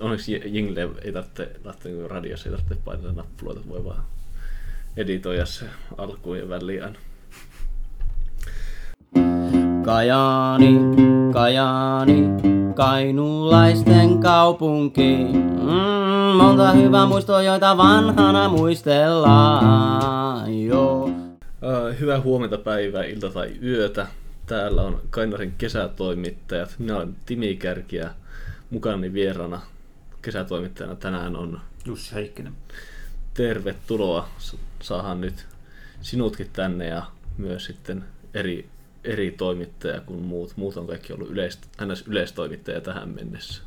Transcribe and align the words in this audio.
onneksi 0.00 0.42
Jingle 0.44 0.88
ei 1.02 1.12
tarvitse 1.12 1.50
lähteä 1.64 1.92
niin 1.92 2.10
radiossa, 2.10 2.48
ei 2.48 2.56
tarvitse 2.56 2.84
painaa 2.84 3.12
nappuloita, 3.12 3.60
voi 3.68 3.84
vaan 3.84 4.02
editoida 4.96 5.46
se 5.46 5.66
alkuun 5.98 6.38
ja 6.38 6.48
väliin 6.48 6.84
aina. 6.84 6.98
Kajaani, 9.84 10.78
Kajaani, 11.32 12.22
kainulaisten 12.74 14.18
kaupunki. 14.18 15.16
Mm, 15.62 16.36
monta 16.36 16.72
hyvää 16.72 17.06
muistoa, 17.06 17.42
joita 17.42 17.76
vanhana 17.76 18.48
muistellaan. 18.48 20.64
Joo. 20.64 21.10
Hyvää 22.00 22.20
huomenta 22.20 22.58
päivää, 22.58 23.04
ilta 23.04 23.30
tai 23.30 23.50
yötä. 23.62 24.06
Täällä 24.46 24.82
on 24.82 25.00
Kainarin 25.10 25.54
kesätoimittajat. 25.58 26.74
Minä 26.78 26.96
olen 26.96 27.16
Timi 27.26 27.56
Kärkiä. 27.56 28.10
Mukani 28.70 29.12
vierana 29.12 29.60
kesätoimittajana 30.22 30.96
tänään 30.96 31.36
on 31.36 31.60
Jussi 31.84 32.14
Heikkinen. 32.14 32.52
Tervetuloa. 33.34 34.28
Saahan 34.82 35.20
nyt 35.20 35.46
sinutkin 36.00 36.50
tänne 36.52 36.86
ja 36.86 37.06
myös 37.36 37.64
sitten 37.64 38.04
eri, 38.34 38.68
eri 39.04 39.30
toimittaja 39.30 40.00
kuin 40.00 40.22
muut. 40.22 40.56
Muut 40.56 40.76
on 40.76 40.86
kaikki 40.86 41.12
ollut 41.12 41.30
yleis, 41.30 41.58
ns. 41.84 42.04
yleistoimittaja 42.06 42.80
tähän 42.80 43.08
mennessä. 43.08 43.62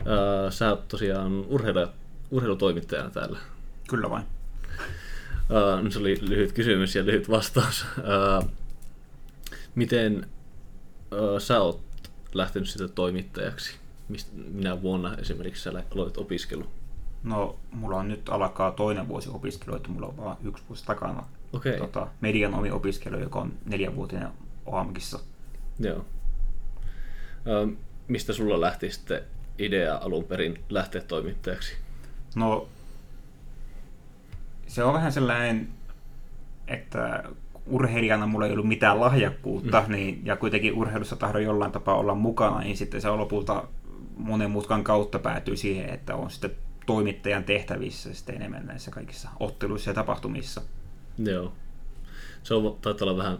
Uh, 0.00 0.52
sä 0.52 0.70
oot 0.70 0.88
tosiaan 0.88 1.32
urheilu, 1.32 1.86
urheilutoimittajana 2.30 3.10
täällä. 3.10 3.38
Kyllä 3.88 4.10
vain. 4.10 4.24
Uh, 5.50 5.90
se 5.92 5.98
oli 5.98 6.18
lyhyt 6.20 6.52
kysymys 6.52 6.94
ja 6.94 7.06
lyhyt 7.06 7.30
vastaus. 7.30 7.86
Uh, 7.98 8.50
miten 9.74 10.26
sä 11.38 11.60
oot 11.60 11.80
lähtenyt 12.34 12.68
sitä 12.68 12.88
toimittajaksi? 12.88 13.85
Mistä, 14.08 14.30
minä 14.34 14.82
vuonna 14.82 15.16
esimerkiksi 15.16 15.62
sä 15.62 15.72
aloit 15.94 16.16
opiskelu? 16.16 16.66
No, 17.22 17.56
mulla 17.70 17.96
on 17.96 18.08
nyt 18.08 18.28
alkaa 18.28 18.70
toinen 18.70 19.08
vuosi 19.08 19.30
opiskelu, 19.32 19.76
että 19.76 19.88
mulla 19.88 20.06
on 20.06 20.16
vaan 20.16 20.36
yksi 20.44 20.64
vuosi 20.68 20.84
takana. 20.84 21.24
Okei. 21.52 21.78
Tota, 21.78 22.06
median 22.20 22.54
omi 22.54 22.70
opiskelu, 22.70 23.18
joka 23.18 23.38
on 23.38 23.52
neljänvuotinen 23.64 24.28
OAMKissa. 24.66 25.18
Joo. 25.78 25.96
Uh, 25.98 27.72
mistä 28.08 28.32
sulla 28.32 28.60
lähti 28.60 28.90
sitten 28.90 29.22
idea 29.58 29.96
alun 29.96 30.24
perin 30.24 30.64
lähteä 30.68 31.00
toimittajaksi? 31.00 31.76
No, 32.34 32.68
se 34.66 34.84
on 34.84 34.94
vähän 34.94 35.12
sellainen, 35.12 35.68
että 36.68 37.24
urheilijana 37.66 38.26
mulla 38.26 38.46
ei 38.46 38.52
ollut 38.52 38.68
mitään 38.68 39.00
lahjakkuutta, 39.00 39.84
mm. 39.86 39.92
niin, 39.92 40.20
ja 40.24 40.36
kuitenkin 40.36 40.74
urheilussa 40.74 41.16
tahdon 41.16 41.42
jollain 41.42 41.72
tapaa 41.72 41.94
olla 41.94 42.14
mukana, 42.14 42.60
niin 42.60 42.76
sitten 42.76 43.00
se 43.00 43.08
on 43.08 43.18
lopulta 43.18 43.64
monen 44.16 44.50
mutkan 44.50 44.84
kautta 44.84 45.18
päätyy 45.18 45.56
siihen, 45.56 45.90
että 45.90 46.14
on 46.14 46.30
sitten 46.30 46.56
toimittajan 46.86 47.44
tehtävissä 47.44 48.14
sitten 48.14 48.34
enemmän 48.34 48.66
näissä 48.66 48.90
kaikissa 48.90 49.28
otteluissa 49.40 49.90
ja 49.90 49.94
tapahtumissa. 49.94 50.62
Joo. 51.18 51.52
Se 52.42 52.54
on, 52.54 52.78
taitaa 52.82 53.08
olla 53.08 53.18
vähän, 53.18 53.38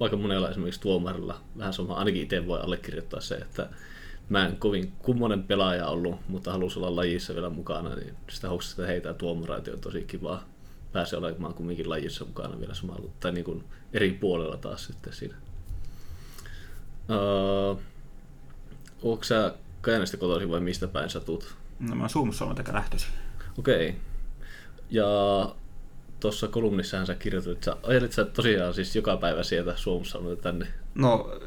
vaikka 0.00 0.16
monella 0.16 0.50
esimerkiksi 0.50 0.80
tuomarilla, 0.80 1.40
vähän 1.58 1.72
sama, 1.72 1.94
ainakin 1.94 2.22
itse 2.22 2.46
voi 2.46 2.60
allekirjoittaa 2.60 3.20
se, 3.20 3.34
että 3.34 3.68
mä 4.28 4.46
en 4.46 4.56
kovin 4.56 4.92
kummonen 4.98 5.42
pelaaja 5.42 5.86
ollut, 5.86 6.28
mutta 6.28 6.52
halusin 6.52 6.82
olla 6.82 6.96
lajissa 6.96 7.34
vielä 7.34 7.50
mukana, 7.50 7.94
niin 7.94 8.14
sitä 8.30 8.48
hoksasta 8.48 8.86
heitä 8.86 9.14
tuomaroita 9.14 9.70
on 9.70 9.80
tosi 9.80 10.04
kivaa 10.04 10.52
pääsee 10.92 11.18
olemaan 11.18 11.54
kumminkin 11.54 11.88
lajissa 11.88 12.24
mukana 12.24 12.60
vielä 12.60 12.74
samalla, 12.74 13.10
tai 13.20 13.32
niin 13.32 13.44
kuin 13.44 13.64
eri 13.92 14.10
puolella 14.10 14.56
taas 14.56 14.86
sitten 14.86 15.12
siinä. 15.12 15.34
Uh, 17.08 17.80
onko 19.02 19.24
sä 19.24 19.54
Kajanesta 19.82 20.16
kotoisin 20.16 20.50
vai 20.50 20.60
mistä 20.60 20.88
päin 20.88 21.10
sä 21.10 21.20
tuut? 21.20 21.54
No 21.80 21.94
mä 21.94 22.02
oon 22.02 22.10
Suomussalmen 22.10 22.56
takaa 22.56 22.74
lähtöisin. 22.74 23.10
Okei. 23.58 23.88
Okay. 23.88 24.00
Ja 24.90 25.06
tuossa 26.20 26.48
kolumnissahan 26.48 27.06
sä 27.06 27.14
kirjoitit, 27.14 27.52
että 27.52 27.64
sä 27.64 27.76
ajelit 27.82 28.12
sä 28.12 28.24
tosiaan 28.24 28.74
siis 28.74 28.96
joka 28.96 29.16
päivä 29.16 29.42
sieltä 29.42 29.76
Suomussalmelta 29.76 30.42
tänne? 30.42 30.66
No 30.94 31.40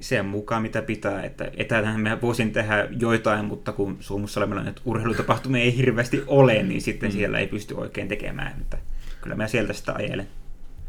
sen 0.00 0.26
mukaan 0.26 0.62
mitä 0.62 0.82
pitää, 0.82 1.22
että 1.22 1.50
etäänhän 1.56 2.00
mä 2.00 2.20
voisin 2.22 2.52
tehdä 2.52 2.88
joitain, 2.98 3.44
mutta 3.44 3.72
kun 3.72 3.96
Suomussalmella 4.00 4.62
nyt 4.62 4.80
urheilutapahtumia 4.84 5.62
ei 5.62 5.76
hirveästi 5.76 6.24
ole, 6.26 6.62
niin 6.62 6.80
sitten 6.80 7.08
mm. 7.08 7.12
siellä 7.12 7.38
ei 7.38 7.46
pysty 7.46 7.74
oikein 7.74 8.08
tekemään. 8.08 8.60
Että 8.60 8.78
kyllä 9.20 9.36
mä 9.36 9.48
sieltä 9.48 9.72
sitä 9.72 9.92
ajelen. 9.92 10.28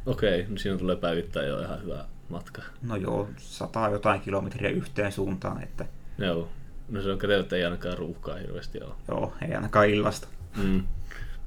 Okei, 0.05 0.41
okay, 0.41 0.53
no 0.53 0.57
siinä 0.57 0.77
tulee 0.77 0.95
päivittäin 0.95 1.47
jo 1.47 1.59
ihan 1.59 1.83
hyvä 1.83 2.05
matka. 2.29 2.61
No 2.81 2.95
joo, 2.95 3.29
sata 3.37 3.89
jotain 3.89 4.21
kilometriä 4.21 4.69
yhteen 4.69 5.11
suuntaan. 5.11 5.63
Että... 5.63 5.85
Joo, 6.17 6.49
no 6.91 7.01
se 7.01 7.11
on 7.11 7.19
kätevä, 7.19 7.39
että 7.39 7.55
ei 7.55 7.63
ainakaan 7.65 7.97
ruuhkaa 7.97 8.35
hirveästi 8.35 8.81
ole. 8.83 8.93
Joo, 9.07 9.33
ei 9.41 9.53
ainakaan 9.53 9.89
illasta. 9.89 10.27
Mm. 10.57 10.83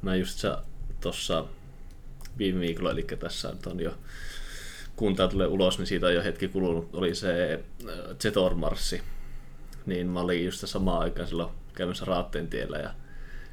Mä 0.03 0.17
just 0.17 0.39
sä 0.39 0.59
tuossa 1.01 1.45
viime 2.39 2.61
viikolla, 2.61 2.91
eli 2.91 3.03
tässä 3.03 3.53
on 3.67 3.81
jo 3.81 3.95
kun 4.97 5.17
tämä 5.17 5.29
tulee 5.29 5.47
ulos, 5.47 5.79
niin 5.79 5.87
siitä 5.87 6.07
on 6.07 6.15
jo 6.15 6.23
hetki 6.23 6.49
kulunut, 6.49 6.89
oli 6.93 7.15
se 7.15 7.61
äh, 7.89 8.17
Zetor-marssi. 8.23 9.03
Niin 9.87 10.07
mä 10.07 10.21
olin 10.21 10.45
just 10.45 10.69
samaan 10.69 11.03
aikaan 11.03 11.29
silloin 11.29 11.51
käymässä 11.75 12.05
Raatteen 12.05 12.49
tiellä 12.49 12.79
ja 12.79 12.91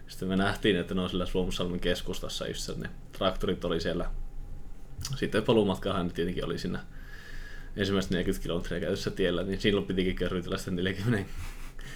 sitten 0.08 0.28
me 0.28 0.36
nähtiin, 0.36 0.76
että 0.76 0.94
ne 0.94 1.02
on 1.02 1.10
sillä 1.10 1.26
Suomussalmen 1.26 1.80
keskustassa 1.80 2.48
just 2.48 2.78
ne 2.78 2.90
traktorit 3.12 3.66
oli 3.66 3.82
siellä. 3.82 4.10
Sitten 5.16 5.44
paluumatkahan 5.44 6.12
tietenkin 6.12 6.46
oli 6.46 6.58
siinä 6.58 6.80
ensimmäistä 7.76 8.16
40 8.16 8.44
kilometriä 8.44 8.80
käytössä 8.80 9.12
tiellä, 9.12 9.44
niin 9.44 9.62
silloin 9.62 9.86
pitikin 9.86 10.16
kerrytellä 10.16 10.58
sitä 10.58 10.72
40, 10.72 11.30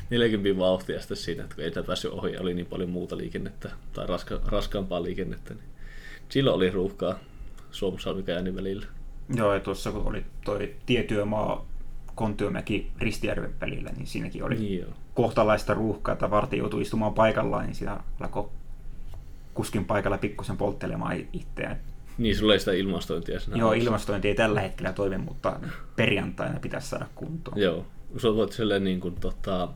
40 0.09 0.59
vauhtia 0.59 0.99
sitten 0.99 1.17
siinä, 1.17 1.43
että 1.43 1.55
kun 1.55 1.63
ei 1.63 1.71
päässyt 1.87 2.11
ohi, 2.11 2.37
oli 2.37 2.53
niin 2.53 2.65
paljon 2.65 2.89
muuta 2.89 3.17
liikennettä 3.17 3.69
tai 3.93 4.07
raska, 4.07 4.39
raskaampaa 4.45 5.03
liikennettä, 5.03 5.53
niin 5.53 5.69
silloin 6.29 6.55
oli 6.55 6.69
ruuhkaa 6.69 7.19
Suomussalmi 7.71 8.25
välillä. 8.55 8.85
Joo, 9.35 9.53
ja 9.53 9.59
tuossa 9.59 9.91
kun 9.91 10.07
oli 10.07 10.25
toi 10.45 10.75
tietyömaa 10.85 11.65
Kontiomäki 12.15 12.91
Ristijärven 12.99 13.55
välillä, 13.61 13.89
niin 13.89 14.07
siinäkin 14.07 14.43
oli 14.43 14.55
niin 14.55 14.79
joo. 14.79 14.89
kohtalaista 15.13 15.73
ruuhkaa, 15.73 16.13
että 16.13 16.29
varti 16.29 16.57
joutui 16.57 16.81
istumaan 16.81 17.13
paikallaan, 17.13 17.65
niin 17.65 17.75
siinä 17.75 17.99
alkoi 18.19 18.49
kuskin 19.53 19.85
paikalla 19.85 20.17
pikkusen 20.17 20.57
polttelemaan 20.57 21.25
itseään. 21.33 21.79
Niin, 22.17 22.37
sulla 22.37 22.53
ei 22.53 22.59
sitä 22.59 22.71
ilmastointia 22.71 23.39
siinä 23.39 23.57
Joo, 23.57 23.73
ilmastointi 23.73 24.27
ei 24.27 24.35
tällä 24.35 24.61
hetkellä 24.61 24.93
toimi, 24.93 25.17
mutta 25.17 25.59
perjantaina 25.95 26.59
pitäisi 26.59 26.87
saada 26.87 27.05
kuntoon. 27.15 27.59
Joo, 27.59 27.85
sä 28.17 28.35
voit 28.35 28.51
silleen 28.51 28.83
niin 28.83 28.99
kuin, 28.99 29.15
tota, 29.15 29.69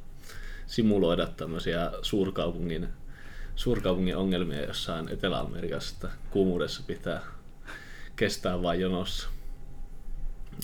simuloida 0.70 1.28
tämmöisiä 1.28 1.92
suurkaupungin, 2.02 2.88
suurkaupungin 3.56 4.18
ongelmia 4.18 4.66
jossain 4.66 5.10
Etelä-Amerikassa, 5.10 6.10
kuumuudessa 6.30 6.84
pitää 6.88 7.22
kestää 8.16 8.62
vain 8.62 8.80
jonossa. 8.80 9.30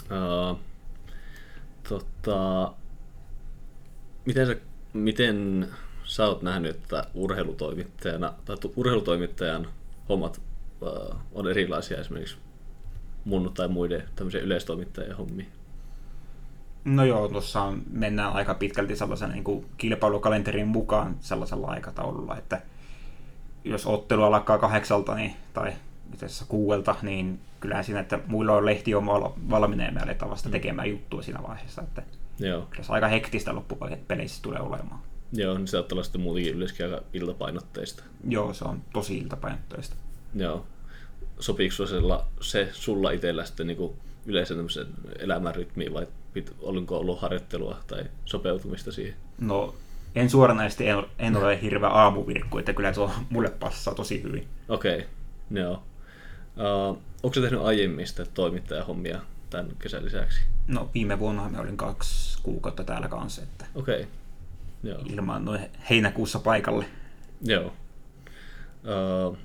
Uh, 0.01 0.59
tota, 1.89 2.73
miten, 4.25 4.47
sä, 4.47 4.55
miten 4.93 5.69
sä 6.03 6.25
oot 6.25 6.41
nähnyt, 6.41 6.75
että 6.75 7.05
urheilutoimittajana, 7.13 8.33
tai 8.45 8.57
urheilutoimittajan 8.75 9.67
hommat 10.09 10.41
uh, 10.81 11.15
on 11.31 11.47
erilaisia 11.49 11.97
esimerkiksi 11.97 12.37
mun 13.25 13.53
tai 13.53 13.67
muiden 13.67 14.09
tämmöisen 14.15 14.41
yleistoimittajien 14.41 15.17
hommiin? 15.17 15.54
No 16.85 17.05
joo, 17.05 17.27
tuossa 17.27 17.73
mennään 17.91 18.33
aika 18.33 18.53
pitkälti 18.53 18.95
sellaisen 18.95 19.29
niin 19.29 19.43
kuin 19.43 19.65
kilpailukalenterin 19.77 20.67
mukaan 20.67 21.15
sellaisella 21.19 21.67
aikataululla, 21.67 22.37
että 22.37 22.61
jos 23.63 23.85
ottelu 23.85 24.23
alkaa 24.23 24.57
kahdeksalta 24.57 25.15
niin, 25.15 25.35
tai 25.53 25.73
itse 26.13 26.25
asiassa 26.25 26.45
kuuelta, 26.47 26.95
niin 27.01 27.39
kyllähän 27.59 27.83
siinä, 27.83 27.99
että 27.99 28.19
muilla 28.27 28.53
on 28.53 28.65
lehti 28.65 28.95
on 28.95 29.05
valmiina 29.49 29.83
ja 29.83 29.91
me 29.91 30.01
aletaan 30.01 30.31
vasta 30.31 30.49
mm. 30.49 30.51
tekemään 30.51 30.89
juttua 30.89 31.21
siinä 31.21 31.43
vaiheessa. 31.47 31.81
Että 31.81 32.03
Joo. 32.39 32.67
Kyllä 32.69 32.83
se 32.83 32.93
aika 32.93 33.07
hektistä 33.07 33.55
loppupeleissä 33.55 34.41
tulee 34.41 34.59
olemaan. 34.59 34.99
Joo, 35.33 35.57
niin 35.57 35.67
se 35.67 35.71
saattaa 35.71 35.95
olla 35.95 36.03
sitten 36.03 36.21
muutenkin 36.21 36.53
yleensäkin 36.53 36.85
aika 36.85 37.01
iltapainotteista. 37.13 38.03
Joo, 38.29 38.53
se 38.53 38.65
on 38.65 38.81
tosi 38.93 39.17
iltapainotteista. 39.17 39.95
Joo. 40.35 40.65
Sopiiko 41.39 41.75
se 42.41 42.69
sulla 42.73 43.11
itsellä 43.11 43.45
sitten 43.45 43.67
niin 43.67 43.91
yleisen 44.25 44.57
elämän 45.19 45.55
rytmiin 45.55 45.93
vai 45.93 46.07
olinko 46.61 46.97
ollut 46.97 47.21
harjoittelua 47.21 47.79
tai 47.87 48.03
sopeutumista 48.25 48.91
siihen? 48.91 49.15
No 49.39 49.75
en 50.15 50.29
suoranaisesti 50.29 50.87
en, 50.87 51.03
en 51.19 51.35
ole 51.35 51.61
hirveä 51.61 51.89
aamuvirkku, 51.89 52.57
että 52.57 52.73
kyllä 52.73 52.91
tuo 52.91 53.11
mulle 53.29 53.49
passaa 53.49 53.95
tosi 53.95 54.23
hyvin. 54.23 54.47
Okei, 54.69 54.97
okay. 54.97 55.07
joo. 55.51 55.83
Uh, 56.57 56.97
onko 57.23 57.33
se 57.33 57.41
tehnyt 57.41 57.61
aiemmin 57.61 58.07
sitten 58.07 58.27
toimittajahommia 58.33 59.21
tämän 59.49 59.71
kesän 59.79 60.05
lisäksi? 60.05 60.41
No 60.67 60.89
viime 60.93 61.19
vuonna 61.19 61.49
me 61.49 61.59
olin 61.59 61.77
kaksi 61.77 62.43
kuukautta 62.43 62.83
täällä 62.83 63.07
kanssa. 63.07 63.41
Että 63.41 63.65
Okei. 63.75 64.01
Okay. 64.01 64.11
Joo. 64.83 65.01
Ilman 65.05 65.45
noin 65.45 65.69
heinäkuussa 65.89 66.39
paikalle. 66.39 66.85
Joo. 67.41 67.65
Uh, 67.65 69.37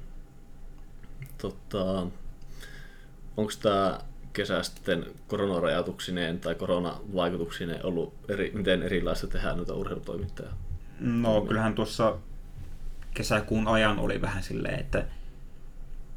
tota, 1.39 2.07
onko 3.37 3.53
tämä 3.63 3.99
kesä 4.33 4.63
sitten 4.63 5.07
koronarajoituksineen 5.29 6.41
tai 6.41 6.55
koronavaikutuksineen 6.55 7.87
ollut 7.87 8.15
eri, 8.29 8.51
miten 8.55 8.83
erilaista 8.83 9.27
tehdään 9.27 9.57
noita 9.57 9.75
urheilutoimittajaa? 9.75 10.57
No 11.01 11.41
kyllähän 11.41 11.75
tuossa 11.75 12.17
kesäkuun 13.15 13.69
ajan 13.69 13.99
oli 13.99 14.21
vähän 14.21 14.43
silleen, 14.43 14.81
että 14.81 15.05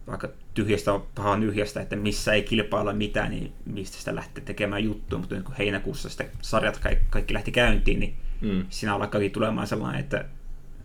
vaikka 0.08 0.30
tyhjästä 0.54 0.94
on 0.94 1.08
paha 1.16 1.38
nyhjästä, 1.38 1.82
että 1.82 1.96
missä 1.96 2.34
ei 2.34 2.44
kilpailla 2.44 2.94
mitään, 2.94 3.32
niin 3.32 3.54
mistä 3.66 3.98
sitä 3.98 4.16
lähtee 4.16 4.44
tekemään 4.44 4.84
juttua, 4.84 5.20
mutta 5.20 5.36
nyt 5.36 5.44
kun 5.44 5.56
heinäkuussa 5.56 6.10
sitten 6.10 6.30
sarjat 6.42 6.80
kaikki, 6.80 7.06
kaikki 7.10 7.34
lähti 7.34 7.52
käyntiin, 7.52 8.00
niin 8.00 8.16
mm. 8.42 8.66
siinä 8.70 8.96
alkaa 8.96 9.22
tulemaan 9.34 9.68
sellainen, 9.68 10.02
että 10.02 10.26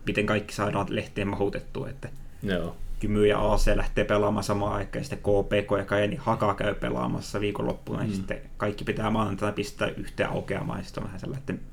miten 0.05 0.25
kaikki 0.25 0.53
saadaan 0.53 0.87
lehteen 0.89 1.27
mahutettua, 1.27 1.89
että 1.89 2.09
Joo. 2.43 2.75
Kymy 2.99 3.27
ja 3.27 3.53
AC 3.53 3.67
lähtee 3.75 4.03
pelaamaan 4.03 4.43
samaan 4.43 4.73
aikaan, 4.73 4.99
ja 4.99 5.03
sitten 5.03 5.19
KPK 5.19 5.77
ja 5.77 5.85
Kajani 5.85 6.15
Haka 6.15 6.55
käy 6.55 6.75
pelaamassa 6.75 7.39
viikonloppuna, 7.39 8.03
mm. 8.03 8.09
ja 8.09 8.15
sitten 8.15 8.41
kaikki 8.57 8.83
pitää 8.83 9.09
maanantaina 9.09 9.55
pistää 9.55 9.87
yhteen 9.87 10.29
aukeamaan, 10.29 10.79
ja 10.79 10.83
sitten 10.83 11.03
on 11.03 11.07
vähän 11.07 11.19
sellainen, 11.19 11.43
että 11.49 11.63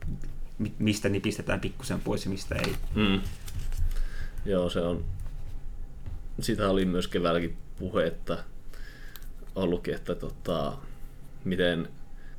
mistä 0.78 1.08
niin 1.08 1.22
pistetään 1.22 1.60
pikkusen 1.60 2.00
pois 2.00 2.24
ja 2.24 2.30
mistä 2.30 2.54
ei. 2.54 2.74
Mm. 2.94 3.20
Joo, 4.44 4.70
se 4.70 4.80
on. 4.80 5.04
Sitä 6.40 6.70
oli 6.70 6.84
myös 6.84 7.08
keväälläkin 7.08 7.56
puhetta 7.78 8.38
ollutkin, 9.54 9.94
että 9.94 10.14
tota, 10.14 10.78
miten 11.44 11.88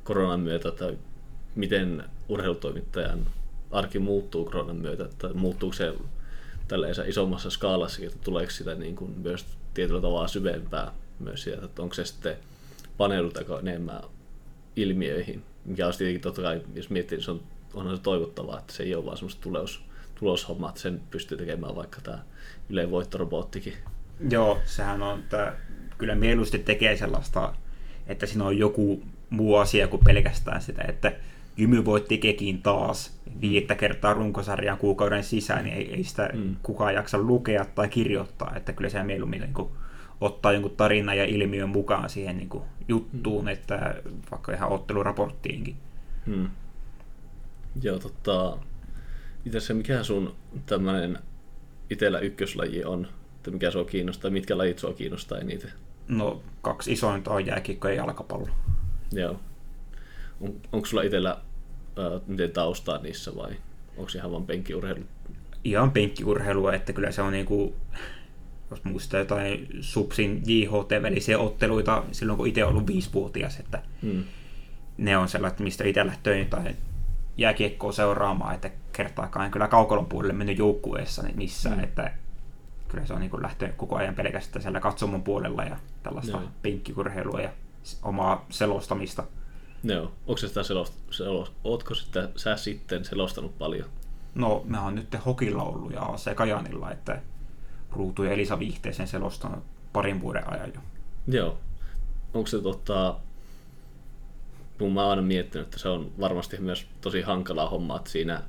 koronan 0.04 0.40
myötä 0.40 0.70
tai 0.70 0.98
miten 1.54 2.04
urheilutoimittajan 2.28 3.26
arki 3.70 3.98
muuttuu 3.98 4.44
koronan 4.44 4.76
myötä, 4.76 5.04
että 5.04 5.28
muuttuuko 5.34 5.74
se 5.74 5.94
tällaisessa 6.68 7.04
isommassa 7.04 7.50
skaalassa, 7.50 8.02
että 8.06 8.18
tuleeko 8.24 8.50
sitä 8.50 8.74
niin 8.74 8.96
kuin 8.96 9.10
myös 9.22 9.46
tietyllä 9.74 10.00
tavalla 10.00 10.28
syvempää 10.28 10.92
myös 11.18 11.42
sieltä, 11.42 11.64
että 11.64 11.82
onko 11.82 11.94
se 11.94 12.04
sitten 12.04 12.36
paneudutaanko 12.96 13.58
enemmän 13.58 14.02
ilmiöihin, 14.76 15.42
mikä 15.64 15.86
on 15.86 15.92
tietenkin 15.98 16.20
totta 16.20 16.42
kai, 16.42 16.60
jos 16.74 16.90
miettii, 16.90 17.18
niin 17.18 17.24
se 17.24 17.30
on, 17.30 17.42
onhan 17.74 17.96
se 17.96 18.02
toivottavaa, 18.02 18.58
että 18.58 18.72
se 18.72 18.82
ei 18.82 18.94
ole 18.94 19.04
vaan 19.04 19.16
semmoista 19.16 19.42
tulos, 19.42 19.82
tuloshommaa, 20.14 20.68
että 20.68 20.80
sen 20.80 21.00
pystyy 21.10 21.38
tekemään 21.38 21.76
vaikka 21.76 22.00
tämä 22.00 22.18
Ylen 22.70 22.90
voittorobottikin. 22.90 23.74
Joo, 24.30 24.58
sehän 24.64 25.02
on, 25.02 25.18
että 25.18 25.56
kyllä 25.98 26.14
mieluusti 26.14 26.58
tekee 26.58 26.96
sellaista, 26.96 27.54
että 28.06 28.26
siinä 28.26 28.44
on 28.44 28.58
joku 28.58 29.02
muu 29.30 29.56
asia 29.56 29.88
kuin 29.88 30.04
pelkästään 30.04 30.62
sitä, 30.62 30.82
että 30.88 31.12
Jymy 31.58 31.84
voitti 31.84 32.18
Kekin 32.18 32.62
taas 32.62 33.20
viittä 33.40 33.74
kertaa 33.74 34.14
runkosarjan 34.14 34.78
kuukauden 34.78 35.24
sisään, 35.24 35.64
niin 35.64 35.76
ei, 35.76 35.94
ei 35.94 36.04
sitä 36.04 36.30
mm. 36.34 36.56
kukaan 36.62 36.94
jaksa 36.94 37.18
lukea 37.18 37.64
tai 37.64 37.88
kirjoittaa, 37.88 38.52
että 38.56 38.72
kyllä 38.72 38.90
se 38.90 39.02
mieluummin 39.02 39.40
niin 39.40 39.54
kuin, 39.54 39.68
ottaa 40.20 40.52
jonkun 40.52 40.76
tarinan 40.76 41.16
ja 41.16 41.24
ilmiön 41.24 41.68
mukaan 41.68 42.10
siihen 42.10 42.36
niin 42.36 42.48
kuin, 42.48 42.64
juttuun, 42.88 43.44
mm. 43.44 43.48
että 43.48 43.94
vaikka 44.30 44.52
ihan 44.52 44.72
otteluraporttiinkin. 44.72 45.76
Mm. 46.26 46.48
Joo, 47.82 47.98
tota, 47.98 48.58
itse 49.44 49.60
se 49.60 49.74
mikä 49.74 50.02
sun 50.02 50.34
tämmöinen 50.66 51.18
itellä 51.90 52.18
ykköslaji 52.18 52.84
on, 52.84 53.08
että 53.36 53.50
mikä 53.50 53.70
sua 53.70 53.84
kiinnostaa, 53.84 54.30
mitkä 54.30 54.58
lajit 54.58 54.78
sua 54.78 54.92
kiinnostaa 54.92 55.38
eniten? 55.38 55.72
No, 56.08 56.42
kaksi 56.62 56.92
isointa 56.92 57.30
on 57.30 57.46
jääkiekko 57.46 57.88
ja 57.88 57.94
jalkapallo. 57.94 58.48
Joo. 59.12 59.40
On, 60.40 60.54
onko 60.72 60.86
sulla 60.86 61.02
itsellä 61.02 61.36
miten 62.26 62.50
taustaa 62.50 62.98
niissä 62.98 63.36
vai 63.36 63.56
onko 63.96 64.08
se 64.08 64.18
ihan 64.18 64.32
vain 64.32 64.46
penkkiurheilu? 64.46 65.04
Ihan 65.64 65.90
penkkiurheilua, 65.90 66.74
että 66.74 66.92
kyllä 66.92 67.10
se 67.10 67.22
on 67.22 67.32
niinku, 67.32 67.74
jos 68.70 68.84
muistaa 68.84 69.20
jotain 69.20 69.68
Supsin 69.80 70.42
JHT-välisiä 70.46 71.38
otteluita 71.38 72.04
silloin, 72.12 72.36
kun 72.36 72.46
itse 72.46 72.64
ollut 72.64 72.86
viisivuotias, 72.86 73.60
että 73.60 73.82
hmm. 74.02 74.24
ne 74.98 75.16
on 75.16 75.28
sellaiset, 75.28 75.60
mistä 75.60 75.84
itse 75.84 76.06
lähtöin 76.06 76.38
jotain 76.38 76.76
jääkiekkoa 77.36 77.92
seuraamaan, 77.92 78.54
että 78.54 78.70
kertaakaan 78.92 79.44
en 79.44 79.50
kyllä 79.50 79.68
kaukolon 79.68 80.06
puolelle 80.06 80.32
mennyt 80.32 80.58
joukkueessa 80.58 81.22
niin 81.22 81.36
missään, 81.36 81.74
hmm. 81.74 81.84
että 81.84 82.12
kyllä 82.88 83.06
se 83.06 83.12
on 83.12 83.20
niin 83.20 83.42
lähtenyt 83.42 83.76
koko 83.76 83.96
ajan 83.96 84.14
pelkästään 84.14 84.62
siellä 84.62 84.80
katsomon 84.80 85.22
puolella 85.22 85.64
ja 85.64 85.76
tällaista 86.02 86.36
no. 86.36 86.48
penkkiurheilua 86.62 87.40
ja 87.40 87.50
omaa 88.02 88.46
selostamista. 88.50 89.24
Joo. 89.84 90.12
Onko 90.26 90.36
se 90.36 90.48
sitä 90.48 90.62
selost, 90.62 90.94
selost, 91.10 91.52
ootko 91.64 91.94
sitä 91.94 92.28
sä 92.36 92.56
sitten 92.56 93.04
selostanut 93.04 93.58
paljon? 93.58 93.88
No, 94.34 94.62
mä 94.64 94.84
oon 94.84 94.94
nyt 94.94 95.16
Hokilla 95.26 95.62
ollut 95.62 95.92
ja 95.92 96.12
se 96.16 96.34
Kajanilla, 96.34 96.90
että 96.90 97.22
Ruutu 97.92 98.22
ja 98.22 98.32
Elisa 98.32 98.58
Vihteeseen 98.58 99.08
selostanut 99.08 99.64
parin 99.92 100.20
vuoden 100.20 100.50
ajan 100.50 100.72
jo. 100.74 100.80
Joo. 101.28 101.58
Onko 102.34 102.46
se 102.46 102.62
tota, 102.62 103.16
kun 104.78 104.92
mä 104.92 105.00
oon 105.00 105.10
aina 105.10 105.22
miettinyt, 105.22 105.66
että 105.66 105.78
se 105.78 105.88
on 105.88 106.12
varmasti 106.20 106.56
myös 106.60 106.86
tosi 107.00 107.20
hankalaa 107.20 107.68
hommaa 107.68 107.96
että 107.96 108.10
siinä, 108.10 108.42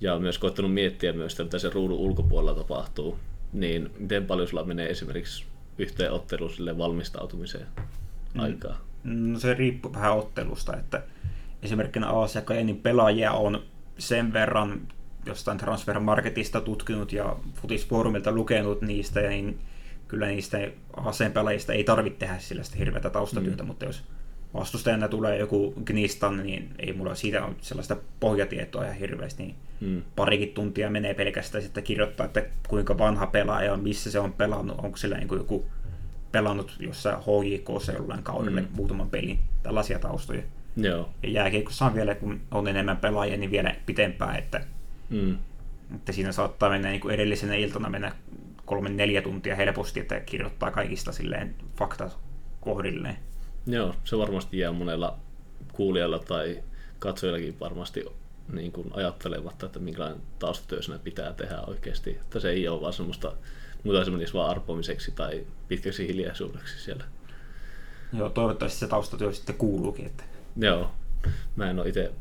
ja 0.00 0.18
myös 0.18 0.38
koittanut 0.38 0.74
miettiä 0.74 1.12
myös, 1.12 1.38
mitä 1.38 1.58
se 1.58 1.70
ruudun 1.70 1.98
ulkopuolella 1.98 2.54
tapahtuu, 2.54 3.18
niin 3.52 3.90
miten 3.98 4.26
paljon 4.26 4.48
sulla 4.48 4.64
menee 4.64 4.90
esimerkiksi 4.90 5.44
yhteen 5.78 6.12
otteluun 6.12 6.50
sille 6.50 6.78
valmistautumiseen 6.78 7.66
mm. 8.34 8.40
aikaa? 8.40 8.80
No 9.04 9.38
se 9.38 9.54
riippuu 9.54 9.92
vähän 9.92 10.12
ottelusta, 10.12 10.76
että 10.76 11.02
esimerkkinä 11.62 12.10
Aasia 12.10 12.42
niin 12.64 12.76
pelaajia 12.76 13.32
on 13.32 13.62
sen 13.98 14.32
verran 14.32 14.80
jostain 15.26 15.58
transfermarketista 15.58 16.60
tutkinut 16.60 17.12
ja 17.12 17.36
futisfoorumilta 17.54 18.32
lukenut 18.32 18.82
niistä, 18.82 19.20
ja 19.20 19.30
niin 19.30 19.58
kyllä 20.08 20.26
niistä 20.26 20.58
aseen 20.96 21.32
pelaajista 21.32 21.72
ei 21.72 21.84
tarvitse 21.84 22.18
tehdä 22.18 22.38
sillä 22.38 22.62
sitä 22.62 22.76
hirveätä 22.76 23.10
taustatyötä, 23.10 23.62
mm. 23.62 23.66
mutta 23.66 23.84
jos 23.84 24.04
vastustajana 24.54 25.08
tulee 25.08 25.38
joku 25.38 25.74
Gnistan, 25.84 26.42
niin 26.42 26.70
ei 26.78 26.92
mulla 26.92 27.14
siitä 27.14 27.44
ole 27.44 27.54
sellaista 27.60 27.96
pohjatietoa 28.20 28.84
ihan 28.84 28.96
hirveästi, 28.96 29.42
niin 29.42 29.56
mm. 29.80 30.02
parikin 30.16 30.48
tuntia 30.48 30.90
menee 30.90 31.14
pelkästään 31.14 31.62
sitten 31.62 31.84
kirjoittaa, 31.84 32.26
että 32.26 32.42
kuinka 32.68 32.98
vanha 32.98 33.26
pelaaja 33.26 33.72
on, 33.72 33.82
missä 33.82 34.10
se 34.10 34.18
on 34.18 34.32
pelannut, 34.32 34.78
onko 34.78 34.96
sillä 34.96 35.16
niin 35.16 35.28
joku 35.32 35.66
pelannut 36.34 36.76
jossain 36.80 37.16
HJK 37.16 37.68
jollain 37.94 38.22
kaudelle 38.22 38.60
mm. 38.60 38.68
muutaman 38.72 39.10
pelin, 39.10 39.38
tällaisia 39.62 39.98
taustoja. 39.98 40.42
Joo. 40.76 41.10
Ja 41.22 41.30
jääkiekossa 41.30 41.86
on 41.86 41.94
vielä, 41.94 42.14
kun 42.14 42.40
on 42.50 42.68
enemmän 42.68 42.96
pelaajia, 42.96 43.36
niin 43.36 43.50
vielä 43.50 43.74
pitempää, 43.86 44.36
että, 44.36 44.64
mm. 45.10 45.38
että 45.94 46.12
siinä 46.12 46.32
saattaa 46.32 46.70
mennä 46.70 46.88
niin 46.88 47.00
kuin 47.00 47.14
edellisenä 47.14 47.54
iltana 47.54 47.90
mennä 47.90 48.12
kolme 48.64 48.88
neljä 48.88 49.22
tuntia 49.22 49.56
helposti, 49.56 50.00
että 50.00 50.20
kirjoittaa 50.20 50.70
kaikista 50.70 51.12
silleen 51.12 51.54
faktat 51.76 52.18
kohdilleen. 52.60 53.16
Joo, 53.66 53.94
se 54.04 54.18
varmasti 54.18 54.58
jää 54.58 54.72
monella 54.72 55.18
kuulijalla 55.72 56.18
tai 56.18 56.62
katsojillakin 56.98 57.60
varmasti 57.60 58.04
niin 58.52 58.72
kuin 58.72 58.90
ajattelematta, 58.92 59.66
että 59.66 59.78
minkälainen 59.78 60.22
taustatyö 60.38 60.98
pitää 61.04 61.32
tehdä 61.32 61.60
oikeasti. 61.60 62.10
Että 62.10 62.40
se 62.40 62.50
ei 62.50 62.68
ole 62.68 62.80
vaan 62.80 62.92
semmoista 62.92 63.32
mutta 63.84 64.04
se 64.04 64.10
menisi 64.10 64.34
vaan 64.34 64.50
arpomiseksi 64.50 65.12
tai 65.12 65.46
pitkäksi 65.68 66.08
hiljaisuudeksi 66.08 66.84
siellä. 66.84 67.04
Joo, 68.12 68.30
toivottavasti 68.30 68.78
se 68.78 68.86
taustatyö 68.86 69.32
sitten 69.32 69.54
kuuluukin. 69.54 70.06
Että... 70.06 70.24
Joo, 70.56 70.90
mä 71.56 71.70
en 71.70 71.78
ole 71.78 71.88
itse 71.88 72.12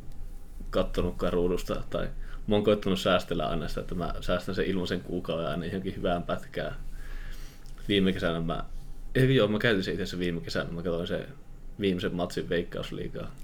kattonutkaan 0.70 1.34
ruudusta 1.34 1.84
tai 1.90 2.10
mä 2.48 2.56
oon 2.56 2.64
koittanut 2.64 3.00
säästellä 3.00 3.48
aina 3.48 3.68
sitä, 3.68 3.82
että 3.82 3.96
mä 3.96 4.14
säästän 4.22 4.56
sen 4.56 4.66
ilmaisen 4.66 5.02
kuukauden 5.02 5.48
aina 5.48 5.66
johonkin 5.66 5.96
hyvään 5.96 6.24
pätkään. 6.24 6.76
Viime 7.88 8.14
kesänä 8.14 8.42
mä, 8.42 8.66
ei 9.16 9.36
joo, 9.36 9.48
mä 9.48 9.60
käytin 9.60 9.84
sen 9.84 9.94
itse 9.94 10.04
asiassa 10.04 10.20
viime 10.20 10.42
kesänä, 10.42 10.72
mä 10.72 10.82
katsoin 10.82 11.08
sen 11.08 11.28
viimeisen 11.80 12.16
matsin 12.16 12.50
veikkausliigaa. 12.50 13.36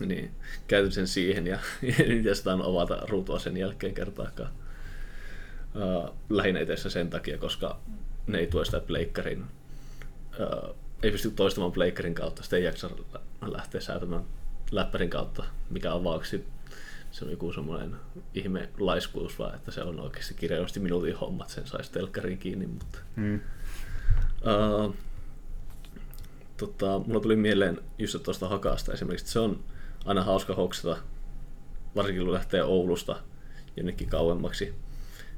Niin, 0.00 0.30
käytin 0.66 0.92
sen 0.92 1.06
siihen 1.06 1.46
ja 1.46 1.58
en 2.06 2.24
jostain 2.24 2.62
avata 2.62 2.98
ruutua 3.08 3.38
sen 3.38 3.56
jälkeen 3.56 3.94
kertaakaan 3.94 4.50
uh, 5.74 6.14
lähinnä 6.30 6.60
itse 6.60 6.90
sen 6.90 7.10
takia, 7.10 7.38
koska 7.38 7.80
ne 8.26 8.38
ei 8.38 8.46
tue 8.46 8.64
sitä 8.64 8.80
pleikkarin, 8.80 9.44
uh, 10.40 10.76
ei 11.02 11.10
pysty 11.10 11.30
toistamaan 11.30 11.72
pleikkarin 11.72 12.14
kautta, 12.14 12.42
sitä 12.42 12.56
ei 12.56 12.64
jaksa 12.64 12.90
lähteä 13.40 13.80
säätämään 13.80 14.24
läppärin 14.70 15.10
kautta, 15.10 15.44
mikä 15.70 15.92
avauksi 15.92 16.44
se 17.10 17.24
on 17.24 17.30
joku 17.30 17.52
semmoinen 17.52 17.96
ihme 18.34 18.68
laiskuus, 18.78 19.38
vaan 19.38 19.54
että 19.54 19.70
se 19.70 19.82
on 19.82 20.00
oikeasti 20.00 20.34
kirjallisesti 20.34 20.80
minuutin 20.80 21.16
hommat, 21.16 21.48
sen 21.48 21.66
saisi 21.66 21.92
telkkariin 21.92 22.38
kiinni, 22.38 22.66
mutta... 22.66 22.98
Mm. 23.16 23.40
Uh, 24.24 24.94
tota, 26.56 26.98
mulla 27.06 27.20
tuli 27.20 27.36
mieleen 27.36 27.80
just 27.98 28.22
tuosta 28.22 28.48
hakasta 28.48 28.92
esimerkiksi, 28.92 29.32
se 29.32 29.38
on 29.38 29.64
aina 30.04 30.22
hauska 30.22 30.54
hoksata, 30.54 30.96
varsinkin 31.96 32.24
kun 32.24 32.34
lähtee 32.34 32.62
Oulusta 32.62 33.16
jonnekin 33.76 34.08
kauemmaksi, 34.08 34.74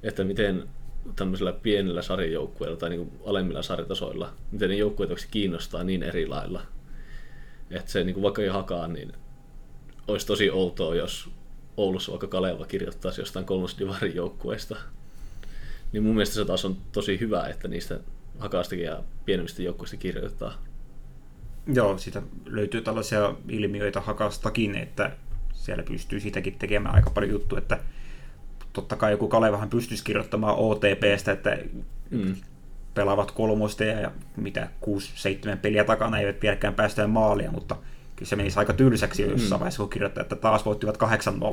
että 0.06 0.24
miten 0.24 0.68
tämmöisellä 1.16 1.52
pienellä 1.52 2.02
sarjajoukkueella 2.02 2.76
tai 2.76 2.90
niin 2.90 3.12
alemmilla 3.26 3.62
sarjatasoilla, 3.62 4.32
miten 4.52 4.70
ne 4.70 4.76
joukkueet 4.76 5.28
kiinnostaa 5.30 5.84
niin 5.84 6.02
eri 6.02 6.26
lailla. 6.26 6.62
Että 7.70 7.90
se 7.90 8.04
niin 8.04 8.14
kuin 8.14 8.22
vaikka 8.22 8.42
ei 8.42 8.48
hakaa, 8.48 8.88
niin 8.88 9.12
olisi 10.08 10.26
tosi 10.26 10.50
outoa, 10.50 10.94
jos 10.94 11.30
Oulussa 11.76 12.12
vaikka 12.12 12.26
Kaleva 12.26 12.66
kirjoittaisi 12.66 13.20
jostain 13.20 13.44
kolmosdivarin 13.44 14.14
joukkueesta. 14.14 14.76
Niin 15.92 16.02
mun 16.02 16.14
mielestä 16.14 16.34
se 16.34 16.44
taas 16.44 16.64
on 16.64 16.76
tosi 16.92 17.20
hyvä, 17.20 17.46
että 17.46 17.68
niistä 17.68 18.00
hakaastakin 18.38 18.84
ja 18.84 19.02
pienemmistä 19.24 19.62
joukkueista 19.62 19.96
kirjoitetaan. 19.96 20.54
Joo, 21.74 21.98
siitä 21.98 22.22
löytyy 22.46 22.80
tällaisia 22.80 23.34
ilmiöitä 23.48 24.00
hakastakin, 24.00 24.74
että 24.74 25.16
siellä 25.52 25.82
pystyy 25.82 26.20
siitäkin 26.20 26.58
tekemään 26.58 26.94
aika 26.94 27.10
paljon 27.10 27.32
juttu, 27.32 27.56
että 27.56 27.78
totta 28.76 28.96
kai 28.96 29.10
joku 29.10 29.28
Kalevahan 29.28 29.70
pystyisi 29.70 30.04
kirjoittamaan 30.04 30.56
OTPstä, 30.56 31.32
että 31.32 31.58
mm. 32.10 32.36
pelaavat 32.94 33.30
kolmosta 33.30 33.84
ja 33.84 34.10
mitä 34.36 34.68
6-7 34.84 34.88
peliä 35.62 35.84
takana 35.84 36.18
eivät 36.18 36.42
vieläkään 36.42 36.74
päästä 36.74 37.06
maalia, 37.06 37.50
mutta 37.50 37.76
kyllä 38.16 38.28
se 38.28 38.36
menisi 38.36 38.58
aika 38.58 38.72
tylsäksi 38.72 39.24
mm. 39.24 39.30
jossain 39.30 39.60
vaiheessa, 39.60 39.82
kun 39.82 39.90
kirjoittaa, 39.90 40.22
että 40.22 40.36
taas 40.36 40.66
voittivat 40.66 40.98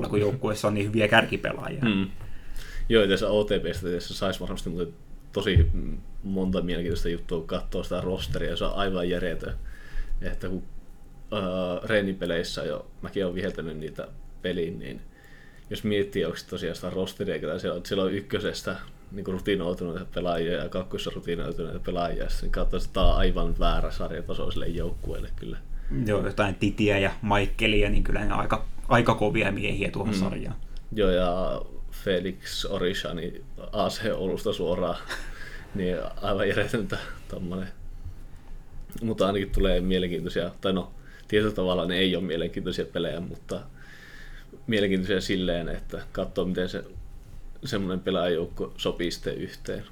8-0, 0.05 0.09
kun 0.09 0.19
joukkueessa 0.19 0.67
on 0.67 0.73
niin 0.73 0.87
hyviä 0.87 1.07
kärkipelaajia. 1.07 1.83
Mm. 1.83 2.07
Joo, 2.89 3.07
tässä 3.07 3.29
OTPstä 3.29 3.89
tässä 3.89 4.13
saisi 4.13 4.39
varmasti 4.39 4.69
mutta 4.69 4.95
tosi 5.31 5.67
monta 6.23 6.61
mielenkiintoista 6.61 7.09
juttua 7.09 7.43
katsoa 7.45 7.83
sitä 7.83 8.01
rosteria, 8.01 8.55
se 8.55 8.65
on 8.65 8.75
aivan 8.75 9.09
järjetön. 9.09 9.53
Että 10.21 10.49
kun 10.49 10.57
uh, 10.57 11.83
reenipeleissä 11.83 12.63
jo, 12.63 12.85
mäkin 13.01 13.25
olen 13.25 13.35
viheltänyt 13.35 13.77
niitä 13.77 14.07
peliin, 14.41 14.79
niin 14.79 15.01
jos 15.73 15.83
miettii, 15.83 16.25
onko 16.25 16.37
tosiaan 16.49 16.75
sitä 16.75 16.89
rosteria, 16.89 17.39
ketä 17.39 17.59
siellä 17.59 17.77
on, 17.77 17.85
siellä 17.85 18.03
on 18.03 18.13
ykkösestä 18.13 18.75
niin 19.11 19.27
rutiinoituneita 19.27 20.05
pelaajia 20.13 20.63
ja 20.63 20.69
kakkosessa 20.69 21.11
rutiinoituneita 21.15 21.79
pelaajia, 21.79 22.27
niin 22.41 22.51
katsotaan, 22.51 22.83
että 22.83 22.93
tämä 22.93 23.05
on 23.05 23.17
aivan 23.17 23.59
väärä 23.59 23.91
sarjatasoiselle 23.91 24.67
joukkueelle 24.67 25.29
kyllä. 25.35 25.57
Joo, 26.05 26.25
jotain 26.25 26.55
Titiä 26.55 26.97
ja 26.97 27.11
Michaelia, 27.21 27.89
niin 27.89 28.03
kyllä 28.03 28.25
ne 28.25 28.33
on 28.33 28.39
aika, 28.39 28.65
aika 28.87 29.15
kovia 29.15 29.51
miehiä 29.51 29.91
tuohon 29.91 30.13
mm. 30.13 30.19
sarjaan. 30.19 30.55
Joo, 30.91 31.09
ja 31.09 31.61
Felix 31.91 32.65
Orisha, 32.65 33.13
niin 33.13 33.43
AC 33.71 34.01
Oulusta 34.15 34.53
suoraan, 34.53 34.97
niin 35.75 35.97
aivan 36.21 36.47
järjetöntä 36.47 36.97
tommonen. 37.27 37.67
Mutta 39.01 39.27
ainakin 39.27 39.51
tulee 39.51 39.81
mielenkiintoisia, 39.81 40.51
tai 40.61 40.73
no, 40.73 40.91
tietyllä 41.27 41.55
tavalla 41.55 41.85
ne 41.85 41.95
ei 41.95 42.15
ole 42.15 42.23
mielenkiintoisia 42.23 42.85
pelejä, 42.85 43.19
mutta 43.19 43.59
mielenkiintoisia 44.67 45.21
silleen, 45.21 45.69
että 45.69 46.01
katsoo 46.11 46.45
miten 46.45 46.69
se 46.69 46.83
semmoinen 47.65 47.99
pelaajoukko 47.99 48.73
sopii 48.77 49.11
sitten 49.11 49.37
yhteen. 49.37 49.83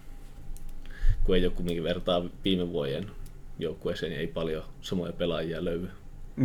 Kun 1.23 1.35
ei 1.35 1.45
ole 1.45 1.53
kumminkin 1.53 1.83
vertaa 1.83 2.23
viime 2.43 2.69
vuoden 2.69 3.11
joukkueeseen, 3.59 4.09
niin 4.09 4.19
ei 4.19 4.27
paljon 4.27 4.63
samoja 4.81 5.13
pelaajia 5.13 5.65
löydy. 5.65 5.89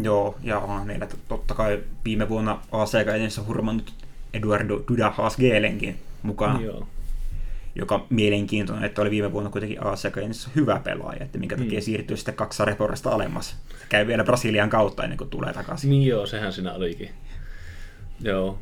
Joo, 0.03 0.39
ja 0.43 0.59
on 0.59 0.87
meillä 0.87 1.09
totta 1.29 1.55
kai 1.55 1.83
viime 2.05 2.29
vuonna 2.29 2.63
AC 2.73 2.95
edessä 2.95 3.43
hurmannut 3.43 3.95
Eduardo 4.35 4.85
Duda 4.91 5.11
Haasgelenkin 5.11 5.99
mukaan. 6.23 6.63
Joo. 6.63 6.87
Joka 7.75 8.07
mielenkiintoinen, 8.11 8.85
että 8.85 9.03
oli 9.03 9.11
viime 9.11 9.33
vuonna 9.33 9.51
kuitenkin 9.51 9.87
AC 9.87 10.09
hyvä 10.57 10.81
pelaaja, 10.85 11.25
että 11.25 11.39
minkä 11.39 11.57
takia 11.57 11.79
mm. 11.79 11.83
siirtyy 11.83 12.17
sitten 12.17 12.35
kaksi 12.35 12.57
sarjaporrasta 12.57 13.11
alemmas. 13.11 13.57
Käy 13.89 14.07
vielä 14.07 14.25
Brasilian 14.25 14.71
kautta 14.71 15.03
ennen 15.03 15.19
kuin 15.19 15.31
tulee 15.31 15.53
takaisin. 15.53 15.91
Niin 15.91 16.07
joo, 16.07 16.27
sehän 16.27 16.53
siinä 16.53 16.73
olikin. 16.73 17.11
Joo, 18.21 18.59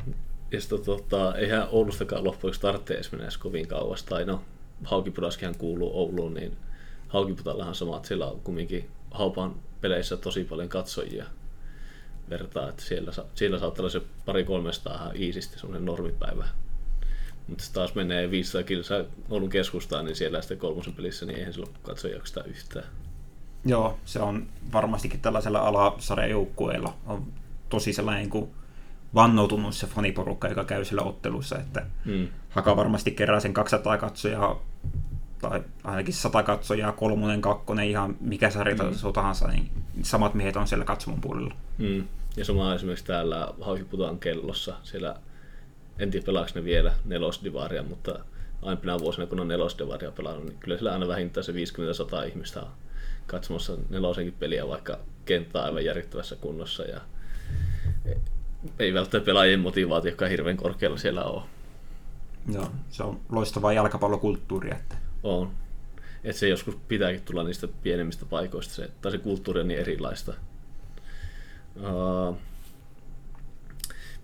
ja 0.50 0.60
sitten 0.60 0.84
tota, 0.84 1.34
eihän 1.34 1.68
Oulustakaan 1.70 2.24
loppujen 2.24 2.60
tarvitse 2.60 3.16
mennä 3.16 3.28
kovin 3.38 3.68
kauas. 3.68 4.02
Tai 4.02 4.24
no, 4.24 4.42
Haukipudaskin 4.84 5.58
kuuluu 5.58 5.98
Ouluun, 5.98 6.34
niin 6.34 6.56
Haukiputallahan 7.08 7.74
samat, 7.74 8.04
sillä 8.04 8.26
on 8.26 8.40
kumminkin 8.40 8.90
Haupan 9.10 9.54
peleissä 9.80 10.16
tosi 10.16 10.44
paljon 10.44 10.68
katsojia 10.68 11.24
vertaa, 12.30 12.68
että 12.68 12.82
siellä, 12.82 13.12
siellä 13.34 13.58
saattaa 13.58 13.82
olla 13.82 13.90
se 13.90 14.02
pari 14.26 14.44
300 14.44 14.94
ihan 14.94 15.16
iisisti 15.16 15.58
semmoinen 15.58 15.84
normipäivä. 15.84 16.48
Mutta 17.48 17.64
taas 17.72 17.94
menee 17.94 18.30
500 18.30 18.62
kilsaa 18.62 19.04
Oulun 19.30 19.50
keskustaan, 19.50 20.04
niin 20.04 20.16
siellä 20.16 20.40
sitten 20.40 20.58
kolmosen 20.58 20.94
pelissä, 20.94 21.26
niin 21.26 21.38
eihän 21.38 21.52
sillä 21.52 21.66
katsoja 21.82 22.20
yhtään. 22.46 22.86
Joo, 23.64 23.98
se 24.04 24.20
on 24.20 24.46
varmastikin 24.72 25.20
tällaisella 25.20 25.58
alasarjajoukkueella 25.58 26.96
on 27.06 27.32
tosi 27.68 27.92
sellainen 27.92 28.30
kuin 28.30 28.50
vannoutunut 29.14 29.74
se 29.74 29.86
faniporukka, 29.86 30.48
joka 30.48 30.64
käy 30.64 30.84
siellä 30.84 31.02
ottelussa, 31.02 31.58
että 31.58 31.86
mm. 32.04 32.28
Haka 32.50 32.76
varmasti 32.76 33.10
kerää 33.10 33.40
sen 33.40 33.54
200 33.54 33.98
katsojaa 33.98 34.62
tai 35.40 35.62
ainakin 35.84 36.14
100 36.14 36.42
katsojaa, 36.42 36.92
kolmonen, 36.92 37.40
kakkonen, 37.40 37.88
ihan 37.88 38.16
mikä 38.20 38.50
sarja 38.50 38.76
mm. 38.76 39.12
tahansa, 39.12 39.48
niin 39.48 39.70
samat 40.02 40.34
miehet 40.34 40.56
on 40.56 40.66
siellä 40.66 40.84
katsomon 40.84 41.20
puolella. 41.20 41.54
Mm. 41.78 42.04
Ja 42.36 42.44
sama 42.44 42.74
esimerkiksi 42.74 43.04
täällä 43.04 43.48
Haukiputaan 43.60 44.18
kellossa, 44.18 44.76
siellä 44.82 45.16
en 45.98 46.10
tiedä 46.10 46.26
pelaako 46.26 46.50
ne 46.54 46.64
vielä 46.64 46.92
nelosdivaria, 47.04 47.82
mutta 47.82 48.18
aiempina 48.62 48.98
vuosina 48.98 49.26
kun 49.26 49.40
on 49.40 49.48
nelosdivaria 49.48 50.10
pelannut, 50.10 50.44
niin 50.44 50.58
kyllä 50.58 50.76
siellä 50.76 50.92
aina 50.92 51.08
vähintään 51.08 51.44
se 51.44 51.52
50-100 51.52 52.28
ihmistä 52.28 52.60
on 52.60 52.68
katsomassa 53.26 53.76
nelosenkin 53.90 54.34
peliä, 54.38 54.68
vaikka 54.68 54.98
kenttä 55.24 55.58
on 55.58 55.64
aivan 55.64 55.84
järjettävässä 55.84 56.36
kunnossa 56.36 56.82
ja 56.82 57.00
ei 58.78 58.94
välttämättä 58.94 59.26
pelaajien 59.26 59.60
motivaatio 59.60 60.28
hirveän 60.30 60.56
korkealla 60.56 60.98
siellä 60.98 61.24
ole. 61.24 61.42
Joo, 62.52 62.70
se 62.90 63.02
on 63.02 63.20
loistavaa 63.28 63.72
jalkapallokulttuuria. 63.72 64.74
Että... 64.74 64.96
On. 65.22 65.50
Että 66.24 66.40
se 66.40 66.48
joskus 66.48 66.76
pitääkin 66.88 67.22
tulla 67.22 67.44
niistä 67.44 67.68
pienemmistä 67.82 68.24
paikoista, 68.24 68.74
se, 68.74 68.90
tai 69.00 69.12
se 69.12 69.18
kulttuuri 69.18 69.60
on 69.60 69.68
niin 69.68 69.80
erilaista. 69.80 70.34
Uh, 71.76 72.36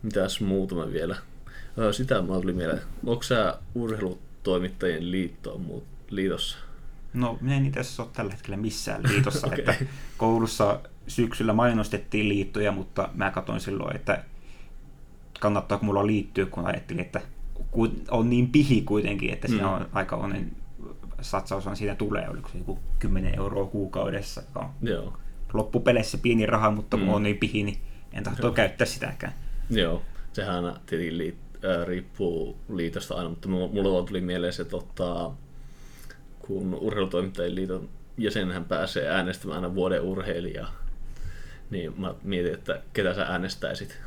mitäs 0.03 0.41
muutama 0.41 0.93
vielä? 0.93 1.17
Uh, 1.77 1.95
sitä 1.95 2.23
mä 2.23 2.41
tuli 2.41 2.53
mieleen. 2.53 2.81
Onko 3.07 3.23
sä 3.23 3.59
urheilutoimittajien 3.75 5.11
liitto, 5.11 5.61
liitossa? 6.11 6.59
No, 7.15 7.39
minä 7.41 7.57
en 7.57 7.67
itse 7.67 7.81
asiassa 7.81 8.03
ole 8.03 8.11
tällä 8.13 8.33
hetkellä 8.33 8.57
missään 8.57 9.03
liitossa. 9.03 9.47
okay. 9.47 9.59
että 9.59 9.75
koulussa 10.17 10.81
syksyllä 11.11 11.53
mainostettiin 11.53 12.29
liittoja, 12.29 12.73
mutta 12.73 13.09
mä 13.15 13.31
katsoin 13.31 13.61
silloin, 13.61 13.97
että 13.97 14.25
kannattaako 15.41 15.87
mulla 15.87 16.07
liittyä, 16.07 16.47
kun 16.47 16.67
ajattelin, 16.67 17.01
että 17.01 17.21
on 18.11 18.31
niin 18.31 18.49
pihi 18.49 18.83
kuitenkin, 18.83 19.33
että 19.33 19.49
siinä 19.49 19.67
mm. 19.67 19.73
on 19.73 19.89
aika 19.93 20.17
onnen 20.17 20.53
satsaus 21.21 21.67
on 21.67 21.77
siitä 21.77 21.95
tulee, 21.95 22.29
oliko 22.29 22.49
se 22.49 22.59
joku 22.59 22.79
10 22.99 23.35
euroa 23.35 23.67
kuukaudessa, 23.67 24.41
joka 24.41 24.61
on 24.61 24.71
Joo. 24.83 25.17
loppupeleissä 25.53 26.19
pieni 26.19 26.47
raha, 26.47 26.71
mutta 26.71 26.97
kun 26.97 27.07
mm. 27.07 27.15
on 27.15 27.23
niin 27.23 27.39
pihi, 27.39 27.63
niin 27.63 27.79
en 28.13 28.25
tahto 28.25 28.53
käyttää 28.53 28.87
sitäkään. 28.87 29.33
Joo, 29.71 30.03
sehän 30.33 30.75
tietenkin 30.87 31.19
liit- 31.19 31.69
äh, 31.69 31.87
riippuu 31.87 32.57
liitosta 32.75 33.15
aina, 33.15 33.29
mutta 33.29 33.49
mulla 33.49 34.07
tuli 34.07 34.21
mieleen 34.21 34.53
se, 34.53 34.63
että 34.63 34.77
kun 36.39 36.75
urheilutoimittajien 36.75 37.55
liiton 37.55 37.89
jäsenhän 38.19 38.65
pääsee 38.65 39.09
äänestämään 39.09 39.65
aina 39.65 39.75
vuoden 39.75 40.03
urheilijaa, 40.03 40.73
niin 41.71 42.01
mä 42.01 42.15
mietin, 42.23 42.55
että 42.55 42.81
ketä 42.93 43.15
sä 43.15 43.23
äänestäisit. 43.23 44.01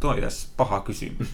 Tuo 0.00 0.10
on 0.10 0.18
paha 0.56 0.80
kysymys. 0.80 1.28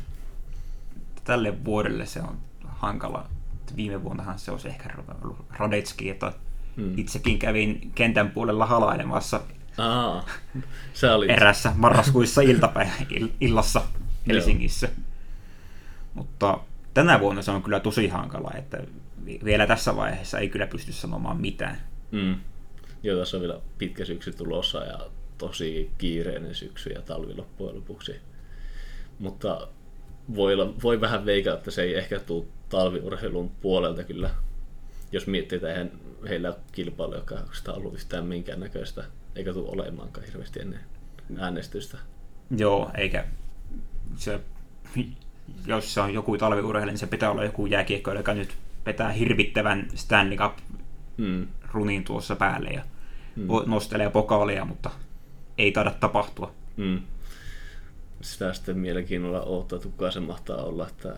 Tälle 1.24 1.64
vuodelle 1.64 2.06
se 2.06 2.20
on 2.20 2.38
hankala. 2.64 3.28
Viime 3.76 4.02
vuonnahan 4.02 4.38
se 4.38 4.50
olisi 4.50 4.68
ehkä 4.68 4.88
ollut 5.22 5.44
Radetski, 5.50 6.10
että 6.10 6.32
hmm. 6.76 6.98
itsekin 6.98 7.38
kävin 7.38 7.92
kentän 7.94 8.30
puolella 8.30 8.66
halailemassa 8.66 9.40
Aa, 9.78 10.26
se 10.94 11.10
oli... 11.10 11.32
erässä 11.32 11.72
marraskuissa 11.76 12.40
iltapäivä, 12.50 12.92
illassa 13.40 13.82
Helsingissä. 14.26 14.88
Mutta 16.14 16.58
tänä 16.94 17.20
vuonna 17.20 17.42
se 17.42 17.50
on 17.50 17.62
kyllä 17.62 17.80
tosi 17.80 18.08
hankala, 18.08 18.50
että 18.58 18.78
vielä 19.44 19.66
tässä 19.66 19.96
vaiheessa 19.96 20.38
ei 20.38 20.48
kyllä 20.48 20.66
pysty 20.66 20.92
sanomaan 20.92 21.36
mitään. 21.36 21.78
Mm. 22.10 22.36
Joo, 23.04 23.18
tässä 23.18 23.36
on 23.36 23.40
vielä 23.40 23.60
pitkä 23.78 24.04
syksy 24.04 24.32
tulossa 24.32 24.84
ja 24.84 24.98
tosi 25.38 25.90
kiireinen 25.98 26.54
syksy 26.54 26.90
ja 26.90 27.02
talvi 27.02 27.34
loppujen 27.34 27.76
lopuksi. 27.76 28.16
Mutta 29.18 29.68
voi, 30.34 30.54
olla, 30.54 30.74
voi 30.82 31.00
vähän 31.00 31.26
veikata, 31.26 31.56
että 31.56 31.70
se 31.70 31.82
ei 31.82 31.94
ehkä 31.94 32.20
tule 32.20 32.44
talviurheilun 32.68 33.50
puolelta 33.50 34.04
kyllä. 34.04 34.30
Jos 35.12 35.26
miettii, 35.26 35.56
että 35.56 35.68
eihän 35.68 35.92
heillä 36.28 36.54
kilpailu, 36.72 37.14
joka 37.14 37.34
on 37.34 37.74
ollut 37.74 37.94
yhtään 37.94 38.26
minkäännäköistä, 38.26 39.04
eikä 39.36 39.52
tule 39.52 39.68
olemaankaan 39.68 40.26
hirveästi 40.26 40.60
ennen 40.60 40.80
äänestystä. 41.38 41.98
Joo, 42.56 42.90
eikä 42.96 43.26
se, 44.16 44.40
jos 45.66 45.94
se 45.94 46.00
on 46.00 46.14
joku 46.14 46.38
talviurheilija, 46.38 46.92
niin 46.92 46.98
se 46.98 47.06
pitää 47.06 47.30
olla 47.30 47.44
joku 47.44 47.66
jääkiekko, 47.66 48.12
joka 48.12 48.34
nyt 48.34 48.56
vetää 48.86 49.12
hirvittävän 49.12 49.88
Stanley 49.94 50.38
Cup 50.38 50.58
runin 51.72 52.04
tuossa 52.04 52.36
päälle 52.36 52.70
ja 52.70 52.84
hmm. 53.36 53.46
nostelee 53.66 54.10
pokaalia, 54.10 54.64
mutta 54.64 54.90
ei 55.58 55.72
taida 55.72 55.94
tapahtua. 56.00 56.54
Hmm. 56.76 57.02
Sitä 58.20 58.52
sitten 58.52 58.78
mielenkiinnolla 58.78 59.42
odottaa, 59.42 59.76
että 59.76 59.88
kuka 59.88 60.10
se 60.10 60.20
mahtaa 60.20 60.64
olla, 60.64 60.88
että 60.88 61.16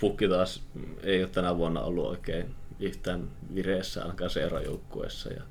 pukki 0.00 0.28
taas 0.28 0.62
ei 1.02 1.22
ole 1.22 1.30
tänä 1.30 1.56
vuonna 1.56 1.80
ollut 1.80 2.06
oikein 2.06 2.54
yhtään 2.80 3.28
vireessä 3.54 4.02
ainakaan 4.02 4.30
seurajoukkueessa. 4.30 5.32
Ja 5.32 5.42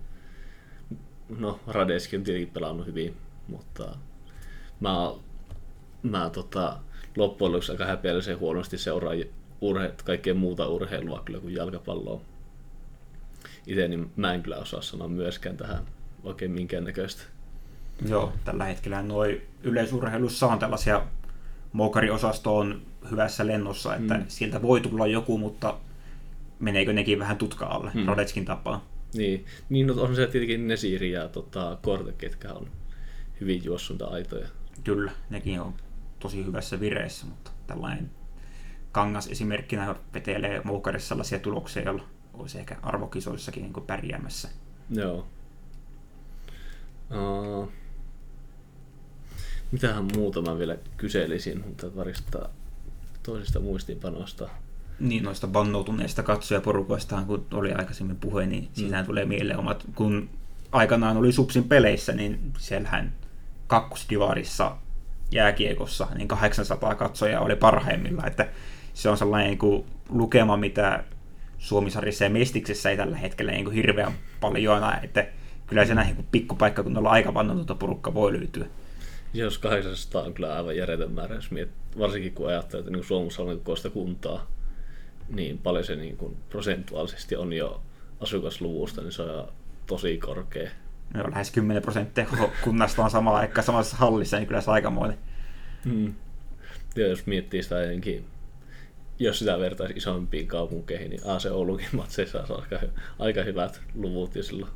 no, 1.38 1.60
Radeski 1.68 2.18
on 2.18 2.24
tietenkin 2.24 2.54
pelannut 2.54 2.88
hyvin, 2.88 3.18
mutta 3.48 3.98
mä, 4.80 5.12
mä 6.04 6.30
tota, 6.30 6.80
loppujen 7.18 7.52
lopuksi 7.52 7.72
aika 7.72 7.86
häpeällisen 7.86 8.40
huonosti 8.40 8.78
seuraa 8.78 9.14
urhe, 9.62 9.94
kaikkea 10.06 10.34
muuta 10.34 10.68
urheilua 10.68 11.22
kyllä 11.26 11.40
kuin 11.40 11.56
jalkapalloa. 11.56 12.22
Itse 13.68 13.88
niin 13.88 14.12
mä 14.16 14.34
en 14.34 14.44
kyllä 14.44 14.58
osaa 14.58 14.82
sanoa 14.82 15.08
myöskään 15.08 15.58
tähän 15.58 15.84
oikein 16.24 16.68
näköistä. 16.82 17.24
Joo, 18.10 18.34
tällä 18.46 18.66
hetkellä 18.66 19.02
noin 19.02 19.42
yleisurheilussa 19.64 20.48
on 20.48 20.60
tällaisia 20.60 21.06
moukariosasto 21.72 22.58
on 22.58 22.82
hyvässä 23.12 23.48
lennossa, 23.48 23.96
että 23.96 24.14
mm. 24.14 24.26
sieltä 24.28 24.62
voi 24.62 24.82
tulla 24.82 25.08
joku, 25.08 25.38
mutta 25.38 25.78
meneekö 26.60 26.94
nekin 26.94 27.20
vähän 27.20 27.38
tutka 27.38 27.66
alle, 27.66 27.92
mm. 27.94 28.06
Rodetskin 28.06 28.46
tapaa. 28.46 28.86
Niin, 29.14 29.46
niin 29.70 29.88
no 29.88 29.94
on 30.02 30.16
se 30.16 30.28
tietenkin 30.28 30.68
Nesiri 30.68 31.12
ja 31.12 31.28
tota, 31.28 31.78
Korte, 31.82 32.12
ketkä 32.18 32.54
on 32.54 32.68
hyvin 33.42 33.64
juossunta 33.64 34.06
aitoja. 34.06 34.48
Kyllä, 34.84 35.12
nekin 35.30 35.62
on 35.62 35.74
tosi 36.20 36.46
hyvässä 36.46 36.80
vireessä, 36.80 37.26
mutta 37.26 37.52
tällainen 37.68 38.12
kangas 38.92 39.28
esimerkkinä 39.28 39.96
vetelee 40.14 40.62
Moukarissa 40.64 41.08
sellaisia 41.08 41.40
tuloksia, 41.40 41.84
joilla 41.84 42.04
olisi 42.38 42.60
ehkä 42.60 42.76
arvokisoissakin 42.82 43.64
niin 43.64 43.84
pärjäämässä. 43.88 44.50
Joo. 44.90 45.28
Uh, 47.12 47.72
mitähän 49.72 50.08
muuta 50.16 50.42
mä 50.42 50.58
vielä 50.58 50.78
kyselisin, 50.98 51.64
mutta 51.68 51.96
varista 51.96 52.50
toisesta 53.24 53.60
muistiinpanosta. 53.60 54.50
Niin, 55.00 55.24
noista 55.24 55.54
vannoutuneista 55.54 56.24
katsojaporukoistaan, 56.24 57.26
kun 57.26 57.46
oli 57.54 57.74
aikaisemmin 57.74 58.18
puhe, 58.18 58.46
niin 58.46 58.64
mm. 58.64 58.70
siinähän 58.74 59.06
tulee 59.06 59.26
mieleen 59.26 59.60
omat, 59.60 59.86
kun 59.96 60.30
aikanaan 60.72 61.18
oli 61.18 61.32
Supsin 61.32 61.64
peleissä, 61.64 62.14
niin 62.14 62.54
siellähän 62.58 63.14
kakkosdivarissa 63.68 64.78
jääkiekossa, 65.32 66.08
niin 66.16 66.28
800 66.28 66.96
katsojaa 66.96 67.42
oli 67.42 67.56
parhaimmilla, 67.56 68.24
että 68.28 68.50
se 68.94 69.10
on 69.10 69.18
sellainen 69.18 69.50
niin 69.50 69.58
kuin 69.58 69.86
lukema, 70.10 70.58
mitä 70.58 71.04
Suomisarissa 71.58 72.24
ja 72.24 72.30
Mestiksessä 72.30 72.90
ei 72.90 72.98
tällä 72.98 73.18
hetkellä 73.18 73.52
niin 73.52 73.66
kuin 73.66 73.76
hirveän 73.76 74.14
paljon 74.42 74.84
että 75.04 75.28
kyllä 75.68 75.86
se 75.86 75.96
näin 75.96 76.26
pikkupaikka, 76.32 76.84
kun 76.84 76.98
ollaan 76.98 77.14
aika 77.14 77.34
vannotonta 77.34 77.76
porukka 77.76 78.14
voi 78.14 78.34
löytyä. 78.34 78.66
Jos 79.34 79.58
800 79.58 80.22
on 80.22 80.34
kyllä 80.34 80.56
aivan 80.56 80.78
järjetön 80.78 81.12
määrä, 81.12 81.36
jos 81.36 81.52
miet, 81.52 81.70
varsinkin 82.00 82.34
kun 82.34 82.50
ajattelee, 82.50 82.80
että 82.80 82.92
niin 82.92 83.04
Suomessa 83.04 83.44
on 83.44 83.58
kokoista 83.58 83.90
kuntaa, 83.90 84.52
niin 85.30 85.58
paljon 85.58 85.84
se 85.84 85.96
niin 85.96 86.18
kuin 86.18 86.38
prosentuaalisesti 86.50 87.36
on 87.36 87.54
jo 87.54 87.82
asukasluvusta, 88.20 89.02
niin 89.02 89.12
se 89.12 89.22
on 89.22 89.48
tosi 89.86 90.18
korkea. 90.18 90.70
Joo, 91.14 91.32
lähes 91.32 91.52
10 91.52 91.84
prosenttia 91.84 92.26
kunnasta 92.64 93.04
on 93.04 93.10
samalla 93.10 93.40
aikaa 93.40 93.64
samassa 93.64 93.98
hallissa, 93.98 94.38
niin 94.38 94.48
kyllä 94.48 94.62
se 94.62 94.72
aikamoinen. 94.72 95.18
Mm. 95.86 96.14
Ja 96.96 97.08
jos 97.08 97.26
miettii 97.26 97.64
sitä 97.64 97.82
jotenkin, 97.82 98.26
jos 99.20 99.40
sitä 99.40 99.60
vertaisi 99.60 99.94
isompiin 99.98 100.48
kaupunkeihin, 100.48 101.10
niin 101.10 101.22
AC 101.26 101.46
Oulukin 101.46 101.88
matseissa 101.92 102.46
on 102.50 102.62
aika, 102.62 102.80
aika 103.20 103.44
hyvät 103.44 103.82
luvut 103.96 104.36
jo 104.36 104.44
silloin. 104.44 104.72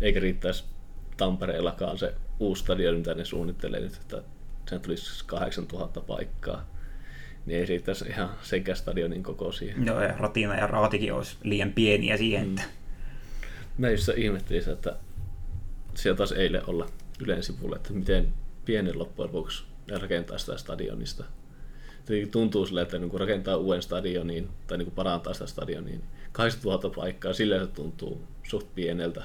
Eikä 0.00 0.20
riittäisi 0.20 0.64
Tampereellakaan 1.16 1.98
se 1.98 2.14
uusi 2.38 2.62
stadion, 2.62 2.96
mitä 2.96 3.14
ne 3.14 3.24
suunnittelee 3.24 3.80
nyt, 3.80 3.94
että 3.94 4.22
sen 4.70 4.80
tulisi 4.80 5.24
8000 5.24 6.00
paikkaa. 6.00 6.68
Niin 7.46 7.58
ei 7.58 7.66
riittäisi 7.66 8.04
ihan 8.08 8.30
sekä 8.42 8.74
stadionin 8.74 9.22
koko 9.22 9.52
siihen. 9.52 9.86
Joo, 9.86 10.02
ja 10.02 10.14
Ratina 10.18 10.54
ja 10.54 10.66
Raatikin 10.66 11.12
olisi 11.12 11.36
liian 11.42 11.72
pieniä 11.72 12.16
siihen. 12.16 12.48
Mm. 12.48 12.56
Mä 13.78 13.90
just 13.90 14.08
ihmettelin, 14.16 14.68
että 14.68 14.96
siellä 15.94 16.16
taas 16.16 16.32
eilen 16.32 16.62
olla 16.66 16.86
Ylen 17.20 17.42
sivulla, 17.42 17.76
että 17.76 17.92
miten 17.92 18.34
pienen 18.64 18.98
loppujen 18.98 19.28
lopuksi 19.28 19.64
ne 19.90 19.98
rakentaa 19.98 20.38
sitä 20.38 20.56
stadionista. 20.56 21.24
Tietenkin 22.04 22.32
tuntuu 22.32 22.66
sille, 22.66 22.82
että 22.82 22.98
niin 22.98 23.20
rakentaa 23.20 23.56
uuden 23.56 23.82
stadionin 23.82 24.48
tai 24.66 24.78
niin 24.78 24.90
parantaa 24.90 25.32
sitä 25.32 25.46
stadionia, 25.46 25.98
8000 26.32 26.90
paikkaa, 26.90 27.32
sillä 27.32 27.58
se 27.58 27.66
tuntuu 27.66 28.22
suht 28.42 28.74
pieneltä. 28.74 29.22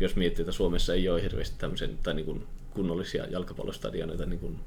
Jos 0.00 0.16
miettii, 0.16 0.42
että 0.42 0.52
Suomessa 0.52 0.94
ei 0.94 1.08
ole 1.08 1.22
hirveästi 1.22 1.56
tämmöisen, 1.58 1.98
tai 2.02 2.14
niin 2.14 2.46
kunnollisia 2.70 3.26
jalkapallostadioneita, 3.26 4.26
niin 4.26 4.40
kuin, 4.40 4.60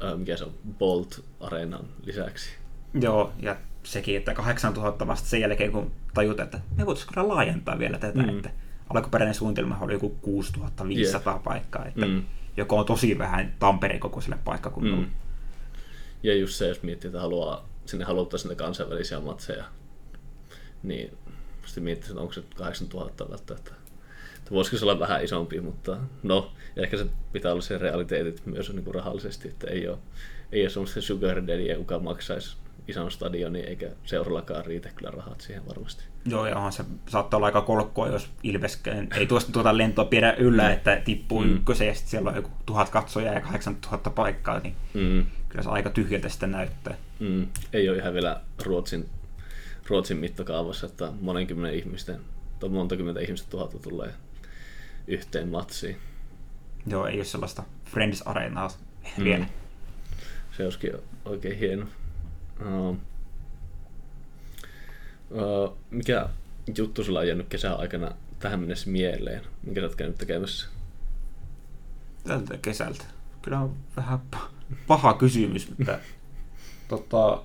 ää, 0.00 0.16
mikä 0.16 0.36
se 0.36 0.44
on, 0.44 0.54
Bolt 0.78 1.24
Areenan 1.40 1.84
lisäksi. 2.04 2.50
Joo, 3.00 3.32
ja 3.38 3.56
sekin, 3.82 4.16
että 4.16 4.34
8000 4.34 5.06
vasta 5.06 5.28
sen 5.28 5.40
jälkeen, 5.40 5.72
kun 5.72 5.92
tajut, 6.14 6.40
että 6.40 6.60
me 6.76 6.86
voitaisiin 6.86 7.14
kyllä 7.14 7.28
laajentaa 7.28 7.78
vielä 7.78 7.98
tätä, 7.98 8.22
mm. 8.22 8.28
että 8.28 8.50
alkuperäinen 8.94 9.34
suunnitelma 9.34 9.78
oli 9.80 9.92
joku 9.92 10.08
6500 10.08 11.32
yeah. 11.32 11.42
paikkaa, 11.44 11.86
että 11.86 12.06
mm. 12.06 12.22
joka 12.56 12.76
on 12.76 12.86
tosi 12.86 13.18
vähän 13.18 13.54
Tampereen 13.58 14.00
kokoiselle 14.00 14.38
paikkakunnalle. 14.44 15.06
Mm. 15.06 15.12
Ja 16.22 16.34
just 16.34 16.54
se, 16.54 16.68
jos 16.68 16.82
miettii, 16.82 17.08
että 17.08 17.20
haluaa, 17.20 17.68
sinne 17.86 18.04
haluttaa 18.04 18.38
sinne 18.38 18.54
kansainvälisiä 18.54 19.20
matseja, 19.20 19.64
niin 20.82 21.18
sitten 21.66 21.84
miettii, 21.84 22.10
että 22.10 22.20
onko 22.20 22.32
se 22.32 22.42
8000 22.56 23.30
välttämättä. 23.30 23.74
Että 24.38 24.50
voisiko 24.50 24.76
se 24.76 24.84
olla 24.84 24.98
vähän 24.98 25.24
isompi, 25.24 25.60
mutta 25.60 25.96
no, 26.22 26.52
ehkä 26.76 26.96
se 26.96 27.06
pitää 27.32 27.52
olla 27.52 27.62
se 27.62 27.78
realiteetit 27.78 28.46
myös 28.46 28.72
niin 28.72 28.84
kuin 28.84 28.94
rahallisesti, 28.94 29.48
että 29.48 29.70
ei 29.70 29.88
ole, 29.88 29.98
ei 30.52 30.62
ole 30.62 30.70
semmoista 30.70 31.00
sugar 31.00 31.36
daddyä, 31.36 31.74
joka 31.74 31.98
maksaisi 31.98 32.56
ison 32.88 33.10
stadionin, 33.10 33.64
eikä 33.64 33.90
seurallakaan 34.04 34.66
riitä 34.66 34.88
kyllä 34.96 35.10
rahat 35.10 35.40
siihen 35.40 35.68
varmasti. 35.68 36.04
Joo, 36.26 36.46
ja 36.46 36.70
se 36.70 36.84
saattaa 37.08 37.38
olla 37.38 37.46
aika 37.46 37.60
kolkkoa, 37.60 38.08
jos 38.08 38.30
Ilves 38.42 38.80
ei 39.16 39.26
tuosta 39.26 39.52
tuota 39.52 39.78
lentoa 39.78 40.04
pidä 40.04 40.32
yllä, 40.32 40.62
mm. 40.62 40.72
että 40.72 41.02
tippuu 41.04 41.44
mm. 41.44 41.54
ykköseen 41.54 41.88
ja 41.88 41.94
siellä 41.94 42.30
on 42.30 42.36
joku 42.36 42.50
tuhat 42.66 42.90
katsojaa 42.90 43.34
ja 43.34 43.40
8000 43.40 44.10
paikkaa, 44.10 44.58
niin 44.58 44.74
mm. 44.94 45.26
Kyllä 45.52 45.62
se 45.62 45.70
aika 45.70 45.90
tyhjältä 45.90 46.28
sitten 46.28 46.50
näyttää. 46.50 46.94
Mm. 47.20 47.46
Ei 47.72 47.88
ole 47.88 47.98
ihan 47.98 48.14
vielä 48.14 48.40
Ruotsin, 48.62 49.08
Ruotsin 49.86 50.16
mittakaavassa, 50.16 50.86
että 50.86 51.12
monenkymmenen 51.20 51.74
ihmisten, 51.74 52.20
tai 52.60 52.68
monta 52.68 52.96
kymmentä 52.96 53.20
ihmistä 53.20 53.50
tuhatta 53.50 53.78
tulee 53.78 54.14
yhteen 55.06 55.48
matsiin. 55.48 55.96
Joo, 56.86 57.06
ei 57.06 57.16
ole 57.16 57.24
sellaista 57.24 57.62
Friends 57.84 58.22
Areenaa 58.22 58.70
mm. 59.18 59.24
vielä. 59.24 59.46
Se 60.56 60.64
olisikin 60.64 60.92
oikein 61.24 61.58
hieno. 61.58 61.86
Uh, 62.60 62.96
uh, 65.30 65.76
mikä 65.90 66.28
juttu 66.78 67.04
sulla 67.04 67.20
on 67.20 67.28
jäänyt 67.28 67.48
kesän 67.48 67.78
aikana 67.78 68.10
tähän 68.38 68.60
mennessä 68.60 68.90
mieleen? 68.90 69.42
Minkä 69.62 69.80
sä 69.80 69.86
oot 69.86 69.96
käynyt 69.96 70.18
tekemässä? 70.18 70.66
Tältä 72.24 72.58
kesältä. 72.62 73.04
Kyllä 73.42 73.60
on 73.60 73.76
vähän 73.96 74.18
paha 74.86 75.14
kysymys, 75.14 75.68
mutta 75.78 75.98
tota, 76.88 77.42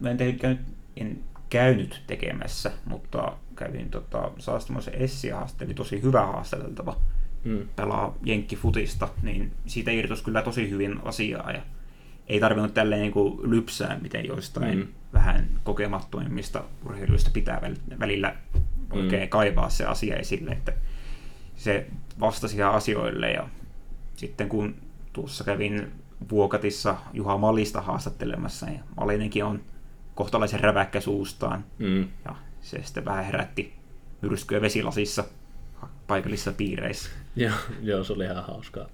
mä 0.00 0.10
en, 0.10 0.16
tehnyt, 0.16 0.60
en 0.96 1.18
käynyt 1.50 2.02
tekemässä, 2.06 2.72
mutta 2.84 3.32
kävin 3.56 3.90
tota, 3.90 4.30
saastumassa 4.38 4.90
Essi 4.90 5.28
haasteli 5.28 5.74
tosi 5.74 6.02
hyvä 6.02 6.26
haastateltava. 6.26 6.96
Mm. 7.44 7.68
pelaa 7.76 8.14
jenkkifutista, 8.24 9.08
niin 9.22 9.52
siitä 9.66 9.90
irtosi 9.90 10.24
kyllä 10.24 10.42
tosi 10.42 10.70
hyvin 10.70 11.00
asiaa 11.04 11.52
ja 11.52 11.62
ei 12.28 12.40
tarvinnut 12.40 12.74
tälleen 12.74 13.00
niin 13.02 13.12
kuin 13.12 13.50
lypsää, 13.50 13.98
miten 14.02 14.26
joistain 14.26 14.78
mm. 14.78 14.86
vähän 15.12 15.48
kokemattomimmista 15.64 16.64
urheiluista 16.86 17.30
pitää 17.32 17.60
välillä 18.00 18.34
oikein 18.90 19.22
mm. 19.22 19.28
kaivaa 19.28 19.70
se 19.70 19.84
asia 19.84 20.16
esille, 20.16 20.50
että 20.50 20.72
se 21.56 21.86
vastasi 22.20 22.62
asioille 22.62 23.30
ja 23.30 23.48
sitten 24.16 24.48
kun 24.48 24.74
tuossa 25.12 25.44
kävin 25.44 25.92
Vuokatissa 26.30 26.96
Juha 27.12 27.38
Malista 27.38 27.80
haastattelemassa, 27.80 28.66
ja 28.66 28.80
Malinenkin 28.96 29.44
on 29.44 29.62
kohtalaisen 30.14 30.60
räväkkä 30.60 31.00
suustaan, 31.00 31.64
mm. 31.78 32.08
ja 32.24 32.34
se 32.60 32.82
sitten 32.84 33.04
vähän 33.04 33.24
herätti 33.24 33.74
myrskyä 34.22 34.60
vesilasissa 34.60 35.24
paikallisissa 36.06 36.52
piireissä. 36.52 37.10
Joo, 37.36 37.54
joo, 37.82 38.04
se 38.04 38.12
oli 38.12 38.24
ihan 38.24 38.44
hauskaa 38.44 38.86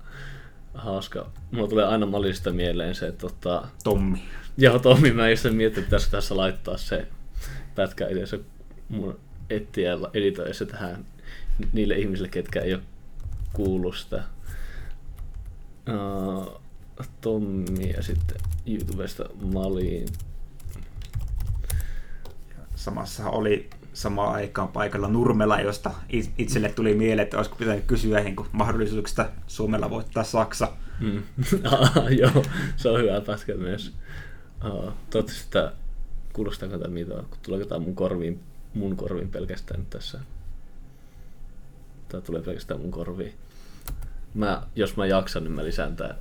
hauska. 0.75 1.27
Mulla 1.51 1.69
tulee 1.69 1.85
aina 1.85 2.07
Malista 2.07 2.53
mieleen 2.53 2.95
se, 2.95 3.07
että 3.07 3.21
tota... 3.21 3.69
Tommi. 3.85 4.23
Joo, 4.57 4.79
Tommi. 4.79 5.13
Mä 5.13 5.31
just 5.31 5.45
mietin, 5.45 5.67
että 5.67 5.81
pitäisikö 5.81 6.17
tässä 6.17 6.37
laittaa 6.37 6.77
se 6.77 7.09
pätkä 7.75 8.09
itse 8.09 8.41
mun 8.89 9.21
etsiä 9.51 9.93
editoissa 10.15 10.67
tähän 10.67 11.05
niille 11.73 11.95
ihmisille, 11.95 12.29
ketkä 12.29 12.61
ei 12.61 12.75
ole 12.75 12.83
kuullut 13.53 13.97
sitä. 13.97 14.23
Uh, 15.89 16.61
Tommi 17.21 17.91
ja 17.97 18.03
sitten 18.03 18.37
YouTubesta 18.67 19.25
Maliin. 19.53 20.09
Samassa 22.75 23.31
oli 23.31 23.71
samaan 23.93 24.35
aikaan 24.35 24.69
paikalla 24.69 25.09
Nurmela, 25.09 25.61
josta 25.61 25.91
itselle 26.39 26.69
tuli 26.69 26.95
mieleen, 26.95 27.25
että 27.25 27.37
olisiko 27.37 27.57
pitänyt 27.57 27.85
kysyä 27.87 28.21
niin 28.21 28.37
kuin 28.37 28.49
mahdollisuuksista 28.53 29.31
Suomella 29.47 29.91
voittaa 29.91 30.25
Saksa. 30.25 30.69
Mm. 31.01 31.23
joo, 32.21 32.45
se 32.77 32.89
on 32.89 33.01
hyvä 33.01 33.21
pätkä 33.21 33.55
myös. 33.55 33.93
Uh, 34.65 34.93
Toivottavasti 35.11 35.45
sitä 35.45 35.73
kuulostaako 36.33 36.79
tämä 36.79 36.95
mitä, 36.95 37.15
kun 37.15 37.39
tuleeko 37.43 37.69
tämä 37.69 37.79
mun 37.79 37.95
korviin, 37.95 38.41
mun 38.75 38.97
korviin 38.97 39.31
pelkästään 39.31 39.87
tässä. 39.87 40.21
Tämä 42.09 42.21
tulee 42.21 42.43
pelkästään 42.43 42.81
mun 42.81 42.91
korviin. 42.91 43.35
Mä, 44.35 44.63
jos 44.77 44.97
mä 44.97 45.07
jaksan, 45.07 45.45
niin 45.45 45.53
mä 45.53 45.65
lisään 45.65 45.97
tämän, 45.97 46.17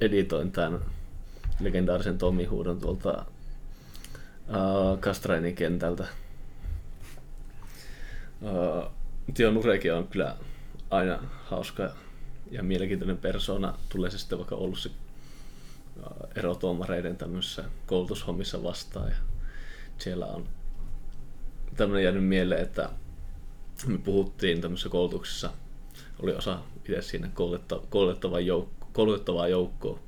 editoin 0.00 0.52
tämän 0.52 0.80
legendaarisen 1.60 2.18
Tommi 2.18 2.44
huudon 2.44 2.80
tuolta 2.80 3.24
uh, 4.48 5.00
Kastrainin 5.00 5.54
kentältä 5.54 6.06
Uh, 8.42 8.90
Tio 9.34 9.50
Nurekin 9.50 9.94
on 9.94 10.08
kyllä 10.08 10.36
aina 10.90 11.18
hauska 11.44 11.90
ja 12.50 12.62
mielenkiintoinen 12.62 13.18
persona. 13.18 13.74
Tulee 13.88 14.10
se 14.10 14.18
sitten 14.18 14.38
vaikka 14.38 14.54
Oulussa 14.54 14.90
erotuomareiden 16.34 17.16
tämmöisissä 17.16 17.64
koulutushommissa 17.86 18.62
vastaan. 18.62 19.08
Ja 19.08 19.16
siellä 19.98 20.26
on 20.26 20.48
tämmöinen 21.76 22.04
jäänyt 22.04 22.24
mieleen, 22.24 22.62
että 22.62 22.90
me 23.86 23.98
puhuttiin 23.98 24.60
tämmöisessä 24.60 24.88
koulutuksessa, 24.88 25.50
oli 26.22 26.34
osa 26.34 26.58
itse 26.88 27.02
siinä 27.02 27.30
koulutettavaa, 27.90 28.40
joukko, 28.40 28.88
koulutettavaa 28.92 29.48
joukkoa. 29.48 29.98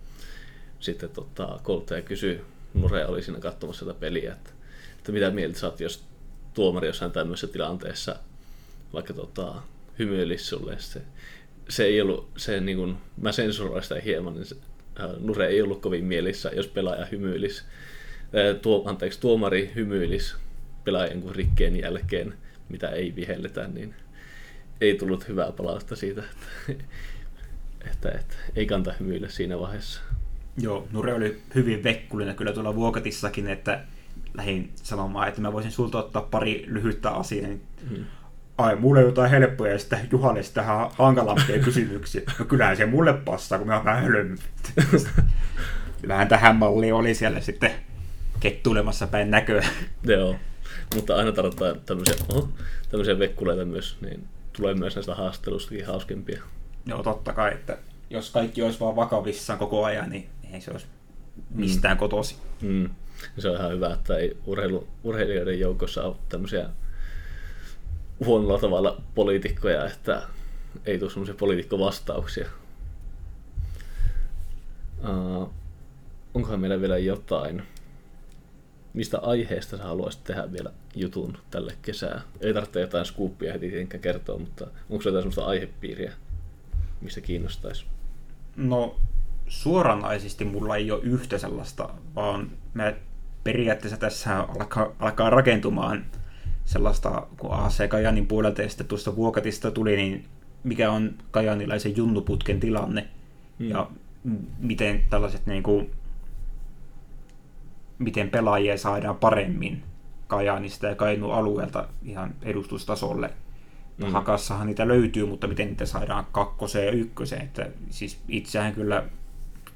Sitten 0.81 1.11
tota, 1.11 1.61
kouluttaja 1.63 2.03
kysyi, 2.03 2.41
Nure 2.75 3.07
oli 3.07 3.23
siinä 3.23 3.41
katsomassa 3.41 3.85
sitä 3.85 4.01
peliä, 4.01 4.33
että, 4.33 4.51
että 4.99 5.13
mitä 5.13 5.31
mieltä 5.31 5.59
sä 5.59 5.67
oot, 5.67 5.81
jos 5.81 6.05
tuomari 6.55 6.87
jossain 6.87 7.13
tämmöisessä 7.13 7.47
tilanteessa 7.47 8.17
vaikka 8.93 9.15
tota, 9.15 9.55
hymyilisi 9.99 10.45
sulle. 10.45 10.77
Se, 10.79 11.03
se 11.69 11.85
ei 11.85 12.01
ollut, 12.01 12.29
se 12.37 12.61
niin 12.61 12.79
kuin, 12.79 12.97
mä 13.21 13.33
sensuroin 13.33 13.83
sitä 13.83 14.01
hieman, 14.05 14.35
niin 14.35 14.45
se, 14.45 14.57
äh, 15.01 15.11
Nure 15.19 15.47
ei 15.47 15.63
ollut 15.63 15.81
kovin 15.81 16.05
mielissä, 16.05 16.51
jos 16.55 16.67
pelaaja 16.67 17.07
hymyilisi. 17.07 17.63
Äh, 18.23 18.61
tuo, 18.63 18.83
anteeksi, 18.89 19.21
tuomari 19.21 19.73
hymyilisi 19.75 20.35
pelaajan 20.85 21.23
kuin 21.23 21.35
rikkeen 21.35 21.77
jälkeen, 21.77 22.35
mitä 22.69 22.89
ei 22.89 23.17
vihelletä, 23.17 23.69
niin 23.69 23.95
ei 24.81 24.95
tullut 24.95 25.29
hyvää 25.29 25.53
palausta 25.53 25.97
siitä, 25.97 26.23
että, 26.69 26.85
että, 27.91 28.09
että 28.09 28.35
ei 28.57 28.67
kanta 28.67 28.95
hymyillä 29.01 29.29
siinä 29.29 29.59
vaiheessa. 29.59 30.01
Joo, 30.59 30.89
Nure 30.93 31.15
oli 31.15 31.43
hyvin 31.55 31.85
vekkulinen 31.85 32.37
kyllä 32.37 32.53
tuolla 32.53 32.75
Vuokatissakin, 32.75 33.49
että 33.49 33.85
lähdin 34.35 34.71
sanomaan, 34.75 35.29
että 35.29 35.41
mä 35.41 35.53
voisin 35.53 35.73
sulta 35.73 35.99
ottaa 35.99 36.23
pari 36.23 36.65
lyhyttä 36.67 37.11
asiaa. 37.11 37.49
Niin 37.49 37.63
hmm. 37.89 38.05
Ai, 38.59 38.77
mulle 38.77 39.01
jotain 39.01 39.31
helppoja 39.31 39.73
ja 39.73 39.79
sitten 39.79 40.09
Juhalle 40.13 40.41
tähän 40.55 40.91
hankalampia 40.99 41.59
kysymyksiä. 41.65 42.23
No 42.39 42.45
kyllähän 42.45 42.77
se 42.77 42.87
mulle 42.87 43.13
passaa, 43.13 43.59
kun 43.59 43.67
mä 43.67 43.77
oon 43.77 43.85
vähän 43.85 44.39
Kyllähän 46.01 46.29
tähän 46.35 46.57
malliin 46.57 46.95
oli 46.95 47.15
siellä 47.15 47.41
sitten 47.41 47.71
kettuilemassa 48.41 49.07
päin 49.07 49.31
näköä. 49.31 49.65
Joo, 50.05 50.37
mutta 50.95 51.17
aina 51.17 51.33
tarvitaan 51.33 51.81
tämmöisiä, 51.87 52.15
oh, 52.29 52.49
tämmöisiä 52.91 53.19
vekkuleita 53.19 53.65
myös, 53.65 53.97
niin 54.01 54.25
tulee 54.61 54.75
myös 54.75 54.97
näistä 54.97 55.15
haastattelustakin 55.15 55.87
hauskempia. 55.87 56.43
Joo, 56.87 57.03
totta 57.03 57.33
kai, 57.33 57.53
että 57.53 57.79
jos 58.11 58.31
kaikki 58.31 58.63
olisi 58.63 58.81
vaan 58.81 58.97
vakavissaan 58.97 59.59
koko 59.59 59.85
ajan, 59.85 60.11
niin 60.11 60.29
ei 60.53 60.61
se 60.61 60.71
olisi 60.71 60.87
mistään 61.51 61.97
mm. 61.97 61.99
kotosi. 61.99 62.37
Mm. 62.61 62.91
Se 63.39 63.49
on 63.49 63.57
ihan 63.57 63.73
hyvä, 63.73 63.93
että 63.93 64.17
ei 64.17 64.37
urheilu, 64.47 64.89
urheilijoiden 65.05 65.61
joukossa 65.61 66.03
ole 66.03 66.17
tämmöisiä 66.29 66.69
huonolla 68.25 68.59
tavalla 68.59 69.01
poliitikkoja, 69.15 69.87
että 69.87 70.23
ei 70.87 70.99
tule 70.99 71.11
semmoisia 71.11 71.35
poliitikkovastauksia. 71.35 72.49
Uh, 74.99 75.51
onkohan 76.35 76.61
meillä 76.61 76.81
vielä 76.81 76.99
jotain? 76.99 77.63
Mistä 78.95 79.19
aiheesta 79.19 79.77
sä 79.77 79.83
haluaisit 79.83 80.25
tehdä 80.25 80.53
vielä 80.53 80.71
jutun 80.95 81.39
tälle 81.51 81.75
kesää? 81.83 82.23
Ei 82.41 82.55
tarvitse 82.55 82.81
jotain 82.81 83.05
skuuppia 83.05 83.53
heti 83.53 83.69
tietenkään 83.69 84.01
kertoa, 84.01 84.39
mutta 84.39 84.67
onko 84.91 85.03
se 85.03 85.09
jotain 85.09 85.23
semmoista 85.23 85.45
aihepiiriä, 85.45 86.13
mistä 87.01 87.21
kiinnostaisi? 87.21 87.85
No 88.57 88.97
suoranaisesti 89.47 90.45
mulla 90.45 90.77
ei 90.77 90.91
ole 90.91 91.03
yhtä 91.03 91.39
sellaista, 91.39 91.89
vaan 92.15 92.51
mä 92.75 92.93
periaatteessa 93.45 94.01
tässä 94.01 94.41
alkaa, 94.41 94.93
alkaa 94.99 95.31
rakentumaan 95.31 96.07
sellaista, 96.65 97.27
kun 97.39 97.53
AC 97.53 97.89
Kajanin 97.89 98.27
puolelta 98.27 98.63
ja 98.63 98.69
sitten 98.69 98.87
tuosta 98.87 99.17
Vuokatista 99.17 99.71
tuli, 99.71 99.97
niin 99.97 100.25
mikä 100.65 100.91
on 100.91 101.15
kajanilaisen 101.31 101.97
junnuputken 101.97 102.61
tilanne 102.61 103.09
hmm. 103.59 103.69
ja 103.71 103.91
miten 104.59 105.05
tällaiset 105.11 105.47
niin 105.47 105.63
kuin, 105.63 105.91
miten 108.01 108.31
pelaajia 108.31 108.79
saadaan 108.79 109.17
paremmin 109.17 109.83
Kajaanista 110.27 110.87
ja 110.87 110.95
Kainun 110.95 111.35
alueelta 111.35 111.89
ihan 112.03 112.35
edustustasolle. 112.43 113.31
Mm. 113.99 114.13
Hakassahan 114.13 114.67
niitä 114.67 114.89
löytyy, 114.89 115.27
mutta 115.27 115.47
miten 115.47 115.69
niitä 115.69 115.87
saadaan 115.87 116.27
kakkoseen 116.33 116.87
ja 116.87 116.93
ykköseen. 116.93 117.43
Että 117.43 117.71
siis 117.91 118.21
itseään 118.29 118.75
kyllä 118.75 119.05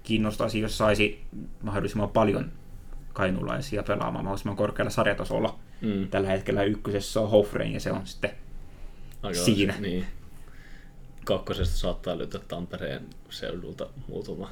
kiinnostaisi, 0.03 0.61
jos 0.61 0.79
saisi 0.79 1.25
mahdollisimman 1.63 2.09
paljon 2.09 2.53
kainulaisia 3.13 3.83
pelaamaan 3.83 4.25
mahdollisimman 4.25 4.57
korkealla 4.57 4.91
sarjatasolla. 4.91 5.59
Mm. 5.81 6.09
Tällä 6.09 6.29
hetkellä 6.29 6.63
ykkösessä 6.63 7.21
on 7.21 7.31
Hofrein 7.31 7.73
ja 7.73 7.81
se 7.81 7.93
on 7.93 8.07
sitten 8.07 8.31
Aika 9.23 9.39
siinä. 9.39 9.75
Niin. 9.81 10.07
Kakkosesta 11.25 11.77
saattaa 11.77 12.19
löytää 12.19 12.41
Tampereen 12.49 13.03
seudulta 13.31 13.87
muutama. 14.09 14.51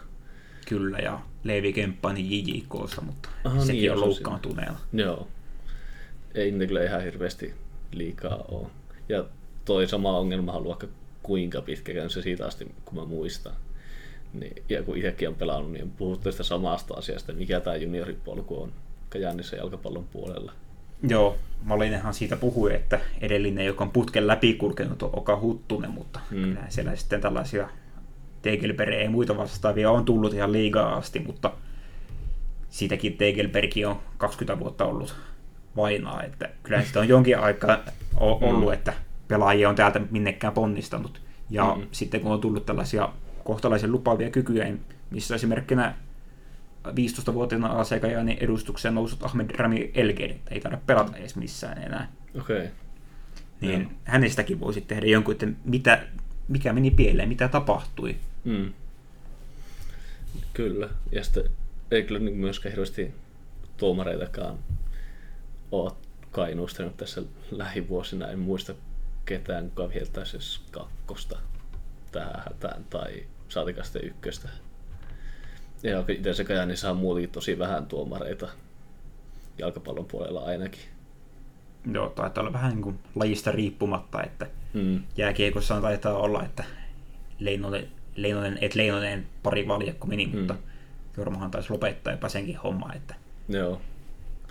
Kyllä, 0.69 0.99
ja 0.99 1.21
Leevi 1.45 1.73
Kemppainen 1.73 2.31
JJKssa, 2.31 3.01
mutta 3.01 3.29
Aha, 3.45 3.61
sekin 3.61 3.81
niin, 3.81 3.93
on 3.93 4.01
loukkaantuneella. 4.01 4.79
Joo. 4.93 5.29
Ei 6.35 6.51
ne 6.51 6.67
kyllä 6.67 6.85
ihan 6.85 7.03
hirveästi 7.03 7.55
liikaa 7.93 8.45
ole. 8.49 8.67
Ja 9.09 9.25
toi 9.65 9.89
sama 9.89 10.19
ongelma 10.19 10.53
on 10.53 10.65
vaikka 10.65 10.87
kuinka 11.23 11.63
pitkä 11.63 12.09
se 12.09 12.23
siitä 12.23 12.47
asti, 12.47 12.75
kun 12.85 12.99
mä 12.99 13.05
muistan. 13.05 13.53
Niin, 14.33 14.63
ja 14.69 14.83
kun 14.83 14.97
itsekin 14.97 15.29
on 15.29 15.35
pelannut, 15.35 15.73
niin 15.73 15.85
on 15.85 15.91
puhuttu 15.91 16.25
tästä 16.25 16.43
samasta 16.43 16.95
asiasta, 16.95 17.33
mikä 17.33 17.61
tämä 17.61 17.77
junioripolku 17.77 18.63
on 18.63 18.73
Kajaanissa 19.09 19.57
jalkapallon 19.57 20.05
puolella. 20.05 20.53
Joo, 21.09 21.39
Malinenhan 21.63 22.15
siitä 22.15 22.37
puhui, 22.37 22.75
että 22.75 23.01
edellinen, 23.21 23.67
joka 23.67 23.85
on 23.85 23.91
putken 23.91 24.27
läpi 24.27 24.55
kulkenut, 24.55 25.03
on 25.03 25.11
Oka 25.13 25.41
Huttunen, 25.41 25.91
mutta 25.91 26.21
mm. 26.31 26.57
siellä 26.69 26.97
sitten 26.97 27.21
tällaisia 27.21 27.69
Tegelberg 28.43 28.93
ei 28.93 29.09
muita 29.09 29.37
vastaavia 29.37 29.91
on 29.91 30.05
tullut 30.05 30.35
ihan 30.35 30.53
liigaa 30.53 30.95
asti, 30.95 31.19
mutta 31.19 31.53
siitäkin 32.69 33.17
Tegelberg 33.17 33.71
on 33.87 34.01
20 34.19 34.61
vuotta 34.61 34.85
ollut 34.85 35.17
vainaa, 35.77 36.23
että 36.23 36.51
kyllä 36.63 36.83
sitä 36.83 37.01
on 37.01 37.09
jonkin 37.09 37.39
aikaa 37.39 37.79
ollut, 38.17 38.69
mm. 38.69 38.73
että 38.73 38.93
pelaajia 39.29 39.69
on 39.69 39.75
täältä 39.75 40.01
minnekään 40.11 40.53
ponnistanut. 40.53 41.21
Ja 41.51 41.75
mm. 41.77 41.87
sitten 41.93 42.21
kun 42.21 42.33
on 42.33 42.41
tullut 42.41 42.67
tällaisia 42.67 43.09
kohtalaisen 43.45 43.93
lupaavia 43.93 44.31
kykyjä, 44.31 44.73
missä 45.11 45.35
esimerkkinä 45.35 45.95
15-vuotiaana 46.89 47.81
AC 47.81 48.01
Kajanin 48.01 48.39
edustukseen 48.41 48.95
noussut 48.95 49.23
Ahmed 49.23 49.51
Rami 49.51 49.91
Elgeri, 49.95 50.41
ei 50.51 50.61
tarvitse 50.61 50.87
pelata 50.87 51.17
edes 51.17 51.37
missään 51.37 51.83
enää. 51.83 52.09
Okei. 52.41 52.57
Okay. 52.57 52.69
Niin 53.61 53.83
no. 53.83 53.91
hänestäkin 54.05 54.61
voisi 54.61 54.81
tehdä 54.81 55.07
jonkun, 55.07 55.33
että 55.33 55.47
mitä, 55.65 56.01
mikä 56.53 56.73
meni 56.73 56.91
pieleen, 56.91 57.29
mitä 57.29 57.49
tapahtui. 57.49 58.17
Mm. 58.45 58.73
Kyllä, 60.53 60.89
ja 61.13 61.25
sitten 61.25 61.45
ei 61.91 62.03
kyllä 62.03 62.21
niin 62.21 62.37
myöskään 62.37 62.71
hirveästi 62.71 63.15
tuomareitakaan 63.77 64.59
ole 65.73 65.93
Kainuusta 66.31 66.83
nyt 66.83 66.97
tässä 66.97 67.23
lähivuosina. 67.51 68.29
En 68.29 68.39
muista 68.39 68.75
ketään, 69.25 69.69
kuka 69.69 69.89
viheltäisi 69.89 70.61
kakkosta 70.71 71.39
tähän 72.61 72.85
tai 72.91 73.27
saatika 73.49 73.83
sitten 73.83 74.05
ykköstä. 74.05 74.49
Ja 75.83 76.05
itse 76.09 76.35
se 76.35 76.45
Kajani 76.45 76.77
saa 76.77 76.95
muutenkin 76.95 77.31
tosi 77.31 77.59
vähän 77.59 77.87
tuomareita 77.87 78.49
jalkapallon 79.59 80.07
puolella 80.07 80.41
ainakin. 80.41 80.83
Joo, 81.93 82.09
taitaa 82.09 82.43
olla 82.43 82.53
vähän 82.53 82.71
niin 82.71 82.83
kuin 82.83 82.99
lajista 83.15 83.53
riippumatta, 83.53 84.23
että 84.23 84.47
mm. 84.73 85.03
jääkiekossa 85.17 85.81
taitaa 85.81 86.17
olla, 86.17 86.45
että 86.45 86.65
Leinonen, 87.39 87.89
Leinonen, 88.17 88.59
et 88.61 88.75
Leinonen 88.75 89.27
pari 89.43 89.69
valjakko 89.69 90.07
meni, 90.07 90.27
mm. 90.27 90.39
mutta 90.39 90.57
Jormahan 91.17 91.51
taisi 91.51 91.71
lopettaa 91.71 92.13
jopa 92.13 92.29
senkin 92.29 92.57
homma, 92.57 92.93
että 92.95 93.15
Joo. 93.49 93.81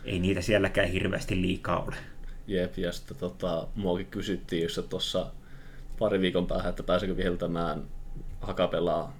ei 0.06 0.20
niitä 0.20 0.42
sielläkään 0.42 0.90
hirveästi 0.90 1.42
liikaa 1.42 1.84
ole. 1.84 1.96
Jep, 2.48 2.78
ja 2.78 2.92
sitten 2.92 3.18
tota, 3.18 3.68
muakin 3.76 4.06
kysyttiin 4.06 4.64
just 4.64 4.90
tuossa 4.90 5.32
pari 6.00 6.22
viikon 6.22 6.48
päähän, 6.48 6.70
että 6.70 6.84
pääsenkö 6.84 7.18
viheltämään 7.18 7.84
hakapelaa 8.42 9.18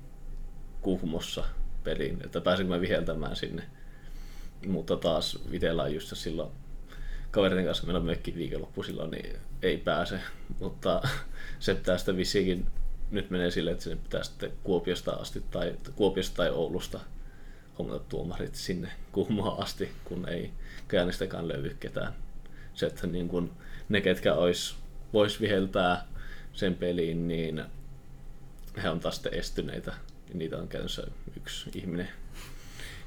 Kuhmossa 0.82 1.44
peliin, 1.84 2.18
että 2.26 2.42
pääsenkö 2.42 2.74
mä 2.74 2.82
viheltämään 2.82 3.36
sinne. 3.36 3.64
Mutta 4.68 4.98
taas 4.98 5.40
Vitellä 5.52 5.84
on 5.84 5.94
just 5.94 6.18
silloin 6.18 6.52
kavereiden 7.32 7.66
kanssa 7.66 7.86
meillä 7.86 8.00
on 8.00 8.06
mökki 8.06 8.36
silloin, 8.86 9.12
niin 9.12 9.36
ei 9.62 9.78
pääse. 9.78 10.20
Mutta 10.60 11.02
se 11.60 11.76
pitää 11.76 11.98
vissiinkin 12.18 12.66
nyt 13.12 13.30
menee 13.30 13.52
silleen, 13.52 13.74
että 13.74 13.84
sinne 13.84 14.04
pitää 14.04 14.24
sitten 14.24 14.52
Kuopiosta 14.64 15.12
asti 15.12 15.44
tai 15.52 15.76
Kuopiosta 15.96 16.36
tai 16.36 16.50
Oulusta 16.50 17.00
hommata 17.80 18.00
tuomarit 18.00 18.56
sinne 18.56 18.92
Kuhmoa 19.12 19.56
asti, 19.56 19.92
kun 20.04 20.30
ei 20.30 20.52
Kajanistakaan 20.88 21.48
löydy 21.48 21.76
ketään. 21.80 22.14
Se, 22.74 22.86
että 22.86 23.08
niin 23.08 23.28
kun 23.28 23.52
ne, 23.90 24.02
ketkä 24.02 24.34
olisi, 24.34 24.76
vois 25.14 25.42
viheltää 25.42 26.08
sen 26.54 26.76
peliin, 26.76 27.28
niin 27.28 27.64
he 28.84 28.90
on 28.90 29.00
taas 29.00 29.16
sitten 29.16 29.34
estyneitä. 29.34 29.94
Niitä 30.34 30.58
on 30.58 30.68
käytössä 30.68 31.08
yksi 31.38 31.70
ihminen. 31.76 32.10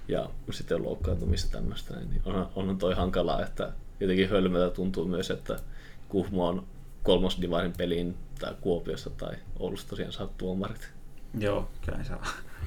Ja 0.09 0.31
sitten 0.51 0.83
loukkaantumista 0.83 1.53
tämmöistä. 1.53 1.95
Niin 1.97 2.23
on, 2.25 2.51
on 2.55 2.79
toi 2.79 2.95
hankalaa, 2.95 3.45
että 3.45 3.73
jotenkin 4.01 4.29
hölmöltä 4.31 4.75
tuntuu 4.75 5.05
myös, 5.05 5.31
että 5.31 5.57
Kuhmo 6.09 6.49
on 6.49 6.67
kolmosdivarin 7.03 7.73
peliin 7.79 8.15
tai 8.41 8.55
Kuopiossa 8.61 9.11
tai 9.11 9.35
Oulussa 9.59 9.89
tosiaan 9.89 10.13
saa 10.13 10.29
tuomarit. 10.39 10.91
Joo, 11.39 11.71
kyllä 11.87 12.05
se 12.05 12.13
on 12.13 12.19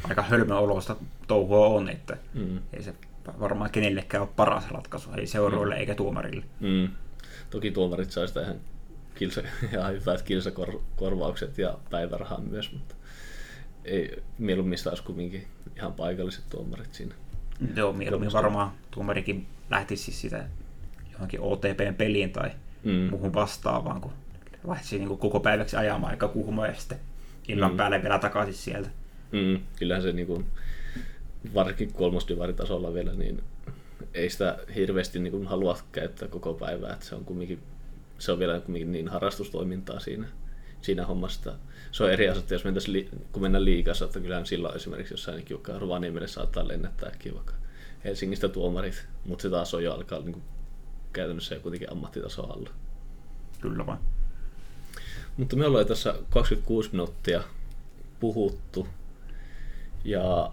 aika 0.03 0.21
hölmöolosta 0.21 0.95
touhua 1.27 1.67
on, 1.67 1.89
että 1.89 2.17
Mm. 2.33 2.59
ei 2.73 2.83
se 2.83 2.93
varmaan 3.39 3.71
kenellekään 3.71 4.21
ole 4.21 4.29
paras 4.35 4.71
ratkaisu, 4.71 5.09
ei 5.17 5.27
seuroille 5.27 5.75
Mm. 5.75 5.79
eikä 5.79 5.95
tuomarille. 5.95 6.45
Mm. 6.59 6.89
Toki 7.49 7.71
tuomarit 7.71 8.11
saa 8.11 8.27
sitä 8.27 8.41
ihan, 8.41 8.55
kilsa, 9.15 9.41
ihan 9.73 9.93
hyvät 9.93 10.21
kilsakorvaukset 10.21 11.57
ja 11.57 11.77
päivärahan 11.91 12.41
myös, 12.43 12.71
mutta 12.73 12.95
ei, 13.85 14.23
mieluummin 14.37 14.77
olisi 14.89 15.03
kumminkin 15.03 15.47
ihan 15.75 15.93
paikalliset 15.93 16.43
tuomarit 16.49 16.93
siinä. 16.93 17.15
Joo, 17.75 17.93
mieluummin 17.93 18.33
varmaan 18.33 18.71
tuomarikin 18.91 19.47
lähtisi 19.69 20.03
siis 20.03 20.21
sitä 20.21 20.45
johonkin 21.17 21.41
OTPn 21.41 21.93
peliin 21.97 22.31
tai 22.31 22.51
Mm. 22.83 22.91
muuhun 23.09 23.33
vastaavaan, 23.33 24.01
kun 24.01 24.11
lähtisi 24.67 24.97
niin 24.99 25.17
koko 25.17 25.39
päiväksi 25.39 25.75
ajamaan 25.77 26.11
aika 26.11 26.27
kuhmoa 26.27 26.67
ja 26.67 26.73
sitten 26.75 26.97
illan 27.47 27.71
Mm. 27.71 27.77
päälle 27.77 28.01
vielä 28.03 28.19
takaisin 28.19 28.53
sieltä. 28.53 28.89
Mm, 29.31 29.59
kyllähän 29.79 30.03
se 30.03 30.11
niin 30.11 30.27
kuin, 30.27 30.45
varsinkin 31.53 31.93
kolmosdivaritasolla 31.93 32.93
vielä, 32.93 33.13
niin 33.13 33.43
ei 34.13 34.29
sitä 34.29 34.57
hirveästi 34.75 35.19
niin 35.19 35.31
kuin 35.31 35.47
halua 35.47 35.77
käyttää 35.91 36.27
koko 36.27 36.53
päivää, 36.53 36.93
että 36.93 37.05
se 37.05 37.15
on 37.15 37.25
kumminkin, 37.25 37.59
se 38.19 38.31
on 38.31 38.39
vielä 38.39 38.59
kumminkin 38.59 38.91
niin 38.91 39.07
harrastustoimintaa 39.07 39.99
siinä, 39.99 40.27
siinä 40.81 41.05
hommassa. 41.05 41.53
Se 41.91 42.03
on 42.03 42.11
eri 42.11 42.29
asia, 42.29 42.39
että 42.39 42.55
jos 42.55 42.63
mentäisiin, 42.63 42.93
li- 42.93 43.09
kun 43.31 43.41
mennään 43.41 43.65
liikassa, 43.65 44.05
että 44.05 44.19
kyllähän 44.19 44.45
silloin 44.45 44.75
esimerkiksi 44.75 45.13
jossain 45.13 45.45
vaikka 45.51 45.79
Rovaniemelle 45.79 46.27
saattaa 46.27 46.67
lennättääkin 46.67 47.33
vaikka 47.35 47.53
Helsingistä 48.03 48.49
tuomarit, 48.49 49.05
mutta 49.25 49.41
se 49.41 49.49
taas 49.49 49.73
on 49.73 49.83
jo 49.83 49.93
alkaa 49.93 50.19
niin 50.19 50.33
kuin, 50.33 50.43
käytännössä 51.13 51.55
jo 51.55 51.61
kuitenkin 51.61 51.91
ammattitasoa 51.91 52.53
alla. 52.53 52.69
Kyllä 53.61 53.85
vaan. 53.85 53.99
Mutta 55.37 55.55
me 55.55 55.65
ollaan 55.65 55.85
tässä 55.85 56.15
26 56.29 56.89
minuuttia 56.91 57.43
puhuttu. 58.19 58.87
Ja 60.05 60.51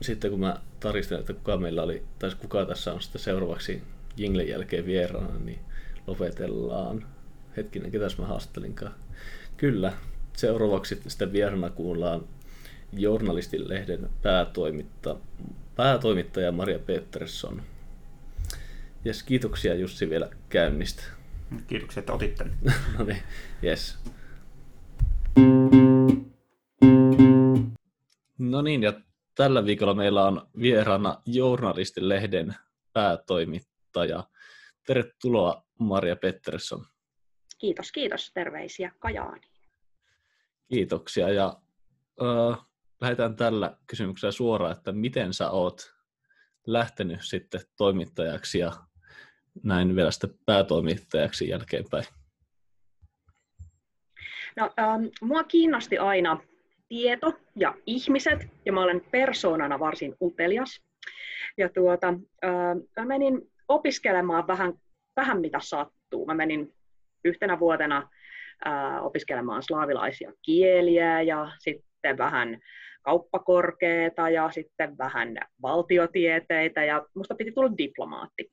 sitten 0.00 0.30
kun 0.30 0.40
mä 0.40 0.60
taristin, 0.80 1.18
että 1.18 1.32
kuka 1.32 1.56
meillä 1.56 1.82
oli, 1.82 2.02
tai 2.18 2.30
kuka 2.38 2.66
tässä 2.66 2.92
on 2.92 3.02
sitten 3.02 3.20
seuraavaksi 3.20 3.82
Jinglen 4.16 4.48
jälkeen 4.48 4.86
vieraana, 4.86 5.38
niin 5.38 5.58
lopetellaan. 6.06 7.06
Hetkinen, 7.56 7.90
ketäs 7.90 8.18
mä 8.18 8.26
haastattelinkaan. 8.26 8.94
Kyllä, 9.56 9.92
seuraavaksi 10.36 11.02
sitten 11.06 11.32
vieraana 11.32 11.70
kuullaan 11.70 12.24
journalistin 12.92 13.68
lehden 13.68 14.10
päätoimitta, 14.22 15.16
päätoimittaja 15.76 16.52
Maria 16.52 16.78
Pettersson. 16.78 17.62
Jes, 19.06 19.22
kiitoksia 19.22 19.74
Jussi 19.74 20.10
vielä 20.10 20.30
käynnistä. 20.48 21.02
Kiitoksia, 21.66 22.00
että 22.00 22.12
otit 22.12 22.34
tänne. 22.34 22.56
no 22.98 23.04
niin, 23.04 23.22
jes. 23.62 23.98
No 28.38 28.62
niin, 28.62 28.82
ja 28.82 28.92
tällä 29.34 29.64
viikolla 29.64 29.94
meillä 29.94 30.24
on 30.24 30.48
vieraana 30.60 31.22
Journalistin-lehden 31.26 32.54
päätoimittaja. 32.92 34.24
Tervetuloa 34.86 35.64
Maria 35.78 36.16
Pettersson. 36.16 36.84
Kiitos, 37.58 37.92
kiitos. 37.92 38.30
Terveisiä 38.34 38.92
Kajaani. 38.98 39.46
Kiitoksia. 40.68 41.28
Ja 41.28 41.60
äh, 42.22 42.66
lähdetään 43.00 43.36
tällä 43.36 43.76
kysymyksellä 43.86 44.32
suoraan, 44.32 44.72
että 44.72 44.92
miten 44.92 45.34
sä 45.34 45.50
oot 45.50 45.94
lähtenyt 46.66 47.20
sitten 47.22 47.60
toimittajaksi 47.76 48.58
ja 48.58 48.72
näin 49.62 49.96
vielä 49.96 50.10
sitten 50.10 50.30
päätoimittajaksi 50.46 51.48
jälkeenpäin? 51.48 52.04
No, 54.56 54.70
ähm, 54.78 55.04
mua 55.20 55.44
kiinnosti 55.44 55.98
aina 55.98 56.40
tieto 56.88 57.32
ja 57.56 57.74
ihmiset, 57.86 58.48
ja 58.64 58.72
mä 58.72 58.82
olen 58.82 59.02
persoonana 59.10 59.78
varsin 59.78 60.14
utelias. 60.22 60.80
Ja 61.58 61.68
tuota, 61.68 62.08
äh, 62.44 62.76
mä 62.96 63.04
menin 63.04 63.50
opiskelemaan 63.68 64.46
vähän, 64.46 64.72
vähän 65.16 65.40
mitä 65.40 65.58
sattuu. 65.62 66.26
Mä 66.26 66.34
menin 66.34 66.74
yhtenä 67.24 67.60
vuotena 67.60 68.08
äh, 68.66 69.04
opiskelemaan 69.04 69.62
slaavilaisia 69.62 70.32
kieliä 70.42 71.22
ja 71.22 71.52
sitten 71.58 72.18
vähän 72.18 72.58
kauppakorkeata 73.02 74.30
ja 74.30 74.50
sitten 74.50 74.98
vähän 74.98 75.36
valtiotieteitä 75.62 76.84
ja 76.84 77.06
musta 77.14 77.34
piti 77.34 77.52
tulla 77.52 77.78
diplomaatti. 77.78 78.52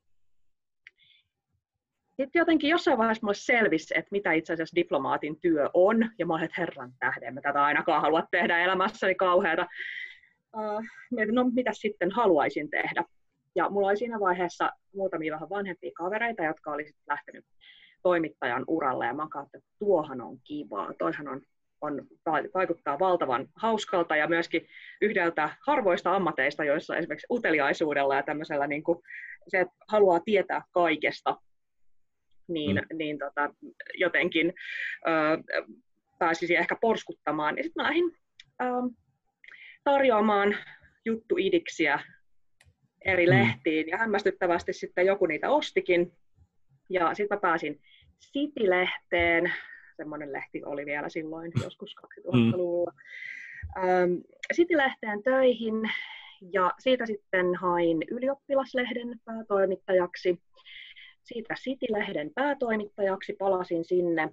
Sitten 2.17 2.39
jotenkin 2.39 2.69
jossain 2.69 2.97
vaiheessa 2.97 3.26
mulle 3.26 3.36
selvisi, 3.36 3.93
että 3.97 4.10
mitä 4.12 4.32
itse 4.32 4.54
asiassa 4.54 4.76
diplomaatin 4.76 5.39
työ 5.39 5.69
on, 5.73 6.10
ja 6.19 6.26
mä 6.26 6.34
olin, 6.34 6.45
että 6.45 6.62
herran 6.62 6.91
tähden, 6.99 7.34
mä 7.34 7.41
tätä 7.41 7.63
ainakaan 7.63 8.02
halua 8.02 8.23
tehdä 8.32 8.60
elämässäni 8.60 9.15
kauheata. 9.15 9.67
Uh, 10.58 10.84
no 11.32 11.49
mitä 11.54 11.71
sitten 11.73 12.12
haluaisin 12.12 12.69
tehdä. 12.69 13.04
Ja 13.56 13.69
mulla 13.69 13.88
oli 13.88 13.97
siinä 13.97 14.19
vaiheessa 14.19 14.71
muutamia 14.95 15.34
vähän 15.34 15.49
vanhempia 15.49 15.91
kavereita, 15.95 16.43
jotka 16.43 16.71
oli 16.71 16.91
lähtenyt 17.08 17.45
toimittajan 18.04 18.63
uralle, 18.67 19.06
ja 19.06 19.13
mä 19.13 19.28
katsoin, 19.32 19.62
että 19.63 19.76
tuohan 19.80 20.21
on 20.21 20.38
kivaa, 20.43 20.93
toihan 20.99 21.28
on, 21.28 21.41
on, 21.82 22.02
vaikuttaa 22.54 22.99
valtavan 22.99 23.47
hauskalta, 23.56 24.15
ja 24.15 24.28
myöskin 24.28 24.67
yhdeltä 25.02 25.49
harvoista 25.67 26.15
ammateista, 26.15 26.63
joissa 26.63 26.97
esimerkiksi 26.97 27.28
uteliaisuudella 27.32 28.15
ja 28.15 28.23
tämmöisellä 28.23 28.67
niin 28.67 28.84
kuin, 28.84 28.99
se, 29.47 29.60
että 29.60 29.76
haluaa 29.88 30.19
tietää 30.19 30.62
kaikesta, 30.71 31.38
niin, 32.47 32.75
mm. 32.75 32.97
niin 32.97 33.19
tota, 33.19 33.53
jotenkin 33.93 34.53
ö, 35.08 35.43
pääsisi 36.19 36.56
ehkä 36.56 36.77
porskuttamaan. 36.82 37.58
Ja 37.58 37.63
sitten 37.63 37.84
mä 37.84 37.88
lähdin 37.88 38.17
ö, 38.62 38.65
tarjoamaan 39.84 40.56
juttuidiksiä 41.06 41.99
eri 43.06 43.25
mm. 43.25 43.32
lehtiin, 43.32 43.88
ja 43.88 43.97
hämmästyttävästi 43.97 44.73
sitten 44.73 45.06
joku 45.06 45.25
niitä 45.25 45.49
ostikin. 45.49 46.12
Ja 46.89 47.13
sitten 47.13 47.38
mä 47.38 47.41
pääsin 47.41 47.82
City-lehteen, 48.21 49.53
semmoinen 49.97 50.34
lehti 50.34 50.63
oli 50.65 50.86
vielä 50.86 51.10
silloin 51.10 51.51
joskus 51.63 51.95
2000-luvulla, 52.06 52.91
mm. 53.75 54.23
City-lehteen 54.53 55.23
töihin, 55.23 55.75
ja 56.51 56.71
siitä 56.79 57.06
sitten 57.06 57.56
hain 57.56 57.97
ylioppilaslehden 58.12 59.19
päätoimittajaksi 59.25 60.41
siitä 61.23 61.53
City-lehden 61.53 62.31
päätoimittajaksi, 62.36 63.33
palasin 63.39 63.86
sinne. 63.86 64.29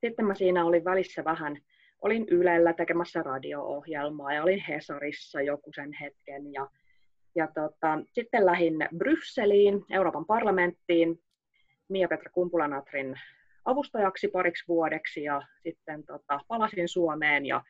Sitten 0.00 0.26
mä 0.26 0.34
siinä 0.34 0.64
olin 0.64 0.84
välissä 0.84 1.24
vähän, 1.24 1.58
olin 2.02 2.26
Ylellä 2.30 2.72
tekemässä 2.72 3.22
radio-ohjelmaa 3.22 4.32
ja 4.32 4.42
olin 4.42 4.64
Hesarissa 4.68 5.40
joku 5.40 5.72
sen 5.74 5.92
hetken. 5.92 6.52
Ja, 6.52 6.68
ja 7.34 7.48
tota, 7.54 7.98
sitten 8.12 8.46
lähdin 8.46 8.88
Brysseliin, 8.96 9.84
Euroopan 9.90 10.26
parlamenttiin, 10.26 11.20
Mia-Petra 11.88 12.30
Kumpulanatrin 12.32 13.20
avustajaksi 13.64 14.28
pariksi 14.28 14.64
vuodeksi 14.68 15.22
ja 15.22 15.42
sitten 15.62 16.04
tota, 16.04 16.40
palasin 16.48 16.88
Suomeen 16.88 17.46
ja 17.46 17.64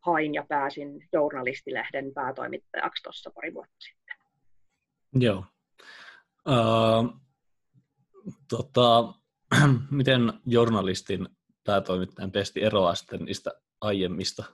hain 0.00 0.34
ja 0.34 0.44
pääsin 0.48 1.08
journalistilehden 1.12 2.14
päätoimittajaksi 2.14 3.02
tuossa 3.02 3.30
pari 3.34 3.54
vuotta 3.54 3.76
sitten. 3.78 4.16
Joo. 5.14 5.44
Uh, 6.48 7.25
tota, 8.48 9.14
miten 9.90 10.32
journalistin 10.46 11.28
päätoimittajan 11.66 12.32
pesti 12.32 12.62
eroaa 12.62 12.94
sitten 12.94 13.24
niistä 13.24 13.50
aiemmista? 13.80 14.44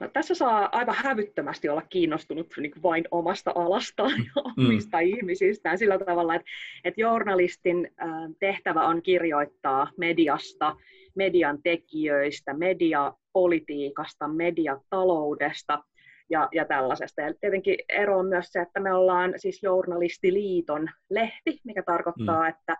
No, 0.00 0.08
tässä 0.12 0.34
saa 0.34 0.68
aivan 0.72 0.94
hävyttömästi 0.98 1.68
olla 1.68 1.82
kiinnostunut 1.82 2.54
niin 2.56 2.72
kuin 2.72 2.82
vain 2.82 3.04
omasta 3.10 3.52
alastaan 3.54 4.10
ja 4.10 4.42
omista 4.58 4.96
mm. 4.96 5.06
ihmisistään 5.06 5.78
sillä 5.78 5.98
tavalla, 5.98 6.34
että, 6.34 6.46
että 6.84 7.00
journalistin 7.00 7.94
tehtävä 8.38 8.86
on 8.86 9.02
kirjoittaa 9.02 9.90
mediasta, 9.98 10.76
median 11.14 11.62
tekijöistä, 11.62 12.54
mediapolitiikasta, 12.54 14.28
mediataloudesta 14.28 15.82
ja, 16.30 16.48
ja 16.52 16.64
tällaisesta. 16.64 17.20
Ja 17.20 17.34
tietenkin 17.40 17.76
ero 17.88 18.18
on 18.18 18.26
myös 18.26 18.46
se, 18.48 18.60
että 18.60 18.80
me 18.80 18.94
ollaan 18.94 19.34
siis 19.36 19.62
Journalistiliiton 19.62 20.88
lehti, 21.10 21.60
mikä 21.64 21.82
tarkoittaa, 21.82 22.42
mm. 22.42 22.48
että, 22.48 22.76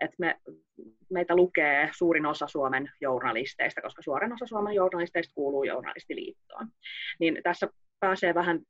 että 0.00 0.16
me, 0.18 0.40
meitä 1.10 1.36
lukee 1.36 1.90
suurin 1.96 2.26
osa 2.26 2.46
Suomen 2.46 2.90
journalisteista, 3.00 3.82
koska 3.82 4.02
suurin 4.02 4.32
osa 4.32 4.46
Suomen 4.46 4.74
journalisteista 4.74 5.34
kuuluu 5.34 5.64
Journalistiliittoon. 5.64 6.68
Niin 7.20 7.40
tässä 7.42 7.68
pääsee 8.00 8.34
vähän 8.34 8.60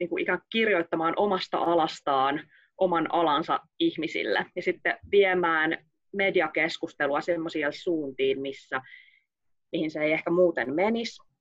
niin 0.00 0.08
kuin 0.08 0.22
ikään 0.22 0.40
kirjoittamaan 0.50 1.14
omasta 1.16 1.58
alastaan 1.58 2.40
oman 2.78 3.14
alansa 3.14 3.60
ihmisille 3.78 4.46
ja 4.56 4.62
sitten 4.62 4.98
viemään 5.10 5.78
mediakeskustelua 6.12 7.20
sellaisiin 7.20 7.66
suuntiin, 7.70 8.40
missä, 8.40 8.80
mihin 9.72 9.90
se 9.90 10.00
ei 10.00 10.12
ehkä 10.12 10.30
muuten 10.30 10.74
menisi 10.74 11.33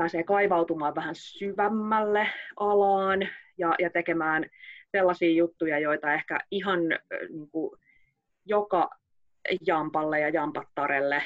pääsee 0.00 0.24
kaivautumaan 0.24 0.94
vähän 0.94 1.14
syvemmälle 1.14 2.26
alaan 2.56 3.28
ja, 3.58 3.74
ja 3.78 3.90
tekemään 3.90 4.46
sellaisia 4.92 5.30
juttuja, 5.30 5.78
joita 5.78 6.14
ehkä 6.14 6.38
ihan 6.50 6.80
niin 7.28 7.50
kuin, 7.50 7.80
joka 8.46 8.90
jampalle 9.66 10.20
ja 10.20 10.28
jampattarelle 10.28 11.22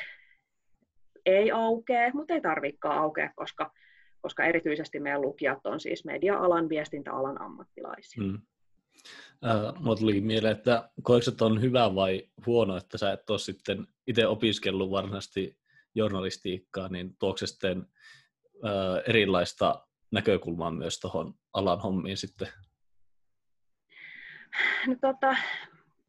ei 1.26 1.50
aukea, 1.50 2.10
mutta 2.14 2.34
ei 2.34 2.40
tarvikaan 2.40 2.98
aukea, 2.98 3.30
koska, 3.36 3.70
koska 4.20 4.44
erityisesti 4.44 5.00
meidän 5.00 5.22
lukijat 5.22 5.66
on 5.66 5.80
siis 5.80 6.04
media-alan, 6.04 6.68
viestintäalan 6.68 7.40
ammattilaisia. 7.40 8.24
Hmm. 8.24 8.38
Äh, 9.46 9.80
Mulla 9.80 9.96
tuli 9.96 10.20
mieleen, 10.20 10.56
että 10.56 10.88
koetko, 11.02 11.44
on 11.44 11.62
hyvä 11.62 11.94
vai 11.94 12.28
huono, 12.46 12.76
että 12.76 12.98
sä 12.98 13.12
et 13.12 13.30
ole 13.30 13.38
sitten 13.38 13.86
itse 14.06 14.26
opiskellut 14.26 14.90
varsinaisesti 14.90 15.58
journalistiikkaa, 15.94 16.88
niin 16.88 17.16
tuokse 17.18 17.46
sitten 17.46 17.86
erilaista 19.08 19.86
näkökulmaa 20.10 20.70
myös 20.70 21.00
tuohon 21.00 21.34
alan 21.52 21.80
hommiin 21.80 22.16
sitten? 22.16 22.48
No, 24.86 24.96
tota, 25.00 25.36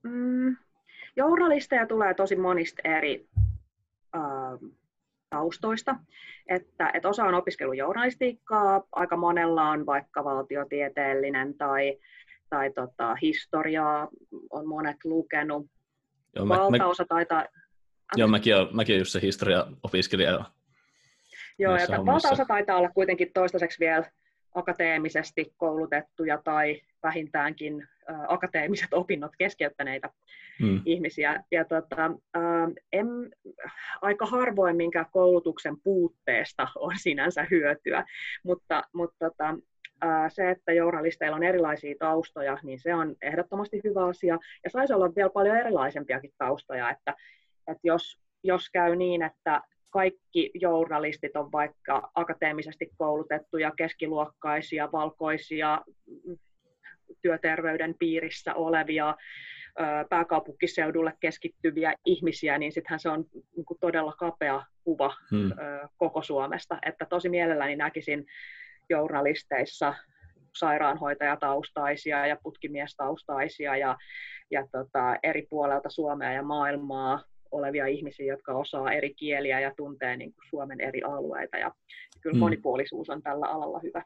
mm, 0.03 0.57
journalisteja 1.15 1.87
tulee 1.87 2.13
tosi 2.13 2.35
monista 2.35 2.81
eri 2.83 3.27
äh, 4.15 4.21
taustoista. 5.29 5.95
Että, 6.49 6.91
että 6.93 7.09
osa 7.09 7.23
on 7.23 7.33
opiskellut 7.33 7.77
journalistiikkaa, 7.77 8.83
aika 8.91 9.17
monella 9.17 9.69
on 9.69 9.85
vaikka 9.85 10.23
valtiotieteellinen 10.23 11.57
tai, 11.57 11.97
tai 12.49 12.71
tota, 12.71 13.15
historiaa 13.21 14.07
on 14.49 14.67
monet 14.67 14.97
lukenut. 15.03 15.67
Joo, 16.35 16.45
mä, 16.45 16.57
Valtaosa 16.57 17.03
mä, 17.03 17.07
taitaa... 17.07 17.45
Joo, 18.15 18.27
mäkin 18.27 18.55
olen, 18.55 18.75
mäkin 18.75 18.93
olen 18.93 19.01
just 19.01 19.11
se 19.11 19.21
historia-opiskelija. 19.21 20.45
Joo, 21.59 21.75
ja 21.75 22.05
valtaosa 22.05 22.45
taitaa 22.45 22.77
olla 22.77 22.89
kuitenkin 22.89 23.31
toistaiseksi 23.33 23.79
vielä 23.79 24.03
akateemisesti 24.55 25.53
koulutettuja 25.57 26.41
tai 26.43 26.81
vähintäänkin 27.03 27.87
ä, 28.09 28.13
akateemiset 28.27 28.93
opinnot 29.03 29.31
keskeyttäneitä 29.37 30.09
hmm. 30.59 30.81
ihmisiä. 30.85 31.43
Ja 31.51 31.65
tota, 31.65 32.11
ä, 32.37 32.39
en, 32.93 33.07
aika 34.01 34.25
harvoin 34.25 34.75
minkä 34.75 35.05
koulutuksen 35.11 35.75
puutteesta 35.83 36.67
on 36.75 36.93
sinänsä 37.01 37.47
hyötyä, 37.51 38.05
mutta, 38.43 38.83
mutta 38.93 39.29
tota, 39.29 39.55
ä, 40.03 40.29
se, 40.29 40.49
että 40.49 40.73
journalisteilla 40.73 41.35
on 41.35 41.43
erilaisia 41.43 41.95
taustoja, 41.99 42.57
niin 42.63 42.79
se 42.79 42.95
on 42.95 43.15
ehdottomasti 43.21 43.81
hyvä 43.83 44.05
asia. 44.05 44.37
Ja 44.63 44.69
saisi 44.69 44.93
olla 44.93 45.15
vielä 45.15 45.29
paljon 45.29 45.57
erilaisempiakin 45.57 46.31
taustoja, 46.37 46.89
että, 46.89 47.15
että 47.67 47.81
jos, 47.83 48.19
jos 48.43 48.69
käy 48.69 48.95
niin, 48.95 49.21
että 49.21 49.61
kaikki 49.95 50.51
journalistit 50.53 51.35
on 51.35 51.51
vaikka 51.51 52.11
akateemisesti 52.15 52.89
koulutettuja, 52.97 53.71
keskiluokkaisia, 53.77 54.91
valkoisia, 54.91 55.81
työterveyden 57.21 57.95
piirissä 57.99 58.53
olevia, 58.53 59.15
pääkaupunkiseudulle 60.09 61.13
keskittyviä 61.19 61.93
ihmisiä, 62.05 62.57
niin 62.57 62.71
sittenhän 62.71 62.99
se 62.99 63.09
on 63.09 63.25
niin 63.33 63.65
todella 63.79 64.13
kapea 64.13 64.63
kuva 64.83 65.15
hmm. 65.31 65.51
koko 65.97 66.21
Suomesta. 66.21 66.77
Että 66.85 67.05
tosi 67.05 67.29
mielelläni 67.29 67.75
näkisin 67.75 68.25
journalisteissa 68.89 69.93
sairaanhoitajataustaisia 70.55 72.27
ja 72.27 72.37
putkimiestaustaisia 72.43 73.77
ja, 73.77 73.97
ja 74.51 74.67
tota, 74.71 75.15
eri 75.23 75.47
puolelta 75.49 75.89
Suomea 75.89 76.31
ja 76.31 76.43
maailmaa 76.43 77.23
olevia 77.55 77.87
ihmisiä, 77.87 78.25
jotka 78.25 78.53
osaa 78.53 78.93
eri 78.93 79.13
kieliä 79.13 79.59
ja 79.59 79.73
tuntee 79.77 80.17
niin 80.17 80.33
kuin 80.33 80.45
Suomen 80.49 80.81
eri 80.81 81.01
alueita. 81.01 81.57
Ja 81.57 81.71
kyllä 82.21 82.33
hmm. 82.33 82.39
monipuolisuus 82.39 83.09
on 83.09 83.21
tällä 83.21 83.45
alalla 83.47 83.79
hyvä. 83.83 84.03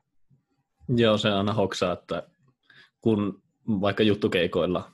Joo, 0.95 1.17
se 1.17 1.29
aina 1.29 1.53
hoksaa, 1.53 1.93
että 1.93 2.23
kun 3.01 3.43
vaikka 3.67 4.03
juttukeikoilla 4.03 4.91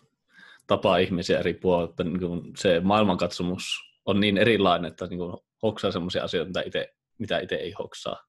tapaa 0.68 0.98
ihmisiä 0.98 1.40
eri 1.40 1.54
puolilta, 1.54 2.04
niin 2.04 2.20
kuin 2.20 2.42
se 2.58 2.80
maailmankatsomus 2.80 3.64
on 4.06 4.20
niin 4.20 4.38
erilainen, 4.38 4.92
että 4.92 5.08
niin 5.08 5.20
kuin 5.20 5.38
hoksaa 5.64 5.92
sellaisia 5.92 6.24
asioita, 6.24 6.48
mitä 6.48 6.62
itse, 6.66 6.94
mitä 7.18 7.40
itse 7.40 7.56
ei 7.56 7.72
hoksaa. 7.72 8.24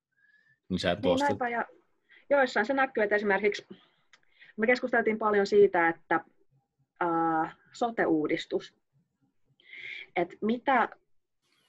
Niin, 0.69 0.79
sä 0.79 0.97
niin 1.03 1.19
näinpä, 1.21 1.49
ja 1.49 1.65
joissain 2.31 2.67
se 2.67 2.75
näkyy, 2.75 3.03
että 3.03 3.17
esimerkiksi 3.17 3.67
me 4.57 4.67
keskusteltiin 4.67 5.19
paljon 5.19 5.47
siitä, 5.47 5.89
että 5.89 6.21
äh, 7.03 7.57
sote-uudistus 7.73 8.75
että 10.17 10.37
mitä 10.43 10.89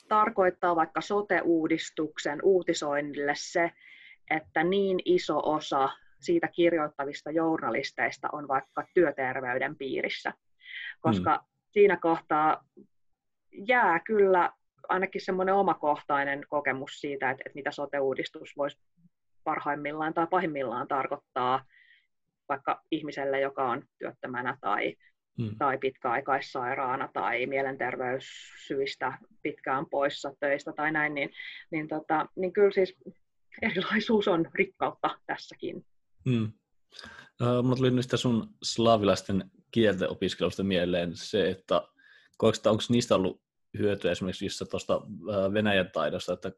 tarkoittaa 0.08 0.76
vaikka 0.76 1.02
sote-uudistuksen 1.02 2.40
uutisoinnille 2.44 3.34
se, 3.36 3.72
että 4.30 4.64
niin 4.64 5.00
iso 5.06 5.40
osa 5.44 5.90
siitä 6.20 6.48
kirjoittavista 6.48 7.32
journalisteista 7.32 8.30
on 8.32 8.48
vaikka 8.48 8.88
työterveyden 8.94 9.76
piirissä. 9.76 10.34
Koska 11.02 11.36
mm. 11.36 11.44
siinä 11.72 11.98
kohtaa 11.98 12.66
jää 13.52 14.00
kyllä 14.00 14.52
ainakin 14.90 15.22
semmoinen 15.22 15.56
omakohtainen 15.56 16.46
kokemus 16.50 17.02
siitä, 17.02 17.30
että, 17.32 17.44
että 17.46 17.56
mitä 17.56 17.72
sote-uudistus 17.72 18.58
voisi 18.58 18.78
parhaimmillaan 19.44 20.14
tai 20.14 20.28
pahimmillaan 20.28 20.88
tarkoittaa 20.88 21.66
vaikka 22.50 22.84
ihmiselle, 22.92 23.42
joka 23.42 23.70
on 23.70 23.84
työttömänä 24.00 24.58
tai 24.62 24.96
mm. 25.38 25.58
tai 25.58 25.78
pitkäaikaissairaana 25.78 27.10
tai 27.14 27.46
mielenterveyssyistä 27.46 29.18
pitkään 29.42 29.86
poissa 29.86 30.34
töistä 30.40 30.74
tai 30.74 30.92
näin, 30.92 31.14
niin, 31.14 31.30
niin, 31.72 31.88
tota, 31.88 32.28
niin 32.36 32.54
kyllä 32.54 32.72
siis 32.72 32.96
erilaisuus 33.62 34.28
on 34.28 34.46
rikkautta 34.54 35.20
tässäkin. 35.26 35.86
Mm. 36.26 36.52
Uh, 37.42 37.64
mulla 37.64 37.76
tuli 37.76 37.92
niistä 37.92 38.18
sun 38.18 38.56
slaavilaisten 38.64 39.52
kielten 39.72 40.10
opiskelusta 40.10 40.64
mieleen 40.64 41.12
se, 41.16 41.50
että 41.50 41.82
onko 42.42 42.82
niistä 42.90 43.16
ollut 43.16 43.42
hyötyä 43.78 44.12
esimerkiksi 44.12 44.66
tuosta 44.70 45.02
Venäjän 45.54 45.92
taidosta, 45.92 46.34
että 46.34 46.52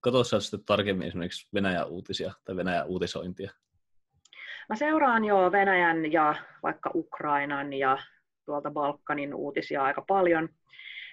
katsotaan 0.00 0.42
sitten 0.42 0.64
tarkemmin 0.64 1.08
esimerkiksi 1.08 1.48
Venäjän 1.54 1.88
uutisia 1.88 2.32
tai 2.44 2.56
Venäjän 2.56 2.86
uutisointia? 2.86 3.50
Mä 4.68 4.76
seuraan 4.76 5.24
jo 5.24 5.52
Venäjän 5.52 6.12
ja 6.12 6.34
vaikka 6.62 6.90
Ukrainan 6.94 7.72
ja 7.72 7.98
tuolta 8.44 8.70
Balkanin 8.70 9.34
uutisia 9.34 9.82
aika 9.82 10.04
paljon. 10.06 10.48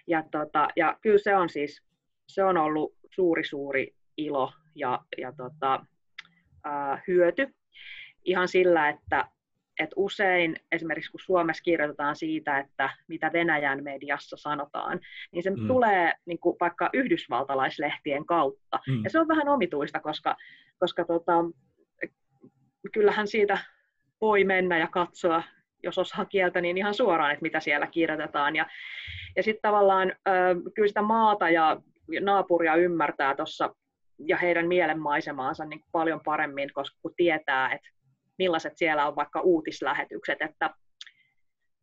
Ja, 0.07 0.23
tota, 0.31 0.67
ja 0.75 0.97
kyllä 1.01 1.17
se 1.17 1.35
on 1.35 1.49
siis 1.49 1.81
se 2.27 2.43
on 2.43 2.57
ollut 2.57 2.93
suuri 3.15 3.43
suuri 3.43 3.95
ilo 4.17 4.53
ja, 4.75 4.99
ja 5.17 5.33
tota, 5.37 5.85
ää, 6.63 7.01
hyöty 7.07 7.55
ihan 8.25 8.47
sillä, 8.47 8.89
että 8.89 9.25
et 9.79 9.89
usein 9.95 10.55
esimerkiksi 10.71 11.11
kun 11.11 11.19
Suomessa 11.19 11.63
kirjoitetaan 11.63 12.15
siitä, 12.15 12.59
että 12.59 12.89
mitä 13.07 13.33
Venäjän 13.33 13.83
mediassa 13.83 14.37
sanotaan, 14.37 14.99
niin 15.31 15.43
se 15.43 15.49
mm. 15.49 15.67
tulee 15.67 16.13
niin 16.25 16.39
kuin 16.39 16.57
vaikka 16.59 16.89
yhdysvaltalaislehtien 16.93 18.25
kautta. 18.25 18.79
Mm. 18.87 19.03
Ja 19.03 19.09
se 19.09 19.19
on 19.19 19.27
vähän 19.27 19.49
omituista, 19.49 19.99
koska, 19.99 20.35
koska 20.79 21.05
tota, 21.05 21.33
kyllähän 22.93 23.27
siitä 23.27 23.57
voi 24.21 24.43
mennä 24.43 24.77
ja 24.77 24.87
katsoa, 24.87 25.43
jos 25.83 25.97
osaa 25.97 26.25
kieltä, 26.25 26.61
niin 26.61 26.77
ihan 26.77 26.93
suoraan, 26.93 27.31
että 27.31 27.41
mitä 27.41 27.59
siellä 27.59 27.87
kirjoitetaan. 27.87 28.55
Ja, 28.55 28.65
ja 29.35 29.43
sitten 29.43 29.61
tavallaan 29.61 30.13
kyllä 30.75 30.87
sitä 30.87 31.01
maata 31.01 31.49
ja 31.49 31.81
naapuria 32.21 32.75
ymmärtää 32.75 33.35
tuossa 33.35 33.75
ja 34.27 34.37
heidän 34.37 34.67
mielenmaisemaansa 34.67 35.65
niin 35.65 35.83
paljon 35.91 36.21
paremmin, 36.25 36.73
koska 36.73 36.97
kun 37.01 37.13
tietää, 37.17 37.73
että 37.73 37.89
millaiset 38.37 38.73
siellä 38.75 39.07
on 39.07 39.15
vaikka 39.15 39.41
uutislähetykset, 39.41 40.41
että, 40.41 40.69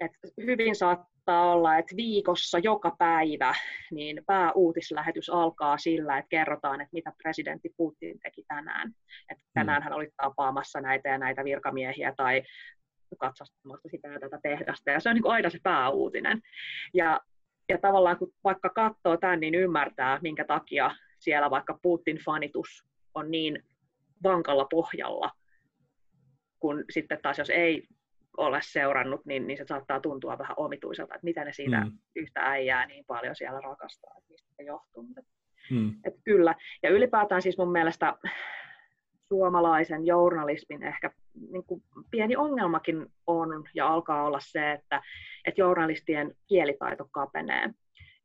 että 0.00 0.18
hyvin 0.46 0.76
saattaa 1.24 1.52
olla, 1.52 1.76
että 1.76 1.96
viikossa 1.96 2.58
joka 2.58 2.96
päivä 2.98 3.54
niin 3.90 4.22
pääuutislähetys 4.26 5.30
alkaa 5.30 5.78
sillä, 5.78 6.18
että 6.18 6.28
kerrotaan, 6.28 6.80
että 6.80 6.92
mitä 6.92 7.12
presidentti 7.22 7.74
Putin 7.76 8.18
teki 8.22 8.44
tänään. 8.48 8.92
Että 9.30 9.44
tänään 9.54 9.82
hän 9.82 9.92
oli 9.92 10.08
tapaamassa 10.16 10.80
näitä 10.80 11.08
ja 11.08 11.18
näitä 11.18 11.44
virkamiehiä 11.44 12.14
tai 12.16 12.42
katsastamassa 13.18 13.88
sitä 13.88 14.08
ja 14.08 14.20
tätä 14.20 14.38
tehdasta. 14.42 14.90
Ja 14.90 15.00
se 15.00 15.08
on 15.08 15.14
niin 15.14 15.30
aina 15.30 15.50
se 15.50 15.58
pääuutinen. 15.62 16.42
Ja, 16.94 17.20
ja 17.68 17.78
tavallaan 17.78 18.18
kun 18.18 18.32
vaikka 18.44 18.68
katsoo 18.68 19.16
tämän, 19.16 19.40
niin 19.40 19.54
ymmärtää, 19.54 20.18
minkä 20.22 20.44
takia 20.44 20.90
siellä 21.18 21.50
vaikka 21.50 21.78
Putin-fanitus 21.82 22.86
on 23.14 23.30
niin 23.30 23.64
vankalla 24.22 24.66
pohjalla, 24.70 25.30
kun 26.58 26.84
sitten 26.90 27.18
taas 27.22 27.38
jos 27.38 27.50
ei 27.50 27.88
ole 28.36 28.60
seurannut, 28.62 29.26
niin, 29.26 29.46
niin 29.46 29.56
se 29.58 29.64
saattaa 29.68 30.00
tuntua 30.00 30.38
vähän 30.38 30.54
omituiselta, 30.56 31.14
että 31.14 31.24
mitä 31.24 31.44
ne 31.44 31.52
siitä 31.52 31.80
mm. 31.80 31.92
yhtä 32.16 32.40
äijää 32.40 32.86
niin 32.86 33.04
paljon 33.04 33.36
siellä 33.36 33.60
rakastaa, 33.60 34.14
että 34.18 34.30
mistä 34.30 34.48
se 34.56 34.62
johtuu. 34.62 35.06
Mm. 35.70 35.94
Että 36.04 36.20
kyllä. 36.24 36.54
Ja 36.82 36.90
ylipäätään 36.90 37.42
siis 37.42 37.58
mun 37.58 37.72
mielestä 37.72 38.14
suomalaisen 39.28 40.06
journalismin 40.06 40.82
ehkä 40.82 41.10
niin 41.50 41.64
kuin 41.64 41.82
pieni 42.10 42.36
ongelmakin 42.36 43.06
on 43.26 43.64
ja 43.74 43.88
alkaa 43.88 44.24
olla 44.26 44.40
se, 44.40 44.72
että, 44.72 45.02
että 45.44 45.60
journalistien 45.60 46.34
kielitaito 46.46 47.08
kapenee. 47.10 47.70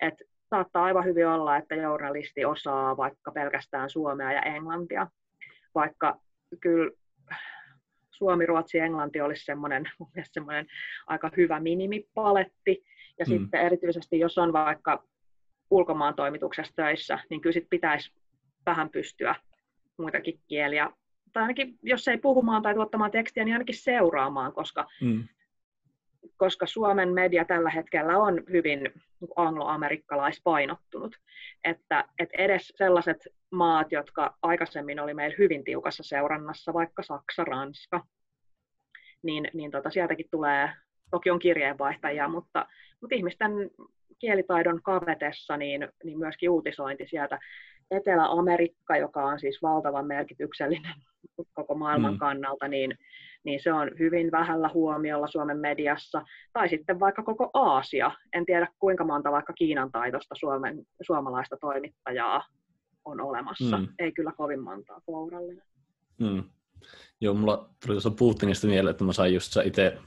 Et 0.02 0.14
saattaa 0.50 0.84
aivan 0.84 1.06
hyvin 1.06 1.28
olla, 1.28 1.58
että 1.58 1.76
journalisti 1.76 2.46
osaa 2.46 2.98
vaikka 2.98 3.32
pelkästään 3.32 3.90
suomea 3.90 4.32
ja 4.32 4.42
englantia, 4.42 5.08
vaikka 5.76 6.20
kyllä 6.62 6.92
Suomi, 8.20 8.46
Ruotsi, 8.46 8.80
Englanti 8.80 9.22
olisi 9.22 9.46
semmoinen, 9.46 9.84
semmoinen 10.32 10.66
aika 11.08 11.32
hyvä 11.38 11.60
minimipaletti. 11.60 12.84
Ja 13.20 13.26
mm. 13.26 13.30
sitten 13.30 13.62
erityisesti, 13.62 14.20
jos 14.20 14.38
on 14.38 14.54
vaikka 14.54 15.04
ulkomaan 15.70 16.16
toimituksessa 16.16 16.74
töissä, 16.76 17.20
niin 17.30 17.42
kyllä 17.42 17.54
sit 17.54 17.70
pitäisi 17.70 18.12
vähän 18.66 18.90
pystyä 18.90 19.36
muitakin 19.98 20.40
kieliä, 20.48 20.90
tai 21.34 21.44
ainakin 21.44 21.80
jos 21.84 22.08
ei 22.08 22.18
puhumaan 22.18 22.62
tai 22.62 22.74
tuottamaan 22.74 23.12
tekstiä, 23.12 23.46
niin 23.46 23.54
ainakin 23.54 23.76
seuraamaan, 23.76 24.54
koska, 24.54 24.88
mm. 25.02 25.24
Koska 26.38 26.66
Suomen 26.66 27.14
media 27.14 27.46
tällä 27.46 27.70
hetkellä 27.70 28.18
on 28.18 28.44
hyvin 28.52 28.90
angloamerikkalaispainottunut. 29.36 31.16
Että, 31.64 32.06
että 32.20 32.44
edes 32.44 32.74
sellaiset 32.76 33.28
maat, 33.52 33.92
jotka 33.92 34.38
aikaisemmin 34.42 35.00
oli 35.00 35.14
meillä 35.14 35.36
hyvin 35.40 35.64
tiukassa 35.64 36.04
seurannassa, 36.04 36.74
vaikka 36.74 37.04
Saksa, 37.04 37.44
Ranska, 37.44 38.04
niin, 39.24 39.48
niin 39.54 39.72
tota, 39.72 39.90
sieltäkin 39.90 40.28
tulee, 40.32 40.70
toki 41.12 41.30
on 41.30 41.40
kirjeenvaihtajia, 41.40 42.28
mutta, 42.28 42.66
mutta 43.02 43.16
ihmisten 43.16 43.52
kielitaidon 44.20 44.82
kavetessa, 44.84 45.58
niin, 45.58 45.88
niin 46.04 46.20
myöskin 46.20 46.50
uutisointi 46.50 47.08
sieltä 47.08 47.40
Etelä-Amerikka, 47.92 48.98
joka 48.98 49.24
on 49.26 49.40
siis 49.40 49.62
valtavan 49.62 50.08
merkityksellinen 50.08 50.96
koko 51.54 51.76
maailman 51.76 52.14
mm. 52.14 52.20
kannalta, 52.20 52.68
niin, 52.68 52.98
niin 53.44 53.64
se 53.64 53.74
on 53.74 53.92
hyvin 54.00 54.32
vähällä 54.32 54.70
huomiolla 54.74 55.28
Suomen 55.28 55.58
mediassa. 55.58 56.22
Tai 56.54 56.70
sitten 56.70 57.00
vaikka 57.00 57.24
koko 57.24 57.50
Aasia. 57.54 58.12
En 58.34 58.46
tiedä 58.46 58.68
kuinka 58.80 59.04
monta 59.06 59.32
vaikka 59.32 59.54
Kiinan 59.54 59.92
taitosta 59.92 60.36
Suomen, 60.40 60.84
suomalaista 61.02 61.58
toimittajaa 61.62 62.44
on 63.06 63.22
olemassa. 63.22 63.78
Mm. 63.78 63.88
Ei 64.00 64.12
kyllä 64.12 64.32
kovin 64.38 64.64
montaa 64.64 65.02
kourallinen. 65.06 65.64
Mm. 66.20 66.44
Joo, 67.22 67.34
mulla 67.34 67.58
tuli 67.58 67.94
tuosta 67.94 68.12
Putinista 68.12 68.68
mieleen, 68.68 68.92
että 68.92 69.04
mä 69.04 69.14
sain 69.14 69.34
just 69.34 69.58
itse 69.66 69.98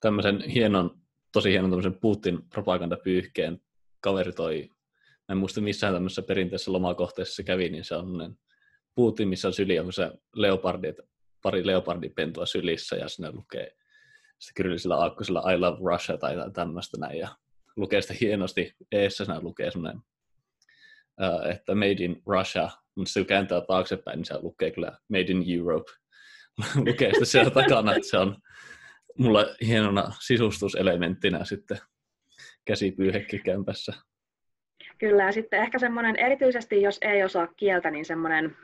tämmöisen 0.00 0.40
hienon, 0.40 0.90
tosi 1.32 1.50
hienon 1.50 1.70
tämmöisen 1.70 1.98
Putin 2.00 2.38
propagandapyyhkeen. 2.48 3.60
Kaveri 4.00 4.32
toi, 4.32 4.68
mä 5.28 5.32
en 5.32 5.38
muista 5.38 5.60
missään 5.60 5.94
tämmöisessä 5.94 6.22
perinteisessä 6.22 6.72
lomakohteessa 6.72 7.34
se 7.34 7.42
kävi, 7.42 7.68
niin 7.68 7.84
se 7.84 7.94
on 7.94 8.36
Putin, 8.94 9.28
missä 9.28 9.48
on 9.48 9.54
syli, 9.54 9.78
onko 9.78 9.92
se 9.92 10.12
leopardi, 10.34 10.94
pari 11.46 11.66
leopardipentua 11.66 12.46
sylissä 12.46 12.96
ja 12.96 13.08
sinne 13.08 13.32
lukee 13.32 13.76
sitten 14.38 14.54
kyryllisellä 14.54 14.96
aakkosella 14.96 15.52
I 15.52 15.58
love 15.58 15.78
Russia 15.92 16.18
tai 16.18 16.34
tämmöistä 16.52 16.96
näin 17.00 17.18
ja 17.18 17.28
lukee 17.76 18.02
sitä 18.02 18.14
hienosti, 18.20 18.74
eessä 18.92 19.24
siinä 19.24 19.40
lukee 19.40 19.70
semmoinen, 19.70 20.00
että 21.50 21.74
made 21.74 22.04
in 22.04 22.22
Russia, 22.26 22.68
mutta 22.94 23.12
se 23.12 23.24
kääntää 23.24 23.60
taaksepäin, 23.60 24.16
niin 24.16 24.24
se 24.24 24.38
lukee 24.42 24.70
kyllä 24.70 24.92
made 25.08 25.22
in 25.22 25.44
Europe. 25.58 25.92
lukee 26.86 27.12
sitä 27.12 27.24
siellä 27.24 27.50
takana, 27.50 27.94
että 27.94 28.08
se 28.08 28.18
on 28.18 28.36
mulla 29.18 29.46
hienona 29.66 30.12
sisustuselementtinä 30.20 31.44
sitten 31.44 31.78
käsipyyhekkikämpässä. 32.64 33.92
Kyllä, 34.98 35.22
ja 35.22 35.32
sitten 35.32 35.60
ehkä 35.60 35.78
semmoinen, 35.78 36.16
erityisesti 36.16 36.82
jos 36.82 36.98
ei 37.02 37.24
osaa 37.24 37.46
kieltä, 37.46 37.90
niin 37.90 38.04
semmoinen 38.04 38.56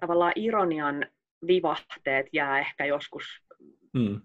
tavallaan 0.00 0.32
ironian 0.36 1.06
vivahteet 1.46 2.26
jää 2.32 2.58
ehkä 2.58 2.84
joskus, 2.84 3.24
hmm. 3.98 4.20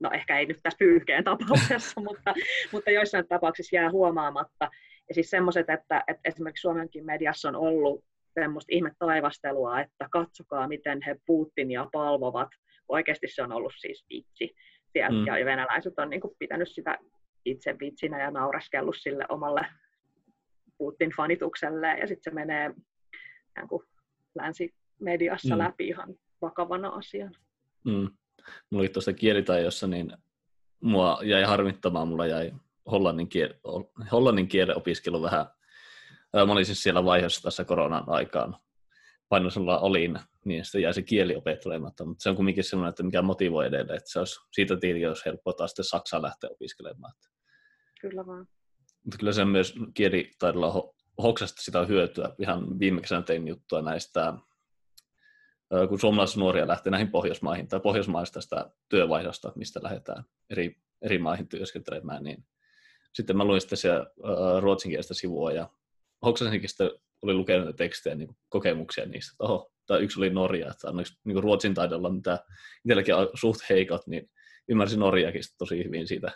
no 0.00 0.10
ehkä 0.12 0.38
ei 0.38 0.46
nyt 0.46 0.60
tässä 0.62 0.78
pyyhkeen 0.78 1.24
tapauksessa, 1.24 2.00
mutta, 2.06 2.34
mutta 2.72 2.90
joissain 2.90 3.28
tapauksissa 3.28 3.76
jää 3.76 3.90
huomaamatta. 3.90 4.70
Ja 5.08 5.14
siis 5.14 5.30
semmoiset, 5.30 5.70
että, 5.70 6.04
että 6.08 6.20
esimerkiksi 6.24 6.60
Suomenkin 6.60 7.06
mediassa 7.06 7.48
on 7.48 7.56
ollut 7.56 8.04
semmoista 8.34 8.74
ihme 8.74 8.90
taivastelua, 8.98 9.80
että 9.80 10.08
katsokaa 10.10 10.68
miten 10.68 11.00
he 11.06 11.16
Putinia 11.26 11.86
palvovat. 11.92 12.48
Oikeasti 12.88 13.28
se 13.28 13.42
on 13.42 13.52
ollut 13.52 13.72
siis 13.76 14.06
vitsi. 14.10 14.54
Siellä, 14.92 15.20
mm. 15.20 15.26
Ja 15.26 15.44
venäläiset 15.44 15.98
on 15.98 16.10
niin 16.10 16.20
kuin 16.20 16.34
pitänyt 16.38 16.68
sitä 16.68 16.98
itse 17.44 17.76
vitsinä 17.80 18.22
ja 18.22 18.30
nauraskellut 18.30 18.96
sille 18.98 19.24
omalle 19.28 19.66
Putin-fanitukselle. 20.78 21.98
Ja 22.00 22.06
sitten 22.06 22.22
se 22.22 22.30
menee 22.30 22.68
niin 23.56 23.68
kuin 23.68 23.82
länsimediassa 24.34 25.54
mm. 25.54 25.58
läpi 25.58 25.88
ihan 25.88 26.14
vakavana 26.42 26.88
asiana. 26.88 27.38
Mm. 27.84 28.10
Mulla 28.70 28.82
oli 28.82 28.88
tuossa 28.88 29.12
kielitaidossa, 29.12 29.86
niin 29.86 30.16
mua 30.80 31.18
jäi 31.24 31.42
harmittamaan, 31.42 32.08
mulla 32.08 32.26
jäi 32.26 32.52
hollannin, 32.90 33.28
kiel, 33.28 33.54
hollannin 34.12 34.48
kielen 34.48 34.76
opiskelu 34.76 35.22
vähän. 35.22 35.46
Mä 36.46 36.52
olin 36.52 36.66
siis 36.66 36.82
siellä 36.82 37.04
vaiheessa 37.04 37.42
tässä 37.42 37.64
koronan 37.64 38.04
aikaan 38.06 38.56
painosella 39.28 39.78
olin, 39.78 40.18
niin 40.44 40.64
sitten 40.64 40.82
jäi 40.82 40.94
se 40.94 41.02
kieli 41.02 41.36
opettelematta, 41.36 42.04
mutta 42.04 42.22
se 42.22 42.30
on 42.30 42.36
kuitenkin 42.36 42.64
sellainen, 42.64 42.90
että 42.90 43.02
mikä 43.02 43.22
motivoi 43.22 43.66
edelleen, 43.66 43.96
että 43.96 44.10
se 44.10 44.18
olisi, 44.18 44.40
siitä 44.52 44.76
tietenkin 44.76 45.08
olisi 45.08 45.24
helppoa 45.26 45.52
taas 45.52 45.70
sitten 45.70 45.84
Saksaan 45.84 46.22
lähteä 46.22 46.50
opiskelemaan. 46.50 47.12
Kyllä 48.00 48.26
vaan. 48.26 48.48
Mutta 49.04 49.18
kyllä 49.18 49.32
se 49.32 49.44
myös 49.44 49.74
kielitaidolla 49.94 50.72
ho- 50.72 50.94
hoksasta 51.22 51.62
sitä 51.62 51.84
hyötyä. 51.84 52.30
Ihan 52.38 52.78
viimeksi 52.78 53.14
tein 53.26 53.48
juttua 53.48 53.82
näistä 53.82 54.34
kun 55.88 56.00
suomalaisia 56.00 56.40
nuoria 56.40 56.68
lähtee 56.68 56.90
näihin 56.90 57.10
Pohjoismaihin 57.10 57.68
tai 57.68 57.80
Pohjoismaista 57.80 58.40
sitä 58.40 58.70
työvaihdosta, 58.88 59.52
mistä 59.56 59.80
lähdetään 59.82 60.24
eri, 60.50 60.76
eri 61.02 61.18
maihin 61.18 61.48
työskentelemään, 61.48 62.22
niin 62.22 62.44
sitten 63.14 63.36
mä 63.36 63.44
luin 63.44 63.60
sitten 63.60 63.78
siellä 63.78 64.06
ruotsinkielistä 64.60 65.14
sivua 65.14 65.52
ja 65.52 65.70
Hoksasenkin 66.24 66.70
oli 67.22 67.34
lukenut 67.34 67.76
tekstejä, 67.76 68.14
niin 68.14 68.36
kokemuksia 68.48 69.06
niistä, 69.06 69.32
että 69.32 69.44
oho, 69.44 69.72
tai 69.86 70.00
yksi 70.00 70.20
oli 70.20 70.30
Norja, 70.30 70.70
että 70.70 70.88
onneksi 70.88 71.18
niin 71.24 71.42
ruotsin 71.42 71.74
taidolla, 71.74 72.10
mitä 72.10 72.44
itselläkin 72.84 73.14
on 73.14 73.28
suht 73.34 73.60
heikot, 73.70 74.06
niin 74.06 74.30
ymmärsin 74.68 75.00
Norjakin 75.00 75.42
tosi 75.58 75.84
hyvin 75.84 76.08
siitä, 76.08 76.32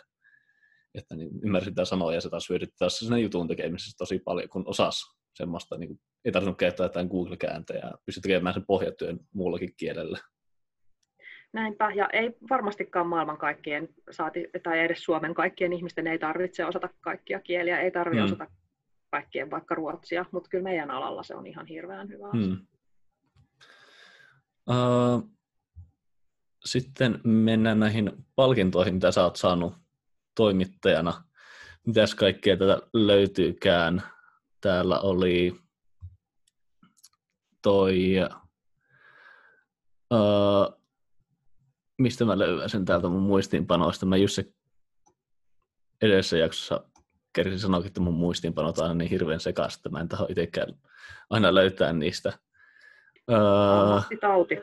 että 0.95 1.15
niin 1.15 1.29
ymmärsin 1.43 1.71
sitä 1.71 1.85
sanoa 1.85 2.13
ja 2.13 2.21
se 2.21 2.29
taas 2.29 2.49
hyödyttää 2.49 2.89
sen 2.89 3.21
jutun 3.21 3.47
tekemisessä 3.47 3.97
tosi 3.97 4.19
paljon, 4.19 4.49
kun 4.49 4.63
osasi 4.67 5.16
semmoista, 5.37 5.77
niin 5.77 5.87
kuin, 5.87 5.99
ei 6.25 6.31
tarvinnut 6.31 6.57
käyttää 6.57 6.85
jotain 6.85 7.07
Google-kääntöjä 7.07 7.79
ja 7.83 7.97
pystyi 8.05 8.21
tekemään 8.21 8.53
sen 8.53 8.65
pohjatyön 8.65 9.19
muullakin 9.33 9.73
kielellä. 9.77 10.19
Näinpä, 11.53 11.91
ja 11.95 12.09
ei 12.13 12.37
varmastikaan 12.49 13.07
maailman 13.07 13.37
kaikkien, 13.37 13.89
saati, 14.11 14.49
tai 14.63 14.79
edes 14.79 15.03
Suomen 15.03 15.33
kaikkien 15.33 15.73
ihmisten 15.73 16.07
ei 16.07 16.19
tarvitse 16.19 16.65
osata 16.65 16.89
kaikkia 17.01 17.39
kieliä, 17.39 17.79
ei 17.79 17.91
tarvitse 17.91 18.21
mm. 18.21 18.25
osata 18.25 18.47
kaikkien 19.11 19.51
vaikka 19.51 19.75
ruotsia, 19.75 20.25
mutta 20.31 20.49
kyllä 20.49 20.63
meidän 20.63 20.91
alalla 20.91 21.23
se 21.23 21.35
on 21.35 21.47
ihan 21.47 21.65
hirveän 21.65 22.09
hyvä 22.09 22.27
asia. 22.29 22.47
Mm. 22.47 22.67
Uh, 24.69 25.37
sitten 26.65 27.19
mennään 27.23 27.79
näihin 27.79 28.11
palkintoihin, 28.35 28.93
mitä 28.93 29.11
sä 29.11 29.23
oot 29.23 29.35
saanut 29.35 29.73
toimittajana. 30.35 31.23
Mitäs 31.85 32.15
kaikkea 32.15 32.57
tätä 32.57 32.79
löytyykään? 32.93 34.03
Täällä 34.61 34.99
oli 34.99 35.55
toi, 37.61 38.15
uh, 40.13 40.81
mistä 41.97 42.25
mä 42.25 42.39
löydän 42.39 42.69
sen 42.69 42.85
täältä 42.85 43.07
mun 43.07 43.21
muistiinpanoista. 43.21 44.05
Mä 44.05 44.17
just 44.17 44.35
se 44.35 44.45
edessä 46.01 46.37
jaksossa 46.37 46.83
kersin 47.33 47.59
sanoa, 47.59 47.81
että 47.85 47.99
mun 47.99 48.13
muistiinpanot 48.13 48.77
on 48.77 48.83
aina 48.83 48.93
niin 48.93 49.09
hirveän 49.09 49.39
sekaisin, 49.39 49.79
että 49.79 49.89
mä 49.89 49.99
en 49.99 50.07
taho 50.07 50.27
itsekään 50.29 50.73
aina 51.29 51.55
löytää 51.55 51.93
niistä. 51.93 52.33
Uh, 53.31 54.19
tauti. 54.19 54.55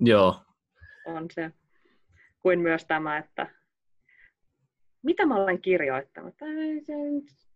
Joo. 0.00 0.40
On 1.06 1.26
se. 1.34 1.52
Kuin 2.40 2.60
myös 2.60 2.84
tämä, 2.84 3.18
että 3.18 3.54
mitä 5.02 5.26
mä 5.26 5.36
olen 5.36 5.62
kirjoittanut. 5.62 6.34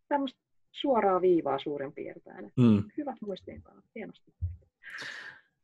Tämmöistä 0.08 0.45
suoraa 0.80 1.20
viivaa 1.20 1.58
suurin 1.58 1.92
piirtein. 1.92 2.52
Mm. 2.56 2.82
Hyvät 2.96 3.16
muistiinpanot, 3.20 3.84
hienosti. 3.94 4.34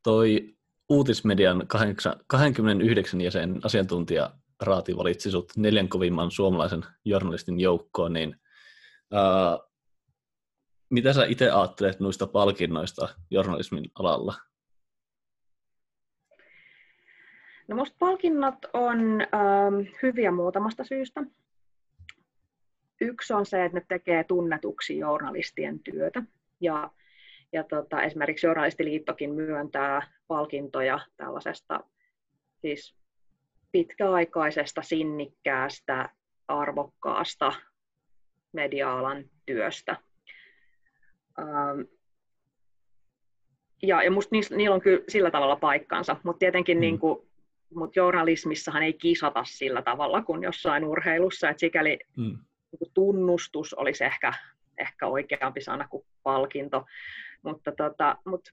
Toi 0.02 0.54
uutismedian 0.88 1.66
29 2.26 3.20
jäsen 3.20 3.60
asiantuntija 3.64 4.30
Raati 4.62 4.96
valitsi 4.96 5.30
sut 5.30 5.52
neljän 5.56 5.88
kovimman 5.88 6.30
suomalaisen 6.30 6.84
journalistin 7.04 7.60
joukkoon, 7.60 8.12
niin 8.12 8.36
uh, 9.12 9.72
mitä 10.90 11.12
sä 11.12 11.24
itse 11.24 11.50
ajattelet 11.50 12.00
noista 12.00 12.26
palkinnoista 12.26 13.08
journalismin 13.30 13.84
alalla? 13.98 14.34
No 17.68 17.76
musta 17.76 17.96
palkinnot 17.98 18.54
on 18.72 18.98
ähm, 19.20 19.88
hyviä 20.02 20.30
muutamasta 20.30 20.84
syystä. 20.84 21.24
Yksi 23.02 23.32
on 23.32 23.46
se, 23.46 23.64
että 23.64 23.78
ne 23.78 23.84
tekee 23.88 24.24
tunnetuksi 24.24 24.98
journalistien 24.98 25.78
työtä. 25.78 26.22
Ja, 26.60 26.90
ja 27.52 27.64
tota, 27.64 28.02
esimerkiksi 28.02 28.46
Journalistiliittokin 28.46 29.34
myöntää 29.34 30.12
palkintoja 30.26 31.00
tällaisesta 31.16 31.80
siis 32.60 32.96
pitkäaikaisesta, 33.72 34.82
sinnikkäästä, 34.82 36.08
arvokkaasta 36.48 37.52
media-alan 38.52 39.24
työstä. 39.46 39.96
Ähm, 41.38 41.80
ja, 43.82 44.02
ja 44.02 44.10
musta 44.10 44.28
niillä, 44.32 44.56
niillä 44.56 44.74
on 44.74 44.80
kyllä 44.80 45.04
sillä 45.08 45.30
tavalla 45.30 45.56
paikkansa, 45.56 46.16
mutta 46.22 46.38
tietenkin 46.38 46.76
mm. 46.76 46.80
niin 46.80 46.98
kuin, 46.98 47.28
mut 47.74 47.96
journalismissahan 47.96 48.82
ei 48.82 48.92
kisata 48.92 49.44
sillä 49.44 49.82
tavalla 49.82 50.22
kuin 50.22 50.42
jossain 50.42 50.84
urheilussa, 50.84 51.50
että 51.50 51.60
sikäli 51.60 51.98
mm 52.16 52.38
tunnustus 52.94 53.74
olisi 53.74 54.04
ehkä 54.04 54.32
ehkä 54.78 55.06
oikeampi 55.06 55.60
sana 55.60 55.88
kuin 55.88 56.04
palkinto. 56.22 56.86
Mutta 57.42 57.72
tota, 57.72 58.16
mut, 58.24 58.48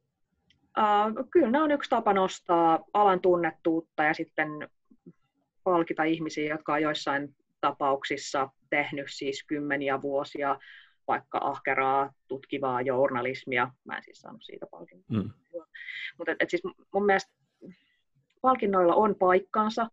uh, 0.78 1.30
kyllä 1.32 1.52
nämä 1.52 1.64
on 1.64 1.72
yksi 1.72 1.90
tapa 1.90 2.14
nostaa 2.14 2.80
alan 2.94 3.22
tunnettuutta 3.22 4.04
ja 4.04 4.14
sitten 4.14 4.70
palkita 5.64 6.04
ihmisiä, 6.04 6.50
jotka 6.50 6.74
on 6.74 6.82
joissain 6.82 7.36
tapauksissa 7.62 8.50
tehnyt 8.70 9.08
siis 9.10 9.44
kymmeniä 9.48 10.02
vuosia 10.02 10.60
vaikka 11.08 11.40
ahkeraa, 11.44 12.14
tutkivaa 12.28 12.82
journalismia. 12.82 13.72
Mä 13.86 13.98
en 13.98 14.04
siis 14.04 14.20
saanut 14.20 14.44
siitä 14.44 14.66
palkintoa. 14.72 15.18
Mm. 15.18 15.30
Mutta 16.18 16.32
et, 16.32 16.38
et 16.40 16.50
siis 16.50 16.64
mun 16.94 17.06
mielestä 17.06 17.32
palkinnoilla 18.42 18.96
on 18.96 19.16
paikkansa, 19.16 19.88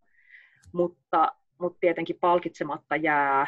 mutta, 0.72 1.32
mutta 1.58 1.78
tietenkin 1.80 2.18
palkitsematta 2.20 2.96
jää 2.96 3.46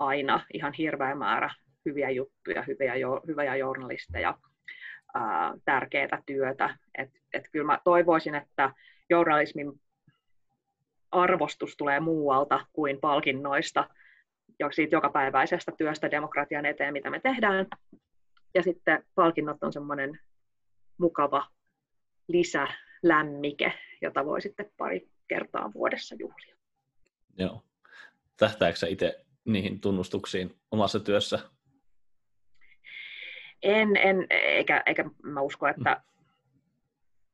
aina 0.00 0.44
ihan 0.54 0.72
hirveä 0.72 1.14
määrä 1.14 1.50
hyviä 1.84 2.10
juttuja, 2.10 2.62
hyviä, 2.62 2.96
jo, 2.96 3.20
hyviä 3.26 3.56
journalisteja, 3.56 4.38
ää, 5.14 5.54
tärkeää 5.64 6.22
työtä. 6.26 6.78
Et, 6.98 7.10
et 7.32 7.44
kyllä 7.52 7.66
mä 7.66 7.78
toivoisin, 7.84 8.34
että 8.34 8.74
journalismin 9.10 9.80
arvostus 11.12 11.76
tulee 11.76 12.00
muualta 12.00 12.66
kuin 12.72 13.00
palkinnoista, 13.00 13.88
siitä 14.70 14.96
jokapäiväisestä 14.96 15.72
työstä 15.78 16.10
demokratian 16.10 16.66
eteen, 16.66 16.92
mitä 16.92 17.10
me 17.10 17.20
tehdään. 17.20 17.66
Ja 18.54 18.62
sitten 18.62 19.04
palkinnot 19.14 19.62
on 19.62 19.72
semmoinen 19.72 20.18
mukava 20.98 21.46
lisälämmike, 22.28 23.72
jota 24.02 24.24
voi 24.24 24.40
sitten 24.40 24.70
pari 24.76 25.08
kertaa 25.28 25.72
vuodessa 25.74 26.14
juhlia. 26.18 26.56
Joo. 27.38 27.62
Tähtääkö 28.36 28.86
itse 28.88 29.24
niihin 29.44 29.80
tunnustuksiin 29.80 30.56
omassa 30.70 31.00
työssä? 31.00 31.38
En, 33.62 33.96
en 33.96 34.26
eikä, 34.30 34.82
eikä 34.86 35.04
mä 35.22 35.40
usko, 35.40 35.68
että 35.68 36.02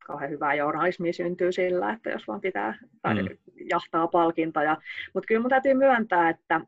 kauhean 0.06 0.30
hyvää 0.30 0.54
journalismia 0.54 1.12
syntyy 1.12 1.52
sillä, 1.52 1.92
että 1.92 2.10
jos 2.10 2.28
vaan 2.28 2.40
pitää 2.40 2.78
tai 3.02 3.22
mm. 3.22 3.28
jahtaa 3.70 4.08
palkintoja. 4.08 4.76
Mutta 5.14 5.26
kyllä 5.26 5.40
mun 5.40 5.50
täytyy 5.50 5.74
myöntää, 5.74 6.28
että 6.30 6.60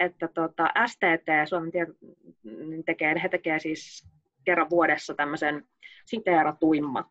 että 0.00 0.28
tota, 0.28 0.68
STT, 0.86 1.48
Suomen 1.48 1.70
tieto, 1.70 1.92
niin 2.42 2.84
tekee, 2.84 3.22
he 3.22 3.28
tekee 3.28 3.58
siis 3.58 4.08
kerran 4.44 4.70
vuodessa 4.70 5.14
tämmöisen 5.14 5.68
siteeratuimmat 6.04 7.06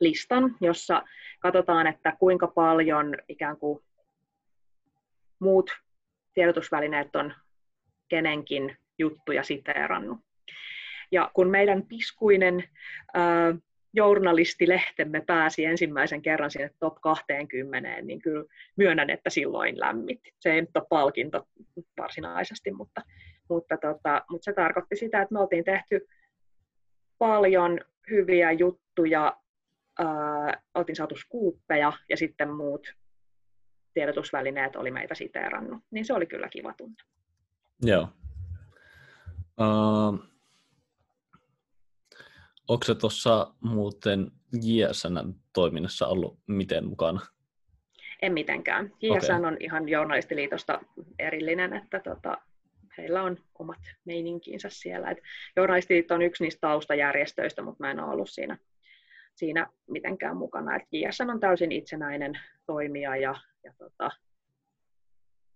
listan, 0.00 0.56
jossa 0.60 1.02
katsotaan, 1.40 1.86
että 1.86 2.16
kuinka 2.18 2.46
paljon 2.46 3.14
ikään 3.28 3.56
kuin 3.56 3.84
muut 5.38 5.70
tiedotusvälineet 6.34 7.16
on 7.16 7.34
kenenkin 8.08 8.76
juttuja 8.98 9.42
siteerannut. 9.42 10.18
Ja 11.12 11.30
kun 11.34 11.50
meidän 11.50 11.86
piskuinen 11.86 12.64
ää, 13.14 13.54
journalistilehtemme 13.94 15.20
pääsi 15.26 15.64
ensimmäisen 15.64 16.22
kerran 16.22 16.50
sinne 16.50 16.70
top 16.80 16.94
20, 17.00 18.02
niin 18.02 18.22
kyllä 18.22 18.44
myönnän, 18.76 19.10
että 19.10 19.30
silloin 19.30 19.80
lämmitti. 19.80 20.34
Se 20.40 20.52
ei 20.52 20.60
nyt 20.60 20.76
ole 20.76 20.84
palkinto 20.88 21.48
varsinaisesti, 21.98 22.72
mutta, 22.72 23.02
mutta, 23.48 23.76
tota, 23.76 24.24
mutta 24.30 24.44
se 24.44 24.52
tarkoitti 24.52 24.96
sitä, 24.96 25.22
että 25.22 25.32
me 25.32 25.40
oltiin 25.40 25.64
tehty 25.64 26.08
paljon 27.18 27.80
hyviä 28.10 28.52
juttuja, 28.52 29.36
ää, 29.98 30.62
oltiin 30.74 30.96
saatu 30.96 31.16
skuuppeja 31.16 31.92
ja 32.08 32.16
sitten 32.16 32.50
muut 32.50 32.94
tiedotusvälineet 33.94 34.76
oli 34.76 34.90
meitä 34.90 35.14
siteerannut. 35.14 35.82
Niin 35.90 36.04
se 36.04 36.14
oli 36.14 36.26
kyllä 36.26 36.48
kiva 36.48 36.72
tunne. 36.72 36.96
Joo. 37.82 38.08
Uh, 39.60 40.32
Onko 42.68 42.84
se 42.84 42.94
tuossa 42.94 43.54
muuten 43.60 44.30
JSN 44.62 45.34
toiminnassa 45.52 46.06
ollut 46.06 46.38
miten 46.46 46.86
mukana? 46.86 47.20
En 48.22 48.32
mitenkään. 48.32 48.92
JSN 49.02 49.34
okay. 49.34 49.44
on 49.44 49.56
ihan 49.60 49.88
journalistiliitosta 49.88 50.80
erillinen, 51.18 51.72
että 51.72 52.00
tota, 52.00 52.38
heillä 52.98 53.22
on 53.22 53.36
omat 53.58 53.80
meininkiinsä 54.04 54.68
siellä. 54.70 55.10
Et 55.10 55.18
journalistiliitto 55.56 56.14
on 56.14 56.22
yksi 56.22 56.44
niistä 56.44 56.60
taustajärjestöistä, 56.60 57.62
mutta 57.62 57.84
mä 57.84 57.90
en 57.90 58.00
ole 58.00 58.12
ollut 58.12 58.30
siinä, 58.30 58.58
siinä 59.34 59.66
mitenkään 59.90 60.36
mukana. 60.36 60.76
Et 60.76 60.82
JSN 60.92 61.30
on 61.30 61.40
täysin 61.40 61.72
itsenäinen 61.72 62.40
toimija 62.66 63.16
ja, 63.16 63.34
ja 63.64 63.72
tota, 63.78 64.10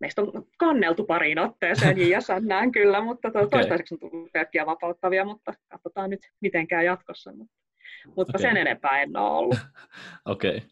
meistä 0.01 0.23
on 0.23 0.47
kanneltu 0.59 1.05
pariin 1.05 1.39
otteeseen 1.39 1.97
JSNään 1.99 2.73
kyllä, 2.73 3.01
mutta 3.01 3.31
to, 3.31 3.39
okay. 3.39 3.51
toistaiseksi 3.51 3.95
on 3.95 3.99
tullut 3.99 4.33
pelkkiä 4.33 4.67
vapauttavia, 4.67 5.25
mutta 5.25 5.55
katsotaan 5.69 6.11
nyt 6.11 6.21
mitenkään 6.41 6.85
jatkossa. 6.85 7.33
Mutta, 7.33 7.55
mutta 8.17 8.33
okay. 8.39 8.41
sen 8.41 8.57
enempää 8.57 9.03
en 9.03 9.17
ole 9.17 9.31
ollut. 9.31 9.59
Okei. 10.25 10.57
Okay. 10.57 10.69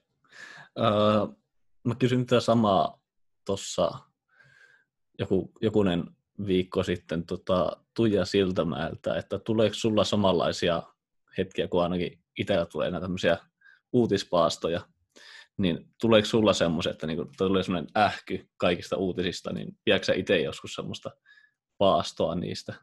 Uh, 1.22 1.38
mä 1.84 1.94
kysyn 1.94 2.26
tätä 2.26 2.40
samaa 2.40 3.00
tuossa 3.46 3.90
joku, 5.18 5.52
jokunen 5.60 6.04
viikko 6.46 6.82
sitten 6.82 7.26
tota, 7.26 7.76
Tuija 7.96 8.24
Siltamäeltä, 8.24 9.16
että 9.16 9.38
tuleeko 9.38 9.74
sulla 9.74 10.04
samanlaisia 10.04 10.82
hetkiä, 11.38 11.68
kun 11.68 11.82
ainakin 11.82 12.18
itsellä 12.38 12.66
tulee 12.66 12.90
näitä 12.90 13.04
tämmöisiä 13.04 13.38
uutispaastoja, 13.92 14.80
niin 15.58 15.78
tuleeko 16.00 16.26
sulla 16.26 16.52
semmoisia, 16.52 16.92
että 16.92 17.06
niin 17.06 17.18
tulee 17.38 17.62
semmoinen 17.62 17.90
ähky 17.96 18.48
kaikista 18.56 18.96
uutisista, 18.96 19.52
niin 19.52 19.68
viedätkö 19.86 20.14
itse 20.14 20.40
joskus 20.40 20.74
semmoista 20.74 21.10
paastoa 21.78 22.34
niistä? 22.34 22.74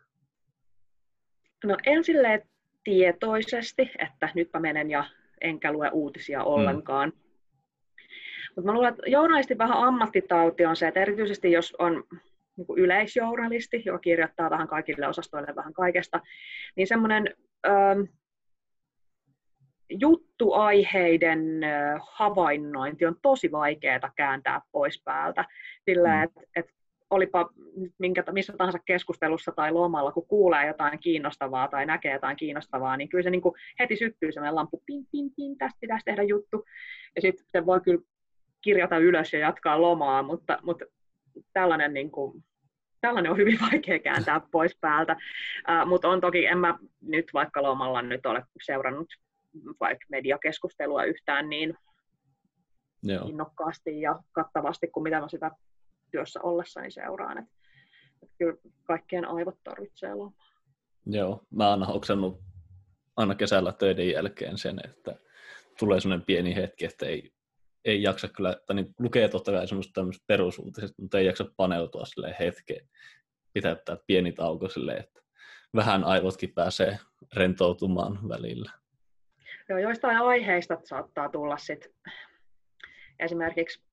No 1.63 1.77
en 1.85 2.03
silleen 2.03 2.41
tietoisesti, 2.83 3.91
että 3.99 4.29
nytpä 4.35 4.59
menen 4.59 4.89
ja 4.89 5.03
enkä 5.41 5.71
lue 5.71 5.89
uutisia 5.89 6.39
mm. 6.39 6.45
ollenkaan. 6.45 7.09
Mm. 7.09 7.21
Mutta 8.55 8.65
mä 8.65 8.73
luulen, 8.73 8.89
että 8.89 9.03
journalistin 9.07 9.57
vähän 9.57 9.77
ammattitauti 9.77 10.65
on 10.65 10.75
se, 10.75 10.87
että 10.87 10.99
erityisesti 10.99 11.51
jos 11.51 11.75
on 11.79 12.03
niin 12.57 12.67
kuin 12.67 12.79
yleisjournalisti, 12.79 13.83
joka 13.85 13.99
kirjoittaa 13.99 14.49
vähän 14.49 14.67
kaikille 14.67 15.07
osastoille 15.07 15.55
vähän 15.55 15.73
kaikesta, 15.73 16.21
niin 16.75 16.87
semmoinen 16.87 17.35
juttuaiheiden 19.99 21.61
havainnointi 22.11 23.05
on 23.05 23.15
tosi 23.21 23.51
vaikeaa 23.51 24.11
kääntää 24.15 24.61
pois 24.71 25.01
päältä. 25.03 25.45
Sillä, 25.85 26.15
mm. 26.15 26.23
että 26.23 26.41
et 26.55 26.65
olipa 27.09 27.49
minkä, 27.97 28.23
missä 28.31 28.53
tahansa 28.57 28.79
keskustelussa 28.85 29.51
tai 29.51 29.71
lomalla, 29.71 30.11
kun 30.11 30.27
kuulee 30.27 30.67
jotain 30.67 30.99
kiinnostavaa 30.99 31.67
tai 31.67 31.85
näkee 31.85 32.13
jotain 32.13 32.37
kiinnostavaa, 32.37 32.97
niin 32.97 33.09
kyllä 33.09 33.23
se 33.23 33.29
niin 33.29 33.41
kuin 33.41 33.55
heti 33.79 33.95
syttyy 33.95 34.31
sellainen 34.31 34.55
lampu, 34.55 34.83
pin, 34.85 35.05
pin, 35.11 35.31
pin, 35.35 35.57
tästä 35.57 35.77
pitäisi 35.79 36.05
tehdä 36.05 36.23
juttu. 36.23 36.65
Ja 37.15 37.21
sitten 37.21 37.45
se 37.47 37.65
voi 37.65 37.81
kyllä 37.81 38.01
kirjata 38.61 38.97
ylös 38.97 39.33
ja 39.33 39.39
jatkaa 39.39 39.81
lomaa, 39.81 40.23
mutta, 40.23 40.59
mutta 40.61 40.85
tällainen, 41.53 41.93
niin 41.93 42.11
kuin, 42.11 42.43
tällainen 43.01 43.31
on 43.31 43.37
hyvin 43.37 43.59
vaikea 43.71 43.99
kääntää 43.99 44.41
pois 44.51 44.77
päältä. 44.81 45.13
Uh, 45.13 45.89
mutta 45.89 46.09
on 46.09 46.21
toki, 46.21 46.45
en 46.45 46.57
mä 46.57 46.77
nyt 47.01 47.25
vaikka 47.33 47.63
lomalla 47.63 48.01
nyt 48.01 48.25
ole 48.25 48.43
seurannut 48.61 49.07
vaikka 49.79 50.05
mediakeskustelua 50.09 51.03
yhtään 51.03 51.49
niin 51.49 51.77
Joo. 53.03 53.27
innokkaasti 53.27 54.01
ja 54.01 54.19
kattavasti 54.31 54.87
kuin 54.87 55.03
mitä 55.03 55.21
mä 55.21 55.29
sitä 55.29 55.51
työssä 56.11 56.41
ollessani 56.41 56.91
seuraan. 56.91 57.37
Et, 57.37 57.45
et 58.23 58.29
kyllä 58.37 58.57
kaikkien 58.83 59.25
aivot 59.25 59.57
tarvitsee 59.63 60.13
lomaa. 60.13 60.51
Joo, 61.05 61.43
mä 61.49 61.69
oon 61.69 61.87
hoksannut 61.87 62.39
aina 63.17 63.35
kesällä 63.35 63.71
töiden 63.71 64.09
jälkeen 64.09 64.57
sen, 64.57 64.79
että 64.83 65.15
tulee 65.79 65.99
sellainen 65.99 66.25
pieni 66.25 66.55
hetki, 66.55 66.85
että 66.85 67.05
ei, 67.05 67.31
ei 67.85 68.03
jaksa 68.03 68.27
kyllä, 68.27 68.51
että 68.51 68.73
niin 68.73 68.95
lukee 68.99 69.27
totta 69.27 69.51
kai 69.51 69.67
semmoista 69.67 70.01
perusuutiset, 70.27 70.91
mutta 70.97 71.19
ei 71.19 71.25
jaksa 71.25 71.45
paneutua 71.57 72.05
sille 72.05 72.35
hetkeen. 72.39 72.89
Pitää 73.53 73.75
pieni 74.07 74.31
tauko 74.31 74.69
silleen, 74.69 74.99
että 74.99 75.21
vähän 75.75 76.03
aivotkin 76.03 76.53
pääsee 76.53 76.99
rentoutumaan 77.35 78.29
välillä. 78.29 78.71
Joo, 79.71 79.77
joistain 79.77 80.17
aiheista 80.17 80.77
saattaa 80.83 81.29
tulla 81.29 81.57
sit, 81.57 81.91
esimerkiksi 83.19 83.83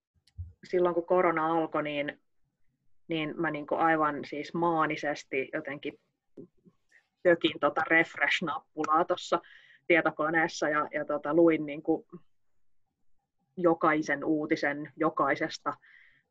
silloin 0.64 0.94
kun 0.94 1.06
korona 1.06 1.46
alkoi, 1.46 1.82
niin, 1.82 2.20
niin 3.08 3.34
mä 3.40 3.50
niin 3.50 3.66
aivan 3.70 4.24
siis 4.24 4.54
maanisesti 4.54 5.48
jotenkin 5.52 6.00
tökin 7.22 7.60
tota 7.60 7.80
refresh-nappulaa 7.90 9.04
tuossa 9.04 9.40
tietokoneessa 9.86 10.68
ja, 10.68 10.88
ja 10.92 11.04
tota, 11.04 11.34
luin 11.34 11.66
niin 11.66 11.82
kuin 11.82 12.06
jokaisen 13.56 14.24
uutisen 14.24 14.92
jokaisesta 14.96 15.74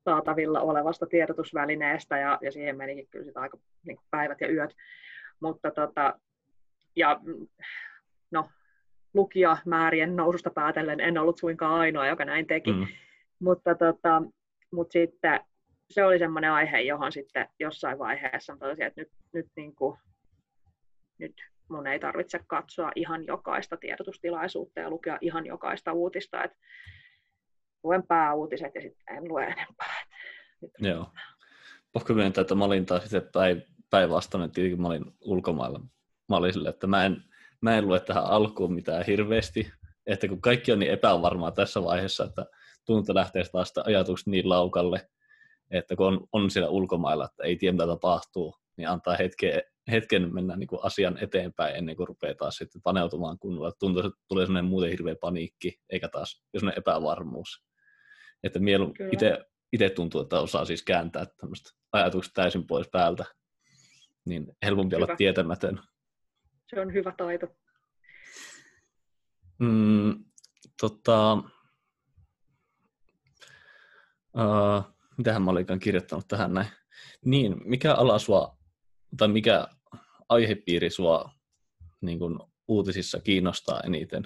saatavilla 0.06 0.62
olevasta 0.62 1.06
tiedotusvälineestä 1.06 2.18
ja, 2.18 2.40
ja 2.42 2.52
siihen 2.52 2.78
menikin 2.78 3.08
kyllä 3.08 3.26
sitä 3.26 3.40
aika 3.40 3.58
niin 3.86 3.98
päivät 4.12 4.42
ja 4.42 4.52
yöt. 4.52 4.76
Mutta 5.40 5.72
tota, 5.72 6.20
ja 6.96 7.20
no, 8.32 8.50
lukijamäärien 9.14 10.16
noususta 10.16 10.50
päätellen 10.50 11.00
en 11.00 11.18
ollut 11.18 11.38
suinkaan 11.38 11.74
ainoa, 11.74 12.08
joka 12.08 12.26
näin 12.26 12.48
teki. 12.48 12.74
Mm. 12.74 12.88
Mutta, 13.40 13.76
tota, 13.76 14.22
mutta 14.72 14.92
sitten 14.92 15.40
se 15.90 16.06
oli 16.06 16.20
semmoinen 16.20 16.52
aihe, 16.52 16.82
johon 16.82 17.12
sitten 17.12 17.50
jossain 17.60 18.00
vaiheessa 18.00 18.58
totesin, 18.60 18.86
että 18.86 19.02
nyt, 19.02 19.12
nyt, 19.34 19.48
niin 19.56 19.76
kuin, 19.76 19.98
nyt 21.18 21.34
mun 21.70 21.88
ei 21.88 22.00
tarvitse 22.00 22.40
katsoa 22.48 22.92
ihan 22.96 23.26
jokaista 23.26 23.78
tiedotustilaisuutta 23.78 24.80
ja 24.80 24.90
lukea 24.90 25.18
ihan 25.22 25.46
jokaista 25.46 25.94
uutista, 25.94 26.44
että 26.44 26.58
luen 27.84 28.04
pääuutiset 28.08 28.76
ja 28.76 28.82
sitten 28.82 29.18
en 29.18 29.28
lue 29.28 29.44
enempää. 29.44 30.06
Nyt 30.62 30.72
Joo. 30.80 31.12
Pakko 31.94 32.14
myöntää, 32.14 32.42
että 32.42 32.56
mä 32.56 32.66
olin 32.66 32.86
taas 32.86 33.04
sitten 33.04 33.32
päin, 33.34 33.64
päinvastainen, 33.90 34.52
tietenkin 34.52 34.82
mä 34.82 34.88
olin 34.88 35.06
ulkomailla. 35.22 35.80
Mä 36.30 36.36
olin 36.36 36.54
sille, 36.54 36.70
että 36.70 36.88
mä 36.88 37.06
en, 37.06 37.24
mä 37.62 37.78
en 37.78 37.88
lue 37.88 38.00
tähän 38.00 38.26
alkuun 38.26 38.74
mitään 38.74 39.06
hirveästi, 39.06 39.72
että 40.06 40.28
kun 40.28 40.42
kaikki 40.42 40.72
on 40.72 40.80
niin 40.80 40.92
epävarmaa 40.92 41.52
tässä 41.52 41.84
vaiheessa, 41.84 42.24
että 42.24 42.46
tuntuu 42.86 43.16
lähtee 43.16 43.44
taas 43.52 43.74
ajatukset 43.86 44.28
niin 44.28 44.50
laukalle, 44.50 45.10
että 45.72 45.96
kun 45.96 46.08
on, 46.08 46.28
on 46.34 46.52
siellä 46.52 46.70
ulkomailla, 46.70 47.26
että 47.26 47.44
ei 47.44 47.56
tiedä 47.56 47.74
mitä 47.74 47.88
tapahtuu, 47.88 48.56
niin 48.78 48.90
antaa 48.90 49.16
hetken, 49.16 49.62
hetken 49.92 50.34
mennä 50.34 50.56
niin 50.56 50.68
kuin 50.68 50.80
asian 50.84 51.18
eteenpäin 51.18 51.76
ennen 51.76 51.96
kuin 51.96 52.08
rupeaa 52.08 52.36
taas 52.36 52.56
sitten 52.56 52.82
paneutumaan 52.82 53.40
kunnolla. 53.40 53.72
Tuntuu, 53.80 54.00
että 54.04 54.20
tulee 54.28 54.46
sellainen 54.46 54.70
muuten 54.70 54.90
hirveä 54.90 55.16
paniikki, 55.22 55.80
eikä 55.90 56.08
taas 56.08 56.44
sellainen 56.58 56.80
epävarmuus. 56.80 57.64
Että 58.44 58.60
mielu 58.60 58.94
itse, 59.12 59.46
itse 59.74 59.90
tuntuu, 59.90 60.22
että 60.22 60.40
osaa 60.40 60.66
siis 60.66 60.84
kääntää 60.84 61.26
tämmöistä 61.42 61.70
ajatukset 61.92 62.34
täysin 62.34 62.68
pois 62.68 62.88
päältä, 62.92 63.26
niin 64.26 64.48
helpompi 64.66 64.96
hyvä. 64.96 65.06
olla 65.06 65.16
tietämätön. 65.16 65.80
Se 66.68 66.82
on 66.82 66.94
hyvä 66.94 67.14
taito. 67.18 67.48
Mm, 69.60 70.26
tota, 70.82 71.34
uh, 74.34 74.84
mitähän 75.18 75.42
mä 75.42 75.52
olinkaan 75.52 75.80
kirjoittanut 75.80 76.28
tähän 76.28 76.54
näin. 76.54 76.68
Niin, 77.26 77.56
mikä 77.66 77.94
ala 77.94 78.20
sua, 78.20 78.58
tai 79.18 79.28
mikä 79.28 79.68
aihepiiri 80.30 80.90
sua 80.90 81.30
niin 82.02 82.20
kun, 82.20 82.40
uutisissa 82.68 83.20
kiinnostaa 83.20 83.82
eniten? 83.82 84.24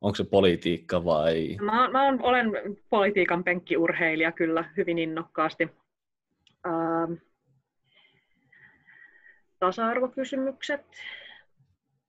Onko 0.00 0.14
se 0.14 0.24
politiikka 0.24 1.04
vai? 1.04 1.56
Mä, 1.60 1.88
mä 1.90 2.06
olen 2.06 2.50
politiikan 2.90 3.44
penkkiurheilija 3.44 4.32
kyllä 4.32 4.72
hyvin 4.76 4.98
innokkaasti. 4.98 5.68
Ähm, 6.66 7.12
tasa-arvokysymykset, 9.64 10.80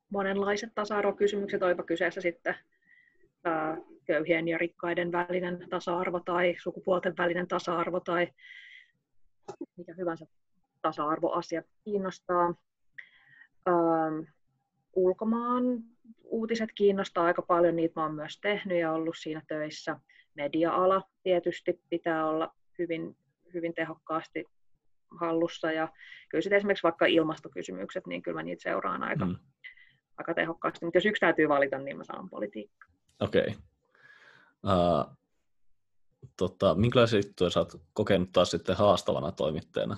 monenlaiset 0.10 0.70
tasa-arvokysymykset, 0.76 1.64
olipa 1.64 1.84
kyseessä 1.84 2.22
sitten 2.22 2.56
köyhien 4.06 4.48
ja 4.48 4.58
rikkaiden 4.58 5.12
välinen 5.12 5.68
tasa-arvo 5.70 6.20
tai 6.20 6.56
sukupuolten 6.64 7.14
välinen 7.18 7.48
tasa-arvo 7.48 8.00
tai 8.00 8.28
mikä 9.78 9.94
hyvänsä 9.94 10.26
tasa-arvoasia 10.82 11.64
kiinnostaa. 11.84 12.54
Ulkomaan 14.94 15.64
uutiset 16.24 16.70
kiinnostaa 16.76 17.26
aika 17.26 17.42
paljon, 17.42 17.76
niitä 17.76 18.00
mä 18.00 18.04
oon 18.04 18.16
myös 18.16 18.40
tehnyt 18.42 18.80
ja 18.80 18.92
ollut 18.92 19.16
siinä 19.18 19.42
töissä. 19.48 20.00
Media-ala 20.34 21.10
tietysti 21.24 21.82
pitää 21.90 22.30
olla 22.30 22.56
hyvin, 22.80 23.18
hyvin 23.54 23.74
tehokkaasti 23.74 24.46
hallussa 25.20 25.72
ja 25.72 25.88
kyllä 26.30 26.42
sitten 26.42 26.58
esimerkiksi 26.58 26.84
vaikka 26.84 27.06
ilmastokysymykset, 27.06 28.08
niin 28.08 28.22
kyllä 28.22 28.36
mä 28.36 28.44
niitä 28.44 28.64
seuraan 28.64 29.04
aika, 29.04 29.26
mm. 29.26 29.36
aika 30.18 30.34
tehokkaasti, 30.34 30.86
mutta 30.86 30.98
jos 30.98 31.06
yksi 31.06 31.20
täytyy 31.20 31.50
valita, 31.50 31.78
niin 31.78 31.98
mä 31.98 32.04
sanon 32.04 32.30
politiikka. 32.30 32.88
Okei. 33.20 33.42
Okay. 33.42 33.54
Uh, 34.64 35.18
tota, 36.38 36.76
minkälaisia 36.76 37.20
juttuja 37.20 37.50
sä 37.50 37.60
oot 37.60 37.82
kokenut 37.94 38.32
taas 38.32 38.52
sitten 38.52 38.76
haastavana 38.76 39.32
toimittajana? 39.32 39.98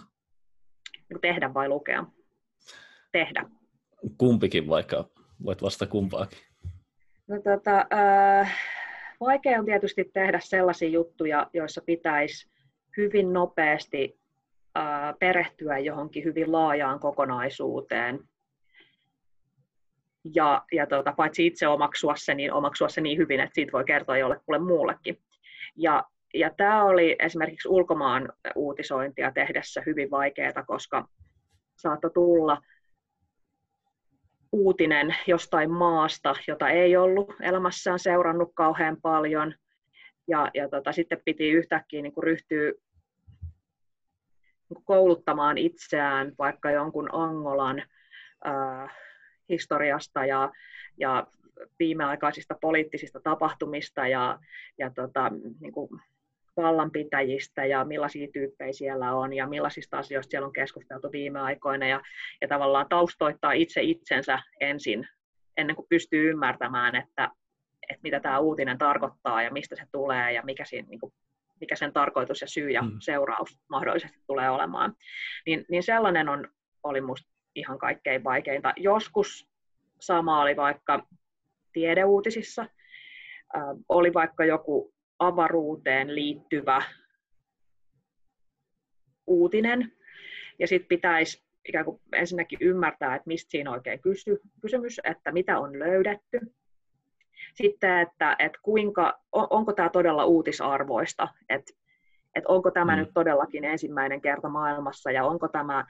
Niin 1.09 1.21
tehdä 1.21 1.53
vai 1.53 1.69
lukea? 1.69 2.05
Tehdä. 3.11 3.45
Kumpikin 4.17 4.67
vaikka, 4.67 5.09
voit 5.45 5.61
vasta 5.61 5.85
kumpaakin. 5.85 6.39
No, 7.27 7.35
tota, 7.35 7.85
äh, 8.41 8.59
vaikea 9.19 9.59
on 9.59 9.65
tietysti 9.65 10.03
tehdä 10.13 10.39
sellaisia 10.39 10.89
juttuja, 10.89 11.49
joissa 11.53 11.81
pitäisi 11.85 12.49
hyvin 12.97 13.33
nopeasti 13.33 14.19
äh, 14.19 14.26
perehtyä 15.19 15.77
johonkin 15.77 16.23
hyvin 16.23 16.51
laajaan 16.51 16.99
kokonaisuuteen. 16.99 18.19
Ja, 20.35 20.65
ja 20.71 20.87
tota, 20.87 21.13
paitsi 21.17 21.45
itse 21.45 21.67
omaksua 21.67 22.15
se, 22.15 22.33
niin 22.33 22.53
omaksua 22.53 22.89
se 22.89 23.01
niin 23.01 23.17
hyvin, 23.17 23.39
että 23.39 23.53
siitä 23.55 23.71
voi 23.71 23.85
kertoa 23.85 24.17
jollekulle 24.17 24.59
muullekin. 24.59 25.17
Ja, 25.75 26.03
ja 26.33 26.49
tämä 26.57 26.83
oli 26.83 27.15
esimerkiksi 27.19 27.67
ulkomaan 27.67 28.33
uutisointia 28.55 29.31
tehdessä 29.31 29.83
hyvin 29.85 30.11
vaikeaa, 30.11 30.63
koska 30.67 31.07
saattoi 31.77 32.11
tulla 32.13 32.61
uutinen 34.51 35.15
jostain 35.27 35.71
maasta, 35.71 36.35
jota 36.47 36.69
ei 36.69 36.97
ollut 36.97 37.33
elämässään 37.41 37.99
seurannut 37.99 38.51
kauhean 38.55 38.97
paljon. 39.01 39.53
Ja, 40.27 40.51
ja 40.53 40.69
tota, 40.69 40.91
sitten 40.91 41.21
piti 41.25 41.49
yhtäkkiä 41.49 42.01
niin 42.01 42.13
kuin 42.13 42.23
ryhtyä 42.23 42.71
kouluttamaan 44.83 45.57
itseään 45.57 46.31
vaikka 46.37 46.71
jonkun 46.71 47.09
Angolan 47.11 47.83
äh, 48.47 48.95
historiasta 49.49 50.25
ja, 50.25 50.51
ja 50.97 51.27
viimeaikaisista 51.79 52.55
poliittisista 52.61 53.19
tapahtumista 53.19 54.07
ja, 54.07 54.39
ja 54.77 54.91
tota, 54.95 55.31
niin 55.59 55.71
kuin 55.71 55.89
vallanpitäjistä 56.57 57.65
ja 57.65 57.85
millaisia 57.85 58.27
tyyppejä 58.33 58.73
siellä 58.73 59.13
on 59.13 59.33
ja 59.33 59.47
millaisista 59.47 59.97
asioista 59.97 60.31
siellä 60.31 60.47
on 60.47 60.53
keskusteltu 60.53 61.11
viime 61.11 61.39
aikoina 61.39 61.87
ja, 61.87 62.01
ja 62.41 62.47
tavallaan 62.47 62.89
taustoittaa 62.89 63.51
itse 63.51 63.81
itsensä 63.81 64.39
ensin 64.59 65.07
ennen 65.57 65.75
kuin 65.75 65.85
pystyy 65.89 66.29
ymmärtämään, 66.29 66.95
että, 66.95 67.29
että 67.89 68.01
mitä 68.03 68.19
tämä 68.19 68.39
uutinen 68.39 68.77
tarkoittaa 68.77 69.43
ja 69.43 69.51
mistä 69.51 69.75
se 69.75 69.83
tulee 69.91 70.31
ja 70.31 70.41
mikä, 70.43 70.65
siinä, 70.65 70.87
niin 70.87 70.99
kuin, 70.99 71.13
mikä 71.59 71.75
sen 71.75 71.93
tarkoitus 71.93 72.41
ja 72.41 72.47
syy 72.47 72.71
ja 72.71 72.81
mm. 72.81 72.91
seuraus 72.99 73.59
mahdollisesti 73.69 74.19
tulee 74.27 74.49
olemaan. 74.49 74.95
Niin, 75.45 75.65
niin 75.69 75.83
sellainen 75.83 76.29
on, 76.29 76.47
oli 76.83 77.01
minusta 77.01 77.31
ihan 77.55 77.79
kaikkein 77.79 78.23
vaikeinta. 78.23 78.73
Joskus 78.77 79.49
sama 79.99 80.41
oli 80.41 80.55
vaikka 80.55 81.07
tiedeuutisissa, 81.73 82.61
äh, 83.57 83.63
oli 83.89 84.13
vaikka 84.13 84.45
joku 84.45 84.93
avaruuteen 85.19 86.15
liittyvä 86.15 86.81
uutinen, 89.27 89.91
ja 90.59 90.67
sitten 90.67 90.87
pitäisi 90.87 91.47
ikään 91.67 91.85
kuin 91.85 92.01
ensinnäkin 92.13 92.59
ymmärtää, 92.61 93.15
että 93.15 93.27
mistä 93.27 93.51
siinä 93.51 93.71
oikein 93.71 94.01
kysy, 94.01 94.39
kysymys, 94.61 95.01
että 95.03 95.31
mitä 95.31 95.59
on 95.59 95.79
löydetty. 95.79 96.39
Sitten, 97.57 97.99
että, 97.99 98.35
että 98.39 98.59
kuinka, 98.61 99.19
on, 99.31 99.47
onko 99.49 99.73
tämä 99.73 99.89
todella 99.89 100.25
uutisarvoista, 100.25 101.27
että, 101.49 101.73
että 102.35 102.49
onko 102.49 102.71
tämä 102.71 102.95
mm. 102.95 102.99
nyt 102.99 103.09
todellakin 103.13 103.63
ensimmäinen 103.63 104.21
kerta 104.21 104.49
maailmassa 104.49 105.11
ja 105.11 105.25
onko 105.25 105.47
tämä, 105.47 105.85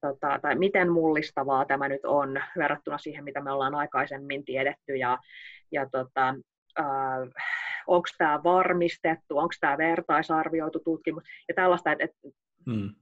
tota, 0.00 0.38
tai 0.42 0.54
miten 0.54 0.92
mullistavaa 0.92 1.64
tämä 1.64 1.88
nyt 1.88 2.04
on 2.04 2.40
verrattuna 2.58 2.98
siihen, 2.98 3.24
mitä 3.24 3.40
me 3.40 3.52
ollaan 3.52 3.74
aikaisemmin 3.74 4.44
tiedetty 4.44 4.96
ja, 4.96 5.18
ja 5.72 5.86
tota, 5.90 6.34
äh, 6.80 6.86
onko 7.86 8.08
tämä 8.18 8.42
varmistettu, 8.44 9.38
onko 9.38 9.54
tämä 9.60 9.78
vertaisarvioitu 9.78 10.80
tutkimus 10.84 11.24
ja 11.48 11.54
tällaista, 11.54 11.92
että, 11.92 12.04
että 12.04 12.28
mm. 12.66 12.94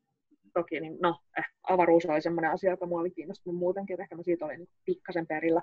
Toki 0.61 0.81
niin, 0.81 0.97
no, 1.03 1.21
eh, 1.39 1.45
avaruus 1.69 2.07
oli 2.07 2.23
sellainen 2.23 2.51
asia, 2.51 2.71
joka 2.71 2.87
minua 2.87 3.01
oli 3.01 3.11
kiinnostunut 3.11 3.59
muutenkin, 3.59 3.95
että 3.95 4.03
ehkä 4.03 4.17
mä 4.17 4.23
siitä 4.23 4.45
olin 4.45 4.69
pikkasen 4.85 5.27
perillä, 5.27 5.61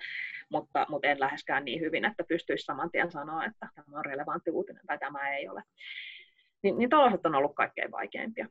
mutta, 0.50 0.86
mutta 0.90 1.08
en 1.08 1.20
läheskään 1.20 1.66
niin 1.66 1.82
hyvin, 1.82 2.06
että 2.06 2.24
pystyisi 2.24 2.64
saman 2.64 2.92
tien 2.92 3.12
sanoa, 3.12 3.46
että 3.46 3.70
tämä 3.76 3.98
on 3.98 4.06
relevantti 4.06 4.52
uutinen 4.52 4.86
tai 4.88 4.98
tämä 4.98 5.36
ei 5.36 5.48
ole. 5.48 5.64
Niin, 6.62 6.78
niin 6.78 6.90
tällaiset 6.90 7.26
on 7.26 7.36
ollut 7.36 7.56
kaikkein 7.56 7.92
vaikeimpia. 7.92 8.48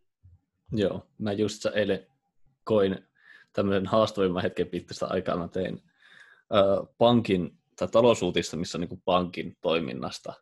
Joo, 0.72 1.06
mä 1.18 1.32
just 1.32 1.66
eilen 1.66 2.06
koin 2.64 2.98
tämmöisen 3.52 3.86
haastavimman 3.86 4.42
hetken 4.42 4.66
pitkästä 4.66 5.06
aikaa, 5.06 5.36
mä 5.36 5.48
tein 5.48 5.82
äh, 6.54 6.88
pankin 6.98 7.58
tai 7.78 7.88
talousuutista, 7.88 8.56
missä 8.56 8.78
on 8.78 8.80
niin 8.80 9.02
pankin 9.04 9.56
toiminnasta 9.60 10.32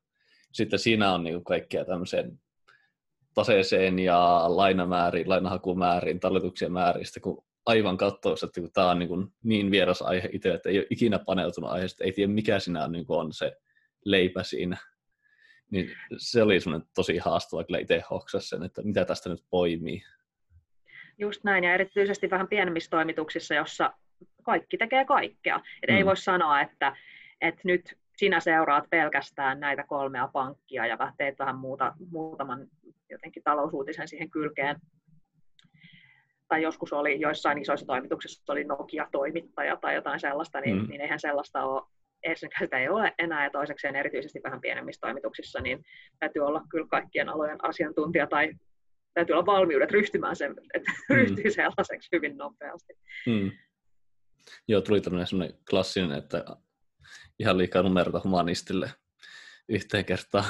sitten 0.52 0.78
siinä 0.78 1.12
on 1.12 1.24
niin 1.24 1.44
kaikkea 1.44 1.84
tämmöiseen 1.84 2.40
taseeseen 3.34 3.98
ja 3.98 4.44
lainamääriin, 4.46 5.28
lainahakumääriin, 5.28 6.20
talletuksien 6.20 6.72
määristä, 6.72 7.20
kun 7.20 7.44
aivan 7.66 7.96
katsoo, 7.96 8.32
että 8.32 8.60
kun 8.60 8.72
tämä 8.72 8.90
on 8.90 8.98
niin, 8.98 9.08
kuin 9.08 9.32
niin 9.42 9.70
vieras 9.70 10.02
aihe 10.02 10.28
itse, 10.32 10.54
että 10.54 10.68
ei 10.68 10.78
ole 10.78 10.86
ikinä 10.90 11.18
paneutunut 11.18 11.70
aiheesta, 11.70 12.04
ei 12.04 12.12
tiedä 12.12 12.32
mikä 12.32 12.58
siinä 12.58 12.84
on, 12.84 12.92
niin 12.92 13.04
on 13.08 13.32
se 13.32 13.56
leipä 14.04 14.42
siinä. 14.42 14.76
Niin 15.70 15.90
se 16.16 16.42
oli 16.42 16.60
semmoinen 16.60 16.88
tosi 16.94 17.18
haastava 17.18 17.64
kyllä 17.64 17.78
itse 17.78 18.02
hoksas 18.10 18.48
sen, 18.48 18.62
että 18.62 18.82
mitä 18.82 19.04
tästä 19.04 19.30
nyt 19.30 19.44
poimii. 19.50 20.02
Just 21.18 21.44
näin, 21.44 21.64
ja 21.64 21.74
erityisesti 21.74 22.30
vähän 22.30 22.48
pienemmissä 22.48 22.90
toimituksissa, 22.90 23.54
jossa 23.54 23.92
kaikki 24.42 24.78
tekee 24.78 25.04
kaikkea. 25.04 25.60
Et 25.82 25.90
mm. 25.90 25.96
Ei 25.96 26.06
voi 26.06 26.16
sanoa, 26.16 26.60
että, 26.60 26.96
että 27.40 27.60
nyt 27.64 27.98
sinä 28.16 28.40
seuraat 28.40 28.84
pelkästään 28.90 29.60
näitä 29.60 29.84
kolmea 29.88 30.28
pankkia 30.32 30.86
ja 30.86 30.98
teet 31.18 31.38
vähän 31.38 31.56
muuta, 31.56 31.94
muutaman 32.10 32.66
jotenkin 33.10 33.42
talousuutisen 33.42 34.08
siihen 34.08 34.30
kylkeen. 34.30 34.76
Tai 36.48 36.62
joskus 36.62 36.92
oli 36.92 37.20
joissain 37.20 37.58
isoissa 37.58 37.86
toimituksissa 37.86 38.52
oli 38.52 38.64
Nokia-toimittaja 38.64 39.76
tai 39.76 39.94
jotain 39.94 40.20
sellaista, 40.20 40.60
niin, 40.60 40.76
mm. 40.76 40.88
niin 40.88 41.00
eihän 41.00 41.20
sellaista 41.20 41.64
ole 41.64 41.82
ensinnäkään 42.22 42.66
sitä 42.66 42.78
ei 42.78 42.88
ole 42.88 43.14
enää 43.18 43.44
ja 43.44 43.50
toisekseen 43.50 43.96
erityisesti 43.96 44.40
vähän 44.44 44.60
pienemmissä 44.60 45.00
toimituksissa, 45.00 45.60
niin 45.60 45.84
täytyy 46.18 46.42
olla 46.42 46.62
kyllä 46.70 46.86
kaikkien 46.90 47.28
alojen 47.28 47.64
asiantuntija 47.64 48.26
tai 48.26 48.52
täytyy 49.14 49.34
olla 49.34 49.46
valmiudet 49.46 49.90
ryhtymään 49.90 50.36
sen, 50.36 50.54
että 50.74 50.92
mm. 51.08 51.16
ryhtyy 51.16 51.50
sellaiseksi 51.50 52.08
hyvin 52.12 52.36
nopeasti. 52.36 52.92
Mm. 53.26 53.50
Joo, 54.68 54.80
tuli 54.80 55.00
tämmöinen 55.00 55.54
klassinen, 55.70 56.12
että 56.12 56.44
ihan 57.38 57.58
liikaa 57.58 57.82
numeroita 57.82 58.20
humanistille 58.24 58.90
yhteen 59.68 60.04
kertaan. 60.04 60.44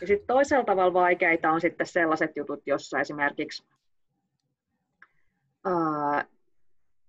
Ja 0.00 0.06
sitten 0.06 0.26
toisella 0.26 0.64
tavalla 0.64 0.92
vaikeita 0.92 1.50
on 1.50 1.60
sitten 1.60 1.86
sellaiset 1.86 2.36
jutut, 2.36 2.62
jossa 2.66 3.00
esimerkiksi 3.00 3.64
ää, 5.64 6.24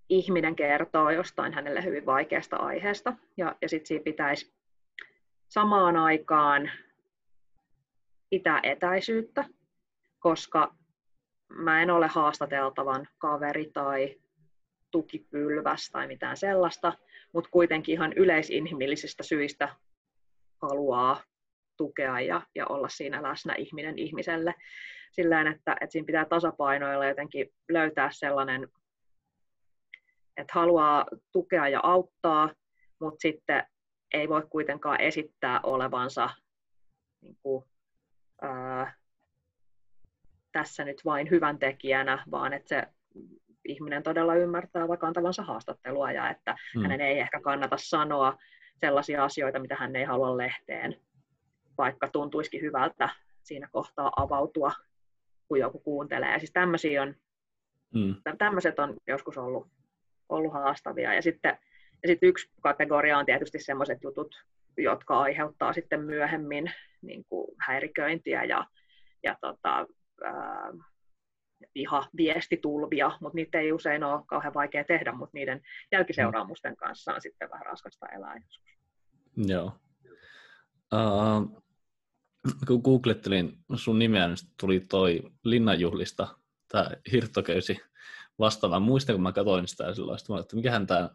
ihminen 0.09 0.55
kertoo 0.55 1.09
jostain 1.09 1.53
hänelle 1.53 1.83
hyvin 1.83 2.05
vaikeasta 2.05 2.55
aiheesta, 2.55 3.13
ja, 3.37 3.55
ja 3.61 3.69
sitten 3.69 3.87
siinä 3.87 4.03
pitäisi 4.03 4.53
samaan 5.47 5.97
aikaan 5.97 6.71
pitää 8.29 8.59
etäisyyttä, 8.63 9.45
koska 10.19 10.75
mä 11.47 11.81
en 11.81 11.91
ole 11.91 12.07
haastateltavan 12.07 13.07
kaveri 13.17 13.71
tai 13.73 14.19
tukipylväs 14.91 15.89
tai 15.91 16.07
mitään 16.07 16.37
sellaista, 16.37 16.93
mutta 17.33 17.49
kuitenkin 17.49 17.93
ihan 17.93 18.13
yleisinhimillisistä 18.13 19.23
syistä 19.23 19.75
haluaa 20.61 21.23
tukea 21.77 22.19
ja, 22.19 22.41
ja 22.55 22.67
olla 22.67 22.89
siinä 22.89 23.23
läsnä 23.23 23.55
ihminen 23.57 23.99
ihmiselle. 23.99 24.55
Sillä 25.11 25.41
että, 25.41 25.75
että 25.81 25.91
siinä 25.91 26.05
pitää 26.05 26.25
tasapainoilla 26.25 27.05
jotenkin 27.05 27.49
löytää 27.69 28.09
sellainen, 28.11 28.67
että 30.37 30.53
haluaa 30.53 31.05
tukea 31.31 31.67
ja 31.67 31.79
auttaa, 31.83 32.49
mutta 32.99 33.21
sitten 33.21 33.67
ei 34.13 34.29
voi 34.29 34.43
kuitenkaan 34.49 35.01
esittää 35.01 35.59
olevansa 35.63 36.29
niin 37.21 37.37
kuin, 37.43 37.65
ää, 38.41 38.93
tässä 40.51 40.85
nyt 40.85 41.01
vain 41.05 41.29
hyvän 41.29 41.59
tekijänä, 41.59 42.23
vaan 42.31 42.53
että 42.53 42.69
se 42.69 42.87
ihminen 43.65 44.03
todella 44.03 44.35
ymmärtää 44.35 44.87
vaikka 44.87 45.07
antavansa 45.07 45.43
haastattelua 45.43 46.11
ja 46.11 46.29
että 46.29 46.55
mm. 46.75 46.81
hänen 46.81 47.01
ei 47.01 47.19
ehkä 47.19 47.39
kannata 47.39 47.77
sanoa 47.79 48.37
sellaisia 48.79 49.23
asioita, 49.23 49.59
mitä 49.59 49.75
hän 49.75 49.95
ei 49.95 50.03
halua 50.03 50.37
lehteen, 50.37 50.95
vaikka 51.77 52.07
tuntuisikin 52.07 52.61
hyvältä 52.61 53.09
siinä 53.43 53.67
kohtaa 53.71 54.11
avautua, 54.15 54.71
kun 55.47 55.59
joku 55.59 55.79
kuuntelee. 55.79 56.31
Ja 56.31 56.39
siis 56.39 56.51
tämmöisiä 56.53 57.01
on, 57.01 57.15
mm. 57.93 58.15
tämmöiset 58.37 58.79
on 58.79 58.97
joskus 59.07 59.37
ollut, 59.37 59.67
ollut 60.29 60.53
haastavia. 60.53 61.13
Ja 61.13 61.21
sitten, 61.21 61.57
ja 62.03 62.07
sitten 62.07 62.29
yksi 62.29 62.51
kategoria 62.61 63.17
on 63.17 63.25
tietysti 63.25 63.59
sellaiset 63.59 64.03
jutut, 64.03 64.43
jotka 64.77 65.19
aiheuttaa 65.19 65.73
sitten 65.73 66.01
myöhemmin 66.01 66.71
niin 67.01 67.25
kuin 67.29 67.55
häiriköintiä 67.59 68.43
ja, 68.43 68.65
ja 69.23 69.35
tota, 69.41 69.87
ää, 70.23 70.73
viha, 71.75 72.07
viestitulvia, 72.17 73.11
mutta 73.21 73.35
niitä 73.35 73.59
ei 73.59 73.71
usein 73.71 74.03
ole 74.03 74.21
kauhean 74.25 74.53
vaikea 74.53 74.83
tehdä, 74.83 75.11
mutta 75.11 75.37
niiden 75.37 75.61
jälkiseuraamusten 75.91 76.75
kanssa 76.75 77.13
on 77.13 77.21
sitten 77.21 77.49
vähän 77.49 77.65
raskasta 77.65 78.07
elää 78.07 78.35
joskus. 78.35 78.69
Joo. 79.37 79.71
Uh, 80.93 81.63
kun 82.67 82.81
googlettelin 82.83 83.57
sun 83.75 83.99
nimeä, 83.99 84.27
niin 84.27 84.37
tuli 84.59 84.79
toi 84.79 85.21
Linnanjuhlista, 85.43 86.27
tämä 86.67 86.89
hirttoköysi 87.11 87.77
vastaava. 88.39 88.79
Muistan, 88.79 89.15
kun 89.15 89.23
mä 89.23 89.31
katsoin 89.31 89.67
sitä 89.67 89.93
silloin, 89.93 90.41
että 90.41 90.55
mikähän 90.55 90.87
tämä, 90.87 91.09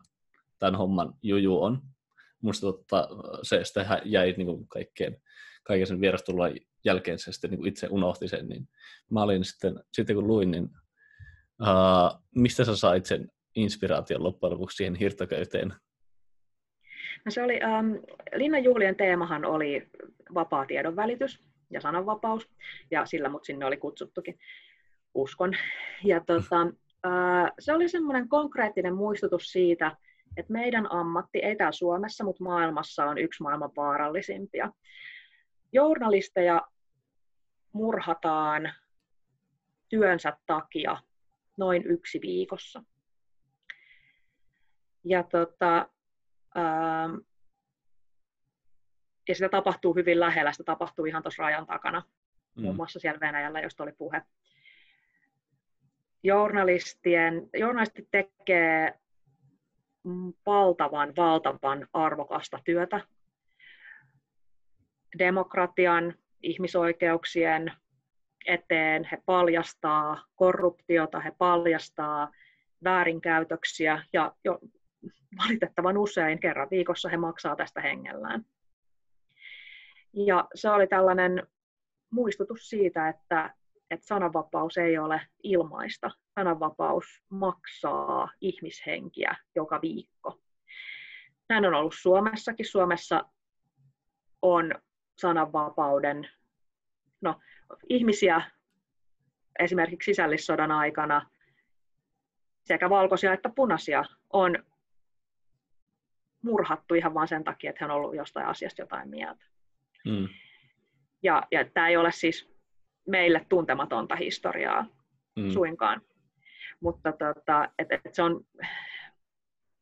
tämän 0.59 0.74
homman 0.74 1.14
juju 1.22 1.62
on. 1.62 1.82
Musta 2.42 2.66
totta, 2.66 3.09
se 3.42 3.64
sitä 3.64 4.03
jäi 4.05 4.34
niin 4.36 4.46
kuin 4.46 4.68
kaikkeen, 4.68 5.22
kaiken 5.62 5.86
sen 5.86 6.01
vierastulon 6.01 6.51
jälkeen 6.84 7.18
se 7.18 7.32
sitten 7.32 7.50
niin 7.50 7.66
itse 7.66 7.86
unohti 7.90 8.28
sen, 8.28 8.48
niin 8.48 8.68
mä 9.10 9.22
olin 9.22 9.44
sitten, 9.44 9.80
sitten 9.92 10.16
kun 10.16 10.26
luin, 10.26 10.50
niin 10.50 10.64
uh, 11.62 12.22
mistä 12.34 12.64
sä 12.64 12.76
sait 12.76 13.06
sen 13.06 13.30
inspiraation 13.56 14.22
loppujen 14.22 14.52
lopuksi 14.52 14.76
siihen 14.76 14.94
hirttoköyteen? 14.94 15.74
No 17.24 17.30
se 17.30 17.42
oli, 17.42 17.60
um, 17.78 18.02
Linnan 18.34 18.64
juhlien 18.64 18.96
teemahan 18.96 19.44
oli 19.44 19.88
vapaa 20.34 20.66
tiedon 20.66 20.96
välitys 20.96 21.42
ja 21.70 21.80
sananvapaus, 21.80 22.48
ja 22.90 23.06
sillä 23.06 23.28
mut 23.28 23.44
sinne 23.44 23.66
oli 23.66 23.76
kutsuttukin, 23.76 24.38
uskon. 25.14 25.52
Ja 26.04 26.20
tota, 26.26 26.62
uh, 27.06 27.50
se 27.58 27.72
oli 27.72 27.88
semmoinen 27.88 28.28
konkreettinen 28.28 28.94
muistutus 28.94 29.52
siitä, 29.52 29.96
että 30.36 30.52
meidän 30.52 30.92
ammatti, 30.92 31.38
ei 31.38 31.56
täällä 31.56 31.72
Suomessa, 31.72 32.24
mutta 32.24 32.44
maailmassa 32.44 33.04
on 33.04 33.18
yksi 33.18 33.42
maailman 33.42 33.70
vaarallisimpia. 33.76 34.72
Journalisteja 35.72 36.62
murhataan 37.72 38.72
työnsä 39.88 40.36
takia 40.46 40.96
noin 41.56 41.86
yksi 41.86 42.20
viikossa. 42.20 42.82
Ja, 45.04 45.22
tota, 45.22 45.88
ää, 46.54 47.08
ja 49.28 49.34
sitä 49.34 49.48
tapahtuu 49.48 49.94
hyvin 49.94 50.20
lähellä, 50.20 50.52
sitä 50.52 50.64
tapahtuu 50.64 51.04
ihan 51.04 51.22
tuossa 51.22 51.42
rajan 51.42 51.66
takana, 51.66 52.02
mm. 52.56 52.62
muun 52.62 52.76
muassa 52.76 52.98
siellä 52.98 53.20
Venäjällä, 53.20 53.60
josta 53.60 53.82
oli 53.82 53.92
puhe. 53.92 54.22
Journalistien, 56.22 57.50
journalistit 57.54 58.08
tekee 58.10 58.98
valtavan, 60.46 61.12
valtavan 61.16 61.88
arvokasta 61.92 62.58
työtä 62.64 63.00
demokratian, 65.18 66.14
ihmisoikeuksien 66.42 67.72
eteen, 68.46 69.08
he 69.12 69.18
paljastaa 69.26 70.24
korruptiota, 70.36 71.20
he 71.20 71.32
paljastaa 71.38 72.32
väärinkäytöksiä 72.84 74.04
ja 74.12 74.32
jo 74.44 74.58
valitettavan 75.38 75.98
usein 75.98 76.40
kerran 76.40 76.70
viikossa 76.70 77.08
he 77.08 77.16
maksaa 77.16 77.56
tästä 77.56 77.80
hengellään. 77.80 78.44
Ja 80.12 80.48
se 80.54 80.70
oli 80.70 80.86
tällainen 80.86 81.46
muistutus 82.10 82.68
siitä, 82.68 83.08
että, 83.08 83.54
että 83.90 84.06
sananvapaus 84.06 84.78
ei 84.78 84.98
ole 84.98 85.20
ilmaista. 85.42 86.10
Sananvapaus 86.34 87.22
maksaa 87.28 88.30
ihmishenkiä 88.40 89.36
joka 89.54 89.80
viikko. 89.82 90.40
Näin 91.48 91.66
on 91.66 91.74
ollut 91.74 91.94
Suomessakin. 91.98 92.66
Suomessa 92.66 93.24
on 94.42 94.74
sananvapauden, 95.18 96.28
no 97.20 97.40
ihmisiä 97.88 98.42
esimerkiksi 99.58 100.06
sisällissodan 100.06 100.70
aikana, 100.70 101.30
sekä 102.64 102.90
valkoisia 102.90 103.32
että 103.32 103.48
punaisia, 103.48 104.04
on 104.32 104.64
murhattu 106.42 106.94
ihan 106.94 107.14
vain 107.14 107.28
sen 107.28 107.44
takia, 107.44 107.70
että 107.70 107.84
he 107.84 107.92
on 107.92 107.96
ollut 107.96 108.16
jostain 108.16 108.46
asiasta 108.46 108.82
jotain 108.82 109.08
mieltä. 109.08 109.44
Mm. 110.04 110.28
Ja, 111.22 111.42
ja 111.50 111.64
tämä 111.64 111.88
ei 111.88 111.96
ole 111.96 112.12
siis 112.12 112.50
meille 113.06 113.46
tuntematonta 113.48 114.16
historiaa 114.16 114.86
mm. 115.36 115.50
suinkaan. 115.50 116.02
Mutta 116.80 117.12
tota, 117.12 117.68
et, 117.78 117.92
et 117.92 118.14
se 118.14 118.22
on 118.22 118.44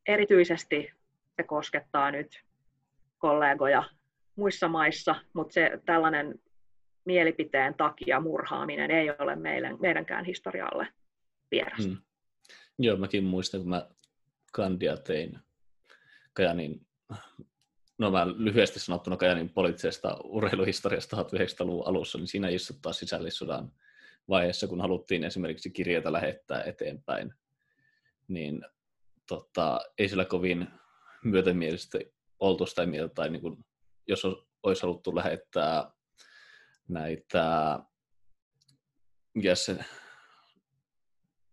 erityisesti 0.08 0.92
se 1.36 1.42
koskettaa 1.42 2.10
nyt 2.10 2.44
kollegoja 3.18 3.84
muissa 4.36 4.68
maissa, 4.68 5.14
mutta 5.32 5.52
se 5.52 5.80
tällainen 5.86 6.40
mielipiteen 7.04 7.74
takia 7.74 8.20
murhaaminen 8.20 8.90
ei 8.90 9.10
ole 9.18 9.36
meidän, 9.36 9.76
meidänkään 9.80 10.24
historialle 10.24 10.88
vierasta. 11.50 11.88
Hmm. 11.88 11.98
Joo, 12.78 12.96
mäkin 12.96 13.24
muistan, 13.24 13.60
kun 13.60 13.68
mä 13.68 13.88
kandia 14.52 14.96
tein 14.96 15.38
Kajanin, 16.32 16.86
no 17.98 18.10
mä 18.10 18.26
lyhyesti 18.28 18.80
sanottuna 18.80 19.16
Kajanin 19.16 19.48
poliittisesta 19.48 20.16
urheiluhistoriasta 20.24 21.16
1900-luvun 21.16 21.86
alussa, 21.86 22.18
niin 22.18 22.28
siinä 22.28 22.48
istuttaa 22.48 22.92
sisällissodan 22.92 23.72
vaiheessa, 24.28 24.66
kun 24.66 24.80
haluttiin 24.80 25.24
esimerkiksi 25.24 25.70
kirjeitä 25.70 26.12
lähettää 26.12 26.62
eteenpäin, 26.62 27.34
niin 28.28 28.62
tota, 29.28 29.80
ei 29.98 30.08
sillä 30.08 30.24
kovin 30.24 30.68
myötämielisesti 31.24 32.14
oltu 32.40 32.66
sitä 32.66 32.86
mieltä, 32.86 33.14
tai 33.14 33.30
niin 33.30 33.42
kuin 33.42 33.64
jos 34.06 34.26
olisi 34.62 34.82
haluttu 34.82 35.16
lähettää 35.16 35.90
näitä, 36.88 37.78
mikä 39.34 39.54
se 39.54 39.78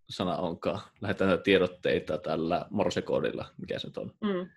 sana 0.10 0.38
onkaan, 0.38 0.82
lähettää 1.01 1.28
näitä 1.28 1.43
tiedotteita 1.43 2.18
tällä 2.18 2.66
morsekoodilla, 2.70 3.45
mikä 3.58 3.80
se 3.80 3.88
on, 3.97 4.14
mm. 4.22 4.49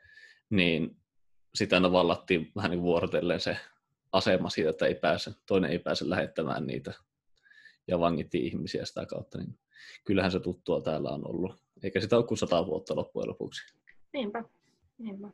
niin 0.51 0.97
sitä 1.55 1.77
aina 1.77 1.93
vallattiin 1.93 2.53
vähän 2.57 2.71
niin 2.71 2.83
vuorotellen 2.83 3.41
se 3.41 3.57
asema 4.13 4.51
siitä, 4.51 4.71
että 4.71 4.87
ei 4.87 4.95
pääse, 4.95 5.33
toinen 5.47 5.71
ei 5.71 5.79
pääse 5.79 6.11
lähettämään 6.11 6.67
niitä 6.67 6.93
ja 7.89 8.01
vangittiin 8.01 8.45
ihmisiä 8.45 8.85
sitä 8.85 9.07
kautta, 9.07 9.39
niin 9.39 9.59
kyllähän 10.05 10.33
se 10.33 10.41
tuttua 10.41 10.81
täällä 10.81 11.11
on 11.11 11.29
ollut. 11.29 11.57
Eikä 11.83 12.01
sitä 12.01 12.17
ole 12.17 12.27
kuin 12.27 12.39
sata 12.39 12.67
vuotta 12.67 12.97
loppujen 12.97 13.29
lopuksi. 13.29 13.75
Niinpä, 14.13 14.45
niinpä. 14.99 15.29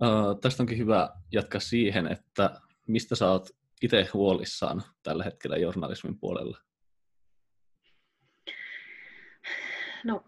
Uh, 0.00 0.40
tästä 0.40 0.62
onkin 0.62 0.78
hyvä 0.78 1.08
jatkaa 1.32 1.60
siihen, 1.60 2.12
että 2.12 2.60
mistä 2.86 3.16
sä 3.16 3.30
oot 3.30 3.48
itse 3.82 4.08
huolissaan 4.14 4.82
tällä 5.02 5.24
hetkellä 5.24 5.56
journalismin 5.56 6.18
puolella? 6.18 6.58
No, 10.04 10.24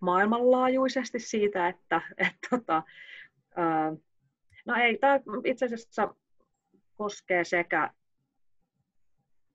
maailmanlaajuisesti 0.00 1.18
siitä, 1.18 1.68
että 1.68 2.00
et, 2.16 2.36
tota, 2.50 2.82
uh, 3.38 4.02
no 4.66 4.74
ei, 4.74 4.98
tämä 4.98 5.20
itse 5.44 5.66
asiassa 5.66 6.14
koskee 6.96 7.44
sekä 7.44 7.90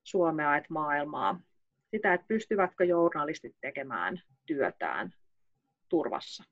Suomea 0.03 0.57
että 0.57 0.73
maailmaa. 0.73 1.41
Sitä, 1.91 2.13
että 2.13 2.27
pystyvätkö 2.27 2.85
journalistit 2.85 3.55
tekemään 3.61 4.21
työtään 4.45 5.13
turvassa. 5.89 6.43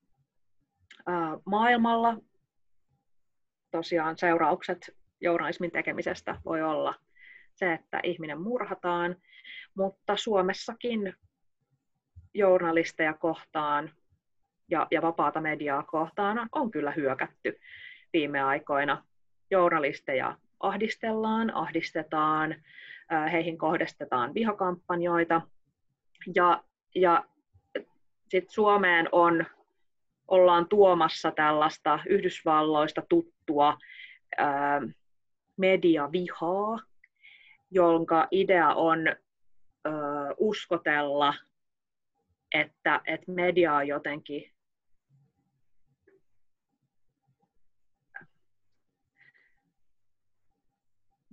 Maailmalla 1.46 2.18
tosiaan 3.72 4.18
seuraukset 4.18 4.96
journalismin 5.22 5.72
tekemisestä 5.72 6.42
voi 6.46 6.62
olla 6.62 6.94
se, 7.56 7.74
että 7.74 8.00
ihminen 8.04 8.42
murhataan, 8.42 9.16
mutta 9.76 10.16
Suomessakin 10.16 11.14
journalisteja 12.34 13.14
kohtaan 13.14 13.92
ja, 14.70 14.88
ja 14.92 15.02
vapaata 15.02 15.42
mediaa 15.42 15.84
kohtaan 15.84 16.50
on 16.52 16.72
kyllä 16.72 16.92
hyökätty 16.92 17.60
viime 18.14 18.42
aikoina. 18.42 19.04
Journalisteja 19.52 20.38
ahdistellaan, 20.60 21.54
ahdistetaan, 21.54 22.56
heihin 23.32 23.58
kohdistetaan 23.58 24.34
vihakampanjoita. 24.34 25.42
Ja, 26.36 26.64
ja 26.96 27.26
sitten 28.30 28.54
Suomeen 28.54 29.10
on, 29.12 29.46
ollaan 30.28 30.70
tuomassa 30.70 31.32
tällaista 31.32 32.00
Yhdysvalloista 32.10 33.04
tuttua 33.10 33.78
ää, 34.38 34.82
mediavihaa, 35.58 36.80
jonka 37.72 38.28
idea 38.32 38.74
on 38.74 39.08
ää, 39.08 39.94
uskotella, 40.38 41.34
että, 42.52 43.02
että 43.06 43.32
media 43.32 43.74
on 43.74 43.88
jotenkin 43.88 44.52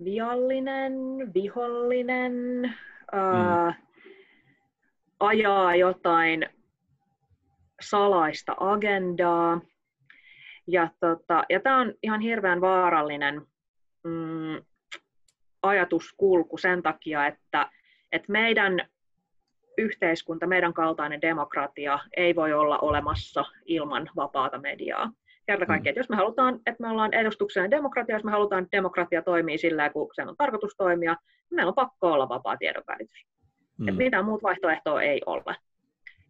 viallinen, 0.03 0.93
vihollinen, 1.33 2.33
ää, 3.11 3.69
mm. 3.69 3.87
ajaa 5.19 5.75
jotain 5.75 6.49
salaista 7.89 8.55
agendaa. 8.59 9.61
Ja, 10.67 10.89
tota, 10.99 11.43
ja 11.49 11.59
tämä 11.59 11.79
on 11.79 11.93
ihan 12.03 12.19
hirveän 12.21 12.61
vaarallinen 12.61 13.41
mm, 14.03 14.63
ajatuskulku 15.63 16.57
sen 16.57 16.83
takia, 16.83 17.27
että, 17.27 17.69
että 18.11 18.31
meidän 18.31 18.87
yhteiskunta, 19.77 20.47
meidän 20.47 20.73
kaltainen 20.73 21.21
demokratia 21.21 21.99
ei 22.17 22.35
voi 22.35 22.53
olla 22.53 22.77
olemassa 22.77 23.45
ilman 23.65 24.09
vapaata 24.15 24.57
mediaa 24.57 25.11
kerta 25.45 25.65
kaikkiaan, 25.65 25.83
mm. 25.83 25.89
että 25.89 25.99
jos 25.99 26.09
me 26.09 26.15
halutaan, 26.15 26.55
että 26.55 26.83
me 26.83 26.89
ollaan 26.89 27.13
edustuksellinen 27.13 27.71
demokratia, 27.71 28.15
jos 28.15 28.23
me 28.23 28.31
halutaan, 28.31 28.63
että 28.63 28.77
demokratia 28.77 29.21
toimii 29.21 29.57
sillä 29.57 29.89
kun 29.89 30.09
sen 30.13 30.29
on 30.29 30.37
tarkoitus 30.37 30.75
toimia, 30.77 31.13
niin 31.13 31.55
meillä 31.55 31.69
on 31.69 31.75
pakko 31.75 32.11
olla 32.11 32.29
vapaa 32.29 32.57
tiedonvälitys. 32.57 33.25
Mm. 33.77 33.95
Mitään 33.95 34.25
muuta 34.25 34.43
vaihtoehtoa 34.43 35.01
ei 35.01 35.21
ole. 35.25 35.55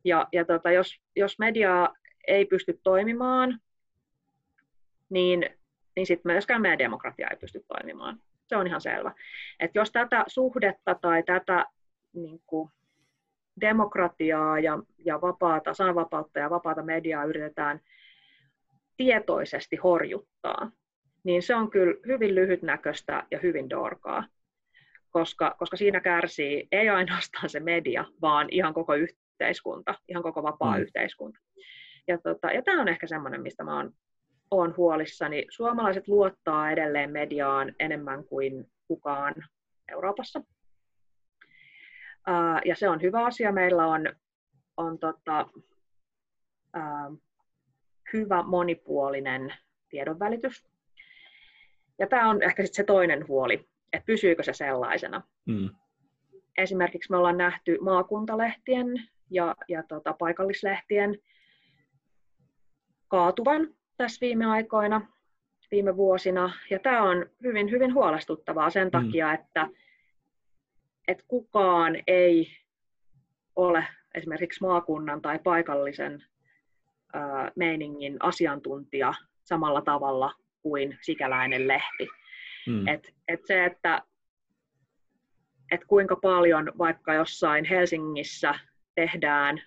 Ja, 0.05 0.27
ja 0.31 0.45
tota, 0.45 0.71
jos, 0.71 1.01
jos 1.15 1.39
media 1.39 1.89
ei 2.27 2.45
pysty 2.45 2.79
toimimaan, 2.83 3.59
niin, 5.09 5.49
niin 5.95 6.07
sitten 6.07 6.31
myöskään 6.31 6.61
meidän 6.61 6.79
demokratia 6.79 7.27
ei 7.31 7.37
pysty 7.37 7.65
toimimaan. 7.67 8.19
Se 8.47 8.57
on 8.57 8.67
ihan 8.67 8.81
selvä. 8.81 9.11
Et 9.59 9.71
jos 9.75 9.91
tätä 9.91 10.23
suhdetta 10.27 10.95
tai 11.01 11.23
tätä 11.23 11.65
niin 12.13 12.41
kuin, 12.45 12.69
demokratiaa 13.61 14.59
ja, 14.59 14.79
ja 15.05 15.21
vapaata, 15.21 15.73
sananvapautta 15.73 16.39
ja 16.39 16.49
vapaata 16.49 16.83
mediaa 16.83 17.25
yritetään 17.25 17.79
tietoisesti 18.97 19.75
horjuttaa, 19.75 20.71
niin 21.23 21.41
se 21.41 21.55
on 21.55 21.69
kyllä 21.69 21.95
hyvin 22.07 22.35
lyhytnäköistä 22.35 23.23
ja 23.31 23.39
hyvin 23.39 23.69
dorkaa, 23.69 24.23
koska, 25.09 25.55
koska 25.59 25.77
siinä 25.77 25.99
kärsii 25.99 26.67
ei 26.71 26.89
ainoastaan 26.89 27.49
se 27.49 27.59
media, 27.59 28.05
vaan 28.21 28.47
ihan 28.51 28.73
koko 28.73 28.93
yhteiskunta, 29.35 29.95
ihan 30.07 30.23
koko 30.23 30.43
vapaa 30.43 30.75
mm. 30.75 30.81
yhteiskunta. 30.81 31.39
Ja, 32.07 32.17
tota, 32.17 32.51
ja 32.51 32.61
tämä 32.61 32.81
on 32.81 32.87
ehkä 32.87 33.07
semmoinen, 33.07 33.41
mistä 33.41 33.63
mä 33.63 33.75
oon, 33.75 33.91
oon 34.51 34.73
huolissani. 34.77 35.45
Suomalaiset 35.49 36.07
luottaa 36.07 36.71
edelleen 36.71 37.11
mediaan 37.11 37.75
enemmän 37.79 38.23
kuin 38.23 38.71
kukaan 38.87 39.35
Euroopassa. 39.91 40.39
Uh, 42.29 42.61
ja 42.65 42.75
se 42.75 42.89
on 42.89 43.01
hyvä 43.01 43.25
asia. 43.25 43.51
Meillä 43.51 43.85
on, 43.87 44.15
on 44.77 44.99
tota, 44.99 45.49
uh, 46.77 47.21
hyvä 48.13 48.43
monipuolinen 48.43 49.53
tiedonvälitys. 49.89 50.65
Ja 51.99 52.07
tämä 52.07 52.29
on 52.29 52.43
ehkä 52.43 52.63
sitten 52.63 52.75
se 52.75 52.83
toinen 52.83 53.27
huoli, 53.27 53.69
että 53.93 54.05
pysyykö 54.05 54.43
se 54.43 54.53
sellaisena. 54.53 55.21
Mm. 55.45 55.69
Esimerkiksi 56.57 57.11
me 57.11 57.17
ollaan 57.17 57.37
nähty 57.37 57.77
maakuntalehtien 57.81 58.87
ja, 59.31 59.55
ja 59.67 59.83
tota, 59.83 60.13
paikallislehtien 60.13 61.19
kaatuvan 63.07 63.67
tässä 63.97 64.21
viime 64.21 64.45
aikoina, 64.45 65.07
viime 65.71 65.95
vuosina. 65.95 66.53
Ja 66.69 66.79
tämä 66.79 67.03
on 67.03 67.25
hyvin, 67.43 67.71
hyvin 67.71 67.93
huolestuttavaa 67.93 68.69
sen 68.69 68.87
mm. 68.87 68.91
takia, 68.91 69.33
että, 69.33 69.67
että 71.07 71.23
kukaan 71.27 71.95
ei 72.07 72.47
ole 73.55 73.87
esimerkiksi 74.15 74.61
maakunnan 74.61 75.21
tai 75.21 75.39
paikallisen 75.39 76.23
meiningin 77.55 78.17
asiantuntija 78.19 79.13
samalla 79.43 79.81
tavalla 79.81 80.33
kuin 80.61 80.97
sikäläinen 81.01 81.67
lehti. 81.67 82.07
Mm. 82.67 82.87
Et, 82.87 83.13
et 83.27 83.45
se, 83.45 83.65
että 83.65 84.01
et 85.71 85.85
kuinka 85.85 86.15
paljon 86.15 86.71
vaikka 86.77 87.13
jossain 87.13 87.65
Helsingissä 87.65 88.55
tehdään 88.95 89.61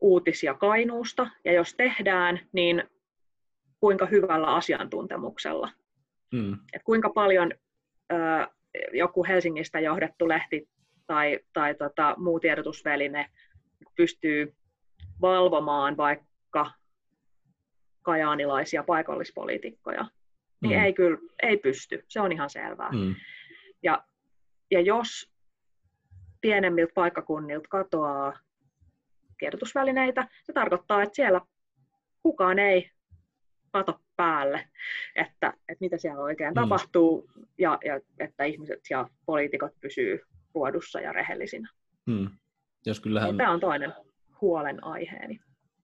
uutisia 0.00 0.54
Kainuusta, 0.54 1.30
ja 1.44 1.52
jos 1.52 1.74
tehdään, 1.74 2.40
niin 2.52 2.84
kuinka 3.80 4.06
hyvällä 4.06 4.54
asiantuntemuksella. 4.54 5.70
Mm. 6.32 6.58
Et 6.72 6.82
kuinka 6.82 7.10
paljon 7.10 7.52
ö, 8.12 8.16
joku 8.92 9.24
Helsingistä 9.24 9.80
johdettu 9.80 10.28
lehti 10.28 10.68
tai, 11.06 11.40
tai 11.52 11.74
tota, 11.74 12.14
muu 12.18 12.40
tiedotusväline 12.40 13.30
pystyy 13.96 14.54
valvomaan 15.20 15.96
vaikka 15.96 16.70
kajaanilaisia 18.02 18.82
paikallispoliitikkoja, 18.82 20.06
niin 20.60 20.78
mm. 20.78 20.84
ei 20.84 20.92
kyllä 20.92 21.18
ei 21.42 21.56
pysty. 21.56 22.04
Se 22.08 22.20
on 22.20 22.32
ihan 22.32 22.50
selvää. 22.50 22.90
Mm. 22.92 23.14
Ja, 23.82 24.04
ja 24.70 24.80
jos 24.80 25.31
pienemmiltä 26.42 26.92
paikkakunnilta 26.94 27.68
katoaa 27.68 28.32
tiedotusvälineitä, 29.38 30.28
se 30.44 30.52
tarkoittaa, 30.52 31.02
että 31.02 31.16
siellä 31.16 31.40
kukaan 32.22 32.58
ei 32.58 32.90
kato 33.70 34.00
päälle, 34.16 34.68
että, 35.16 35.54
että 35.68 35.80
mitä 35.80 35.96
siellä 35.98 36.22
oikein 36.22 36.50
mm. 36.50 36.54
tapahtuu 36.54 37.30
ja, 37.58 37.78
ja 37.84 38.00
että 38.18 38.44
ihmiset 38.44 38.80
ja 38.90 39.08
poliitikot 39.26 39.72
pysyy 39.80 40.20
ruodussa 40.54 41.00
ja 41.00 41.12
rehellisinä. 41.12 41.68
Mm. 42.06 42.30
Jos 42.86 43.00
kyllähän... 43.00 43.36
Tämä 43.36 43.50
on 43.50 43.60
toinen 43.60 43.92
huolenaiheeni. 44.40 45.40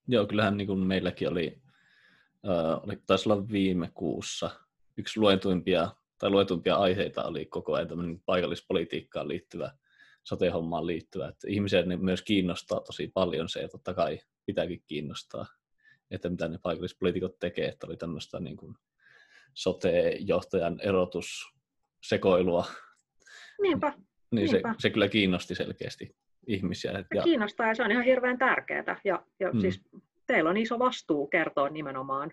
Joo, 0.08 0.26
kyllähän 0.26 0.56
niin 0.56 0.66
kuin 0.66 0.86
meilläkin 0.86 1.28
oli, 1.28 1.58
äh, 2.48 2.84
oli, 2.84 3.02
taisi 3.06 3.28
olla 3.28 3.48
viime 3.48 3.90
kuussa, 3.94 4.50
yksi 4.96 5.20
luetuimpia, 5.20 5.90
tai 6.18 6.30
luetuimpia 6.30 6.76
aiheita 6.76 7.24
oli 7.24 7.46
koko 7.46 7.74
ajan 7.74 7.88
tämmöinen 7.88 8.22
paikallispolitiikkaan 8.26 9.28
liittyvä, 9.28 9.72
sote-hommaan 10.28 10.86
liittyvä, 10.86 11.28
että 11.28 11.48
ihmisiä 11.48 11.82
ne 11.82 11.96
myös 11.96 12.22
kiinnostaa 12.22 12.80
tosi 12.80 13.10
paljon 13.14 13.48
se, 13.48 13.60
ja 13.60 13.68
totta 13.68 13.94
kai 13.94 14.18
pitääkin 14.46 14.82
kiinnostaa, 14.86 15.46
että 16.10 16.28
mitä 16.28 16.48
ne 16.48 16.58
paikallispoliitikot 16.62 17.38
tekee, 17.38 17.68
että 17.68 17.86
oli 17.86 17.96
tämmöistä 17.96 18.40
niin 18.40 18.56
kuin 18.56 18.74
sote-johtajan 19.54 20.80
erotussekoilua. 20.80 22.64
Niinpä. 23.62 23.92
Niin 24.30 24.50
Niinpä. 24.50 24.72
Se, 24.72 24.74
se 24.78 24.90
kyllä 24.90 25.08
kiinnosti 25.08 25.54
selkeästi 25.54 26.16
ihmisiä. 26.46 26.92
Se 26.92 27.04
ja... 27.14 27.22
kiinnostaa 27.22 27.66
ja 27.66 27.74
se 27.74 27.82
on 27.82 27.90
ihan 27.90 28.04
hirveän 28.04 28.38
tärkeää. 28.38 29.00
Ja, 29.04 29.26
ja 29.40 29.52
mm. 29.52 29.60
siis 29.60 29.84
teillä 30.26 30.50
on 30.50 30.56
iso 30.56 30.78
vastuu 30.78 31.26
kertoa 31.26 31.68
nimenomaan, 31.68 32.30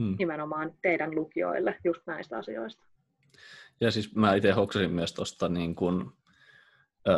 Hmm. 0.00 0.16
nimenomaan 0.18 0.74
teidän 0.82 1.14
lukijoille 1.14 1.76
just 1.84 2.00
näistä 2.06 2.38
asioista. 2.38 2.84
Ja 3.80 3.90
siis 3.90 4.14
mä 4.14 4.34
itse 4.34 4.50
hoksasin 4.50 4.90
myös 4.92 5.12
tuosta, 5.14 5.48
niin 5.48 5.74
kun, 5.74 6.16
öö, 7.08 7.16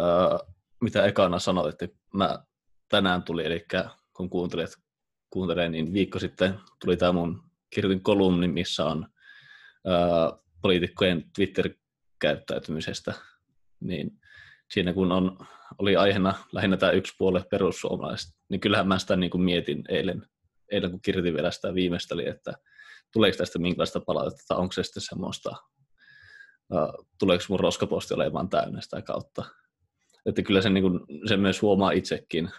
mitä 0.80 1.04
ekana 1.04 1.38
sanoit, 1.38 1.82
että 1.82 1.98
mä 2.14 2.38
tänään 2.88 3.22
tuli, 3.22 3.46
eli 3.46 3.66
kun 4.16 4.30
kuuntelet, 4.30 4.70
kuuntelee, 5.30 5.68
niin 5.68 5.92
viikko 5.92 6.18
sitten 6.18 6.60
tuli 6.84 6.96
tämä 6.96 7.12
mun 7.12 7.42
kirjoitin 7.70 8.02
kolumni, 8.02 8.48
missä 8.48 8.84
on 8.84 9.06
öö, 9.86 9.94
poliitikkojen 10.62 11.30
Twitter-käyttäytymisestä, 11.34 13.12
niin 13.80 14.20
siinä 14.70 14.92
kun 14.92 15.12
on, 15.12 15.38
oli 15.78 15.96
aiheena 15.96 16.34
lähinnä 16.52 16.76
tämä 16.76 16.92
yksi 16.92 17.14
puole 17.18 17.44
perussuomalaiset, 17.50 18.34
niin 18.48 18.60
kyllähän 18.60 18.88
mä 18.88 18.98
sitä 18.98 19.16
niin 19.16 19.30
kuin 19.30 19.42
mietin 19.42 19.84
eilen, 19.88 20.26
eilen, 20.70 20.90
kun 20.90 21.02
kirjoitin 21.02 21.34
vielä 21.34 21.50
sitä 21.50 21.74
viimeistä, 21.74 22.14
eli 22.14 22.28
että 22.28 22.54
tuleeko 23.12 23.38
tästä 23.38 23.58
minkälaista 23.58 24.00
palautetta, 24.00 24.44
tai 24.48 24.58
onko 24.58 24.72
se 24.72 24.82
sitten 24.82 25.02
semmoista, 25.02 25.50
uh, 26.72 27.06
tuleeko 27.18 27.44
mun 27.48 27.60
roskaposti 27.60 28.14
olemaan 28.14 28.48
täynnä 28.48 28.80
sitä 28.80 29.02
kautta. 29.02 29.44
Että 30.26 30.42
kyllä 30.42 30.62
se, 30.62 30.70
niin 30.70 30.82
kuin, 30.82 31.00
se 31.28 31.36
myös 31.36 31.62
huomaa 31.62 31.90
itsekin 31.90 32.50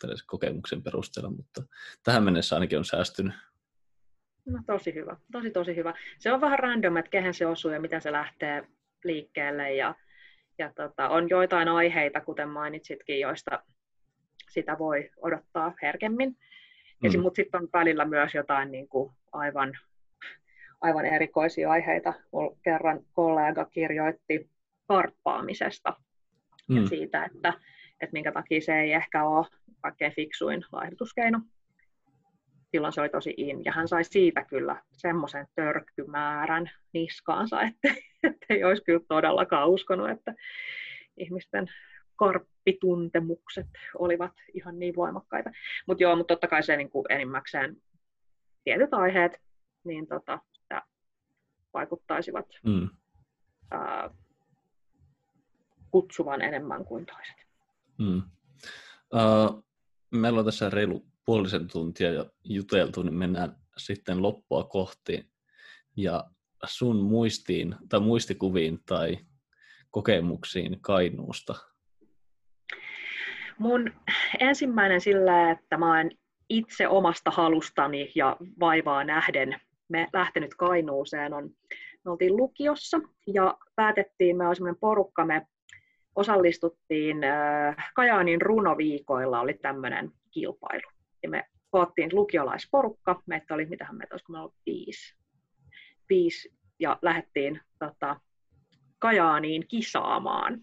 tällaisen 0.00 0.26
kokemuksen 0.26 0.82
perusteella, 0.82 1.30
mutta 1.30 1.62
tähän 2.04 2.22
mennessä 2.22 2.56
ainakin 2.56 2.78
on 2.78 2.84
säästynyt. 2.84 3.34
No 4.46 4.60
tosi 4.66 4.94
hyvä, 4.94 5.16
tosi 5.32 5.50
tosi 5.50 5.76
hyvä. 5.76 5.94
Se 6.18 6.32
on 6.32 6.40
vähän 6.40 6.58
random, 6.58 6.96
että 6.96 7.10
kehen 7.10 7.34
se 7.34 7.46
osuu 7.46 7.70
ja 7.70 7.80
miten 7.80 8.00
se 8.00 8.12
lähtee 8.12 8.66
liikkeelle 9.04 9.74
ja, 9.74 9.94
ja 10.58 10.72
tota, 10.76 11.08
on 11.08 11.28
joitain 11.28 11.68
aiheita, 11.68 12.20
kuten 12.20 12.48
mainitsitkin, 12.48 13.20
joista 13.20 13.62
sitä 14.50 14.78
voi 14.78 15.10
odottaa 15.16 15.74
herkemmin. 15.82 16.36
Mm. 17.02 17.22
Mutta 17.22 17.36
sitten 17.36 17.62
on 17.62 17.68
välillä 17.72 18.04
myös 18.04 18.34
jotain 18.34 18.70
niin 18.70 18.88
kuin 18.88 19.12
aivan, 19.32 19.78
aivan 20.80 21.04
erikoisia 21.06 21.70
aiheita. 21.70 22.14
Mulla 22.32 22.56
kerran 22.62 23.00
kollega 23.12 23.64
kirjoitti 23.64 24.50
karppaamisesta 24.88 25.96
mm. 26.68 26.76
ja 26.76 26.86
siitä, 26.86 27.24
että, 27.24 27.48
että 28.00 28.12
minkä 28.12 28.32
takia 28.32 28.60
se 28.60 28.80
ei 28.80 28.92
ehkä 28.92 29.24
ole 29.24 29.46
kaikkein 29.80 30.14
fiksuin 30.14 30.64
laihdutuskeino. 30.72 31.40
Silloin 32.70 32.92
se 32.92 33.00
oli 33.00 33.08
tosi 33.08 33.34
in. 33.36 33.64
Ja 33.64 33.72
hän 33.72 33.88
sai 33.88 34.04
siitä 34.04 34.44
kyllä 34.44 34.82
semmoisen 34.92 35.46
törkkymäärän 35.54 36.70
niskaansa, 36.92 37.62
että, 37.62 37.88
että 38.22 38.46
ei 38.50 38.64
olisi 38.64 38.84
kyllä 38.84 39.00
todellakaan 39.08 39.68
uskonut, 39.68 40.10
että 40.10 40.34
ihmisten 41.16 41.66
karppituntemukset 42.16 43.66
olivat 43.98 44.32
ihan 44.54 44.78
niin 44.78 44.96
voimakkaita. 44.96 45.50
Mutta 45.86 46.02
joo, 46.02 46.16
mutta 46.16 46.34
totta 46.34 46.48
kai 46.48 46.62
se 46.62 46.76
niin 46.76 46.90
kuin 46.90 47.06
enimmäkseen 47.08 47.76
tietyt 48.64 48.94
aiheet 48.94 49.40
niin 49.84 50.06
tota, 50.06 50.38
vaikuttaisivat 51.74 52.46
mm. 52.66 52.88
ää, 53.70 54.10
kutsuvan 55.94 56.42
enemmän 56.42 56.84
kuin 56.84 57.06
toiset. 57.06 57.36
Mm. 57.98 58.22
Uh, 59.14 59.64
meillä 60.10 60.38
on 60.38 60.44
tässä 60.44 60.70
reilu 60.70 61.06
puolisen 61.24 61.68
tuntia 61.68 62.12
jo 62.12 62.30
juteltu, 62.44 63.02
niin 63.02 63.14
mennään 63.14 63.56
sitten 63.76 64.22
loppua 64.22 64.64
kohti. 64.64 65.30
Ja 65.96 66.24
sun 66.64 66.96
muistiin 66.96 67.76
tai 67.88 68.00
muistikuviin 68.00 68.78
tai 68.86 69.18
kokemuksiin 69.90 70.80
Kainuusta 70.80 71.54
Mun 73.58 73.92
ensimmäinen 74.40 75.00
sillä, 75.00 75.50
että 75.50 75.76
mä 75.76 75.92
olen 75.92 76.10
itse 76.48 76.88
omasta 76.88 77.30
halustani 77.30 78.12
ja 78.14 78.36
vaivaa 78.60 79.04
nähden 79.04 79.60
me 79.88 80.08
lähtenyt 80.12 80.54
Kainuuseen, 80.54 81.32
on, 81.32 81.50
me 82.04 82.10
oltiin 82.10 82.36
lukiossa 82.36 83.00
ja 83.26 83.58
päätettiin, 83.76 84.36
me 84.36 84.46
olisimme 84.46 84.74
porukka, 84.80 85.24
me 85.26 85.46
osallistuttiin 86.16 87.24
äh, 87.24 87.92
Kajaanin 87.94 88.42
runoviikoilla, 88.42 89.40
oli 89.40 89.54
tämmöinen 89.54 90.12
kilpailu. 90.30 90.90
Ja 91.22 91.28
me 91.28 91.44
koottiin 91.70 92.10
lukiolaisporukka, 92.12 93.22
meitä 93.26 93.54
oli, 93.54 93.66
mitähän 93.66 93.96
meitä 93.96 94.14
olisiko 94.14 94.32
me 94.32 94.38
ollut 94.38 94.54
viisi. 94.66 95.14
viisi 96.08 96.52
ja 96.78 96.98
lähdettiin 97.02 97.60
tota, 97.78 98.20
Kajaaniin 98.98 99.68
kisaamaan. 99.68 100.60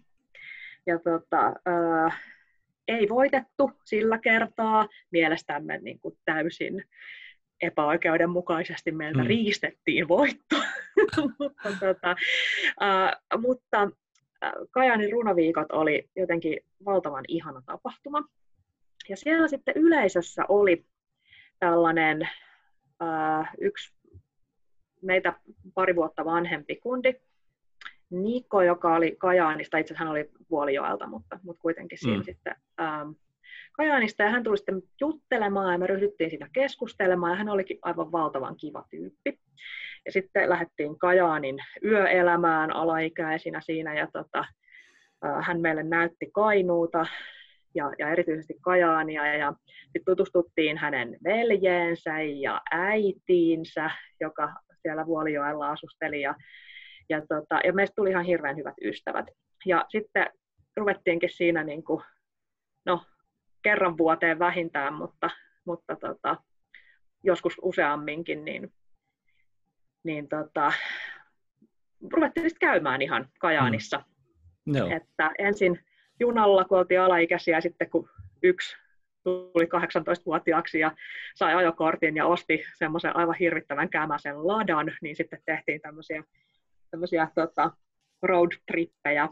Ja 0.85 0.99
tota, 0.99 1.47
äh, 1.47 2.21
ei 2.87 3.09
voitettu 3.09 3.71
sillä 3.85 4.17
kertaa. 4.17 4.87
Mielestämme 5.11 5.77
niin 5.77 5.99
kuin 5.99 6.17
täysin 6.25 6.83
epäoikeudenmukaisesti 7.61 8.91
meiltä 8.91 9.21
mm. 9.21 9.27
riistettiin 9.27 10.07
voitto. 10.07 10.55
mutta 11.39 11.69
tota, 11.79 12.15
äh, 12.81 13.41
mutta 13.41 13.89
Kajanin 14.71 15.11
runoviikot 15.11 15.71
oli 15.71 16.09
jotenkin 16.15 16.59
valtavan 16.85 17.23
ihana 17.27 17.61
tapahtuma. 17.65 18.23
Ja 19.09 19.17
siellä 19.17 19.47
sitten 19.47 19.73
yleisössä 19.77 20.45
oli 20.47 20.85
tällainen 21.59 22.29
äh, 23.01 23.51
yksi 23.61 23.93
meitä 25.01 25.33
pari 25.73 25.95
vuotta 25.95 26.25
vanhempi 26.25 26.75
kundi, 26.75 27.13
Niko, 28.11 28.61
joka 28.61 28.95
oli 28.95 29.15
Kajaanista, 29.19 29.77
itse 29.77 29.93
asiassa 29.93 30.05
hän 30.05 30.11
oli 30.11 30.29
Vuolijoelta, 30.49 31.07
mutta, 31.07 31.39
mutta 31.43 31.61
kuitenkin 31.61 31.97
siinä 31.97 32.17
mm. 32.17 32.23
sitten 32.23 32.55
ähm, 32.81 33.09
Kajaanista, 33.71 34.23
ja 34.23 34.29
hän 34.29 34.43
tuli 34.43 34.57
sitten 34.57 34.81
juttelemaan, 35.01 35.71
ja 35.71 35.77
me 35.77 35.87
ryhdyttiin 35.87 36.29
siinä 36.29 36.49
keskustelemaan, 36.53 37.31
ja 37.31 37.37
hän 37.37 37.49
olikin 37.49 37.79
aivan 37.81 38.11
valtavan 38.11 38.55
kiva 38.55 38.85
tyyppi. 38.89 39.39
Ja 40.05 40.11
sitten 40.11 40.49
lähdettiin 40.49 40.99
Kajaanin 40.99 41.57
yöelämään 41.85 42.75
alaikäisinä 42.75 43.61
siinä, 43.61 43.93
ja 43.93 44.07
tota, 44.13 44.45
hän 45.41 45.61
meille 45.61 45.83
näytti 45.83 46.29
Kainuuta, 46.33 47.05
ja, 47.75 47.91
ja 47.99 48.09
erityisesti 48.09 48.53
Kajaania, 48.61 49.37
ja 49.37 49.53
sitten 49.83 50.05
tutustuttiin 50.05 50.77
hänen 50.77 51.17
veljeensä 51.23 52.21
ja 52.21 52.61
äitiinsä, 52.71 53.91
joka 54.19 54.53
siellä 54.81 55.05
Vuolijoella 55.05 55.71
asusteli, 55.71 56.21
ja 56.21 56.35
ja, 57.11 57.21
tota, 57.27 57.59
ja 57.63 57.73
meistä 57.73 57.93
tuli 57.95 58.09
ihan 58.09 58.25
hirveän 58.25 58.57
hyvät 58.57 58.75
ystävät. 58.83 59.25
Ja 59.65 59.85
sitten 59.89 60.29
ruvettiinkin 60.77 61.29
siinä 61.29 61.63
niin 61.63 61.83
kuin, 61.83 62.03
no, 62.85 63.03
kerran 63.61 63.97
vuoteen 63.97 64.39
vähintään, 64.39 64.93
mutta, 64.93 65.29
mutta 65.65 65.95
tota, 65.95 66.37
joskus 67.23 67.57
useamminkin, 67.61 68.45
niin, 68.45 68.73
niin 70.03 70.29
tota, 70.29 70.73
ruvettiin 72.13 72.49
sitten 72.49 72.69
käymään 72.69 73.01
ihan 73.01 73.29
Kajaanissa. 73.39 74.03
Mm. 74.65 74.77
No. 74.77 74.89
Että 74.95 75.31
ensin 75.39 75.79
junalla, 76.19 76.65
kun 76.65 76.77
oltiin 76.77 77.01
alaikäisiä, 77.01 77.61
sitten 77.61 77.89
kun 77.89 78.09
yksi 78.43 78.77
tuli 79.23 79.65
18-vuotiaaksi 79.65 80.79
ja 80.79 80.91
sai 81.35 81.53
ajokortin 81.53 82.15
ja 82.15 82.25
osti 82.25 82.63
semmoisen 82.77 83.15
aivan 83.15 83.35
hirvittävän 83.35 83.89
kämäsen 83.89 84.47
ladan, 84.47 84.91
niin 85.01 85.15
sitten 85.15 85.41
tehtiin 85.45 85.81
tämmöisiä 85.81 86.23
tämmöisiä 86.91 87.27
tota, 87.35 87.71
road-trippejä 88.21 89.29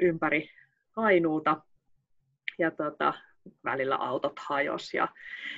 ympäri 0.00 0.50
Kainuuta 0.92 1.62
ja 2.58 2.70
tota, 2.70 3.14
välillä 3.64 3.96
autot 3.96 4.38
hajos 4.38 4.94
ja, 4.94 5.08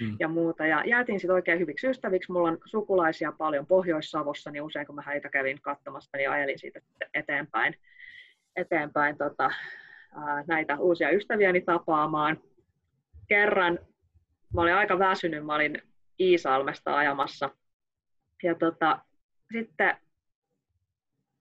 mm. 0.00 0.16
ja 0.20 0.28
muuta. 0.28 0.66
Ja 0.66 0.82
jäätiin 0.86 1.20
sitten 1.20 1.34
oikein 1.34 1.58
hyviksi 1.58 1.86
ystäviksi. 1.86 2.32
Mulla 2.32 2.48
on 2.48 2.58
sukulaisia 2.64 3.32
paljon 3.32 3.66
Pohjois-Savossa, 3.66 4.50
niin 4.50 4.62
usein 4.62 4.86
kun 4.86 4.94
mä 4.94 5.02
heitä 5.02 5.28
kävin 5.28 5.60
katsomassa, 5.60 6.16
niin 6.16 6.30
ajelin 6.30 6.58
siitä 6.58 6.80
eteenpäin, 7.14 7.74
eteenpäin 8.56 9.18
tota, 9.18 9.50
ää, 10.14 10.44
näitä 10.46 10.78
uusia 10.78 11.10
ystäviäni 11.10 11.60
tapaamaan. 11.60 12.40
Kerran 13.28 13.78
mä 14.54 14.60
olin 14.60 14.74
aika 14.74 14.98
väsynyt, 14.98 15.46
mä 15.46 15.54
olin 15.54 15.82
Iisalmesta 16.20 16.96
ajamassa. 16.96 17.50
Ja 18.42 18.54
tota, 18.54 18.98
sitten 19.52 19.96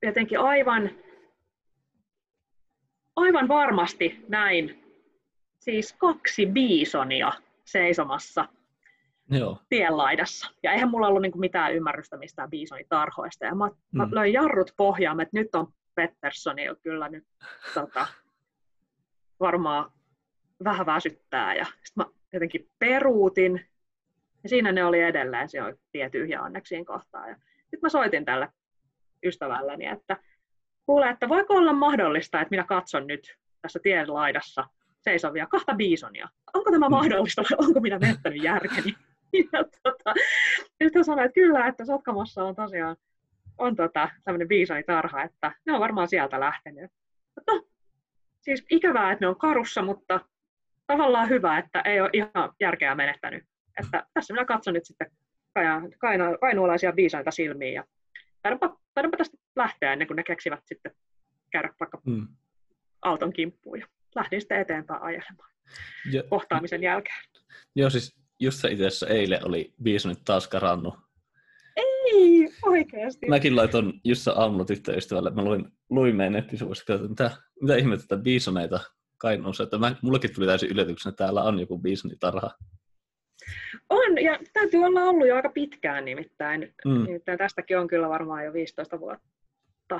jotenkin 0.04 0.40
aivan, 0.40 0.90
aivan 3.16 3.48
varmasti 3.48 4.26
näin 4.28 4.85
siis 5.66 5.94
kaksi 5.94 6.46
biisonia 6.46 7.32
seisomassa 7.64 8.48
Joo. 9.30 9.60
tienlaidassa. 9.70 10.52
Ja 10.64 10.72
eihän 10.72 10.90
mulla 10.90 11.08
ollut 11.08 11.22
niinku 11.22 11.40
mitään 11.40 11.74
ymmärrystä 11.74 12.18
mistään 12.18 12.50
biisonitarhoista. 12.50 13.46
Ja 13.46 13.56
mä, 13.56 13.68
mm. 13.68 13.98
mä 13.98 14.08
löin 14.12 14.34
jarrut 14.34 14.72
pohjaan, 14.78 15.22
että 15.22 15.38
nyt 15.38 15.56
on 15.56 15.68
Petterssonilla 15.96 16.76
kyllä 16.84 17.10
nyt 17.10 17.24
tota, 17.74 18.08
varmaan 19.40 19.92
vähän 20.64 20.86
väsyttää. 20.86 21.56
Ja 21.56 21.66
sitten 21.66 21.94
mä 21.96 22.06
jotenkin 22.34 22.70
peruutin. 22.80 23.66
Ja 24.44 24.50
siinä 24.50 24.72
ne 24.72 24.86
oli 24.86 25.02
edelleen, 25.02 25.50
se 25.50 25.60
tie 25.92 26.10
tyhjä 26.10 26.42
onneksiin 26.42 26.86
kohtaan. 26.86 27.30
Ja 27.30 27.36
sitten 27.36 27.80
mä 27.82 27.90
soitin 27.90 28.26
tälle 28.26 28.50
ystävälläni, 29.26 29.86
että 29.86 30.18
kuule, 30.86 31.10
että 31.10 31.30
voiko 31.30 31.54
olla 31.54 31.74
mahdollista, 31.74 32.42
että 32.42 32.52
minä 32.52 32.64
katson 32.64 33.08
nyt 33.08 33.38
tässä 33.62 33.80
tien 33.84 34.14
laidassa 34.14 34.68
seisovia 35.10 35.48
kahta 35.48 35.76
biisonia. 35.76 36.30
Onko 36.54 36.72
tämä 36.72 36.90
mahdollista 36.90 37.42
vai 37.42 37.68
onko 37.68 37.80
minä 37.80 38.00
menettänyt 38.00 38.44
järkeni? 38.44 38.96
ja 39.54 39.64
tota, 39.84 40.14
sitten 40.70 40.92
hän 40.96 41.06
sanoi, 41.06 41.26
että 41.26 41.36
kyllä, 41.36 41.68
että 41.68 41.86
Sotkamossa 41.86 42.44
on 42.44 42.56
tosiaan 42.56 42.96
on 43.58 43.76
tota, 43.76 44.10
tämmöinen 44.24 44.48
biisonitarha, 44.48 45.24
että 45.24 45.52
ne 45.66 45.74
on 45.74 45.80
varmaan 45.80 46.08
sieltä 46.08 46.40
lähtenyt. 46.40 46.92
No, 47.48 47.68
siis 48.42 48.66
ikävää, 48.70 49.12
että 49.12 49.26
ne 49.26 49.30
on 49.30 49.40
karussa, 49.40 49.82
mutta 49.82 50.20
tavallaan 50.88 51.30
hyvä, 51.30 51.58
että 51.58 51.82
ei 51.82 52.02
ole 52.02 52.10
ihan 52.14 52.54
järkeä 52.60 52.96
menettänyt. 52.96 53.44
Että 53.84 54.06
tässä 54.14 54.34
minä 54.34 54.46
katson 54.46 54.74
nyt 54.74 54.86
sitten 54.86 55.12
kaina, 56.00 56.38
kainuolaisia 56.42 56.92
biisaita 56.94 57.32
silmiin 57.32 57.74
ja 57.74 57.84
taidaanpa, 58.42 58.78
taidaanpa 58.94 59.18
tästä 59.18 59.38
lähteä 59.56 59.94
ennen 59.94 60.08
kuin 60.08 60.16
ne 60.16 60.24
keksivät 60.24 60.60
sitten 60.66 60.92
käydä 61.52 61.74
vaikka 61.80 62.02
mm. 62.06 62.28
auton 63.02 63.34
kimppuun 63.34 63.80
ja 63.80 63.88
lähdin 64.16 64.42
sitten 64.42 64.60
eteenpäin 64.60 65.02
ajelemaan 65.02 65.50
jo, 66.12 66.24
kohtaamisen 66.30 66.84
jälkeen. 66.84 67.24
Joo, 67.76 67.90
siis 67.90 68.16
just 68.40 68.62
se 68.62 68.72
itse 68.72 68.88
asiassa 68.88 69.08
eilen 69.08 69.48
oli 69.48 69.74
biisonit 69.84 70.20
taas 70.26 70.48
karannut. 70.48 70.96
Ei, 71.76 72.50
oikeasti. 72.62 73.28
Mäkin 73.30 73.56
laitoin 73.56 74.02
just 74.04 74.28
aamulla 74.28 74.66
tyttöystävälle, 74.66 75.30
mä 75.30 75.44
luin, 75.44 75.66
luin 75.90 76.16
meidän 76.16 76.34
nettisivuista, 76.34 76.94
että 76.94 77.08
mitä, 77.08 77.32
mitä 77.62 77.76
ihmettä 77.76 78.18
biisoneita 78.18 78.80
Kainuussa, 79.18 79.64
että 79.64 79.78
mä, 79.78 79.96
mullekin 80.02 80.36
tuli 80.36 80.46
täysin 80.46 80.70
yllätyksenä, 80.70 81.10
että 81.10 81.24
täällä 81.24 81.44
on 81.44 81.60
joku 81.60 81.80
biisonitarha. 81.80 82.52
On, 83.90 84.24
ja 84.24 84.40
täytyy 84.54 84.84
olla 84.84 85.04
ollut 85.04 85.28
jo 85.28 85.36
aika 85.36 85.50
pitkään 85.50 86.06
nimittäin. 86.06 86.74
Mm. 86.86 87.04
nimittäin 87.04 87.38
tästäkin 87.38 87.80
on 87.80 87.88
kyllä 87.88 88.10
varmaan 88.10 88.46
jo 88.46 88.54
15 88.54 89.00
vuotta. 89.00 90.00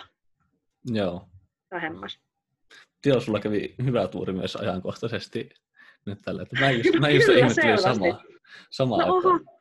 Joo. 0.86 1.28
Vähemmäs. 1.72 2.20
Joo, 3.06 3.20
sulla 3.20 3.40
kävi 3.40 3.76
hyvä 3.84 4.08
tuuri 4.08 4.34
myös 4.34 4.56
ajankohtaisesti 4.56 5.50
nyt 6.06 6.20
tällä. 6.26 6.42
Että 6.42 6.60
mä 6.60 6.72
just, 6.72 7.00
mä 7.00 7.10
just 7.10 7.30
ihmettelin 7.30 7.78
samaa, 7.78 8.24
samaa 8.70 9.06
no, 9.06 9.18
että 9.18 9.54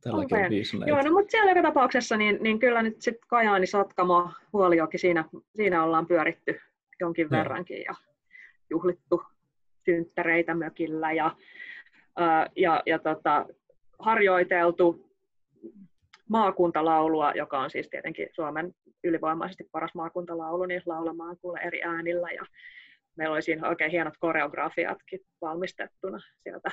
tälläkin 0.00 0.48
biisuneita. 0.48 0.90
Joo, 0.90 1.02
no 1.02 1.10
mutta 1.12 1.30
siellä 1.30 1.50
joka 1.50 1.62
tapauksessa, 1.62 2.16
niin, 2.16 2.38
niin 2.40 2.58
kyllä 2.58 2.82
nyt 2.82 3.02
sitten 3.02 3.28
Kajaani, 3.28 3.66
Sotkamo, 3.66 4.30
Huolioki, 4.52 4.98
siinä, 4.98 5.24
siinä 5.56 5.84
ollaan 5.84 6.06
pyöritty 6.06 6.60
jonkin 7.00 7.28
Joo. 7.30 7.38
verrankin 7.38 7.82
ja 7.82 7.94
juhlittu 8.70 9.22
synttäreitä 9.84 10.54
mökillä 10.54 11.12
ja 11.12 11.36
ja, 12.56 12.82
ja 12.86 12.98
tota, 12.98 13.46
harjoiteltu 13.98 15.10
maakuntalaulua, 16.28 17.32
joka 17.32 17.60
on 17.60 17.70
siis 17.70 17.88
tietenkin 17.88 18.28
Suomen 18.32 18.74
ylivoimaisesti 19.04 19.68
paras 19.72 19.94
maakuntalaulu, 19.94 20.64
niin 20.64 20.82
laulamaan 20.86 21.36
kuule 21.40 21.60
eri 21.60 21.82
äänillä. 21.82 22.30
Ja 22.30 22.46
meillä 23.16 23.32
oli 23.32 23.42
siinä 23.42 23.68
oikein 23.68 23.90
hienot 23.90 24.14
koreografiatkin 24.20 25.20
valmistettuna 25.40 26.18
sieltä. 26.42 26.70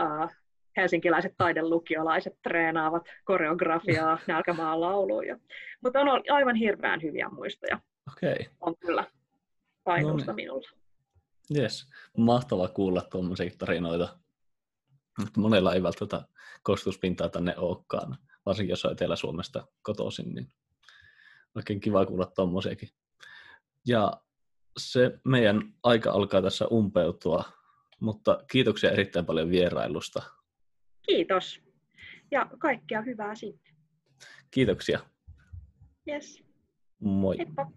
Uh, 0.00 0.30
helsinkiläiset 0.76 1.32
taidelukiolaiset 1.36 2.32
treenaavat 2.42 3.02
koreografiaa 3.24 4.18
nälkämaan 4.26 4.80
lauluun. 4.80 5.26
Ja, 5.26 5.38
mutta 5.82 6.00
on 6.00 6.22
aivan 6.30 6.56
hirveän 6.56 7.02
hyviä 7.02 7.28
muistoja. 7.28 7.80
Okay. 8.12 8.44
On 8.60 8.74
kyllä 8.78 9.04
Kainuusta 9.84 10.32
no 10.32 10.36
niin. 10.36 10.46
minulla. 10.46 10.68
Yes, 11.56 11.90
mahtava 12.16 12.68
kuulla 12.68 13.00
tuommoisia 13.00 13.50
tarinoita. 13.58 14.18
Monella 15.36 15.74
ei 15.74 15.82
välttämättä 15.82 16.22
kostuspintaa 16.62 17.28
tänne 17.28 17.54
olekaan, 17.56 18.16
varsinkin 18.46 18.72
jos 18.72 18.84
on 18.84 18.92
Etelä-Suomesta 18.92 19.66
kotoisin, 19.82 20.34
niin 20.34 20.52
oikein 21.54 21.80
kiva 21.80 22.06
kuulla 22.06 22.26
tuommoisiakin. 22.26 22.88
Ja 23.86 24.20
se 24.78 25.18
meidän 25.24 25.74
aika 25.82 26.10
alkaa 26.10 26.42
tässä 26.42 26.66
umpeutua, 26.66 27.44
mutta 28.00 28.44
kiitoksia 28.50 28.90
erittäin 28.90 29.26
paljon 29.26 29.50
vierailusta. 29.50 30.22
Kiitos. 31.02 31.60
Ja 32.30 32.50
kaikkea 32.58 33.02
hyvää 33.02 33.34
sinne. 33.34 33.60
Kiitoksia. 34.50 35.00
Yes. 36.08 36.44
Moi. 36.98 37.38
Heippa. 37.38 37.70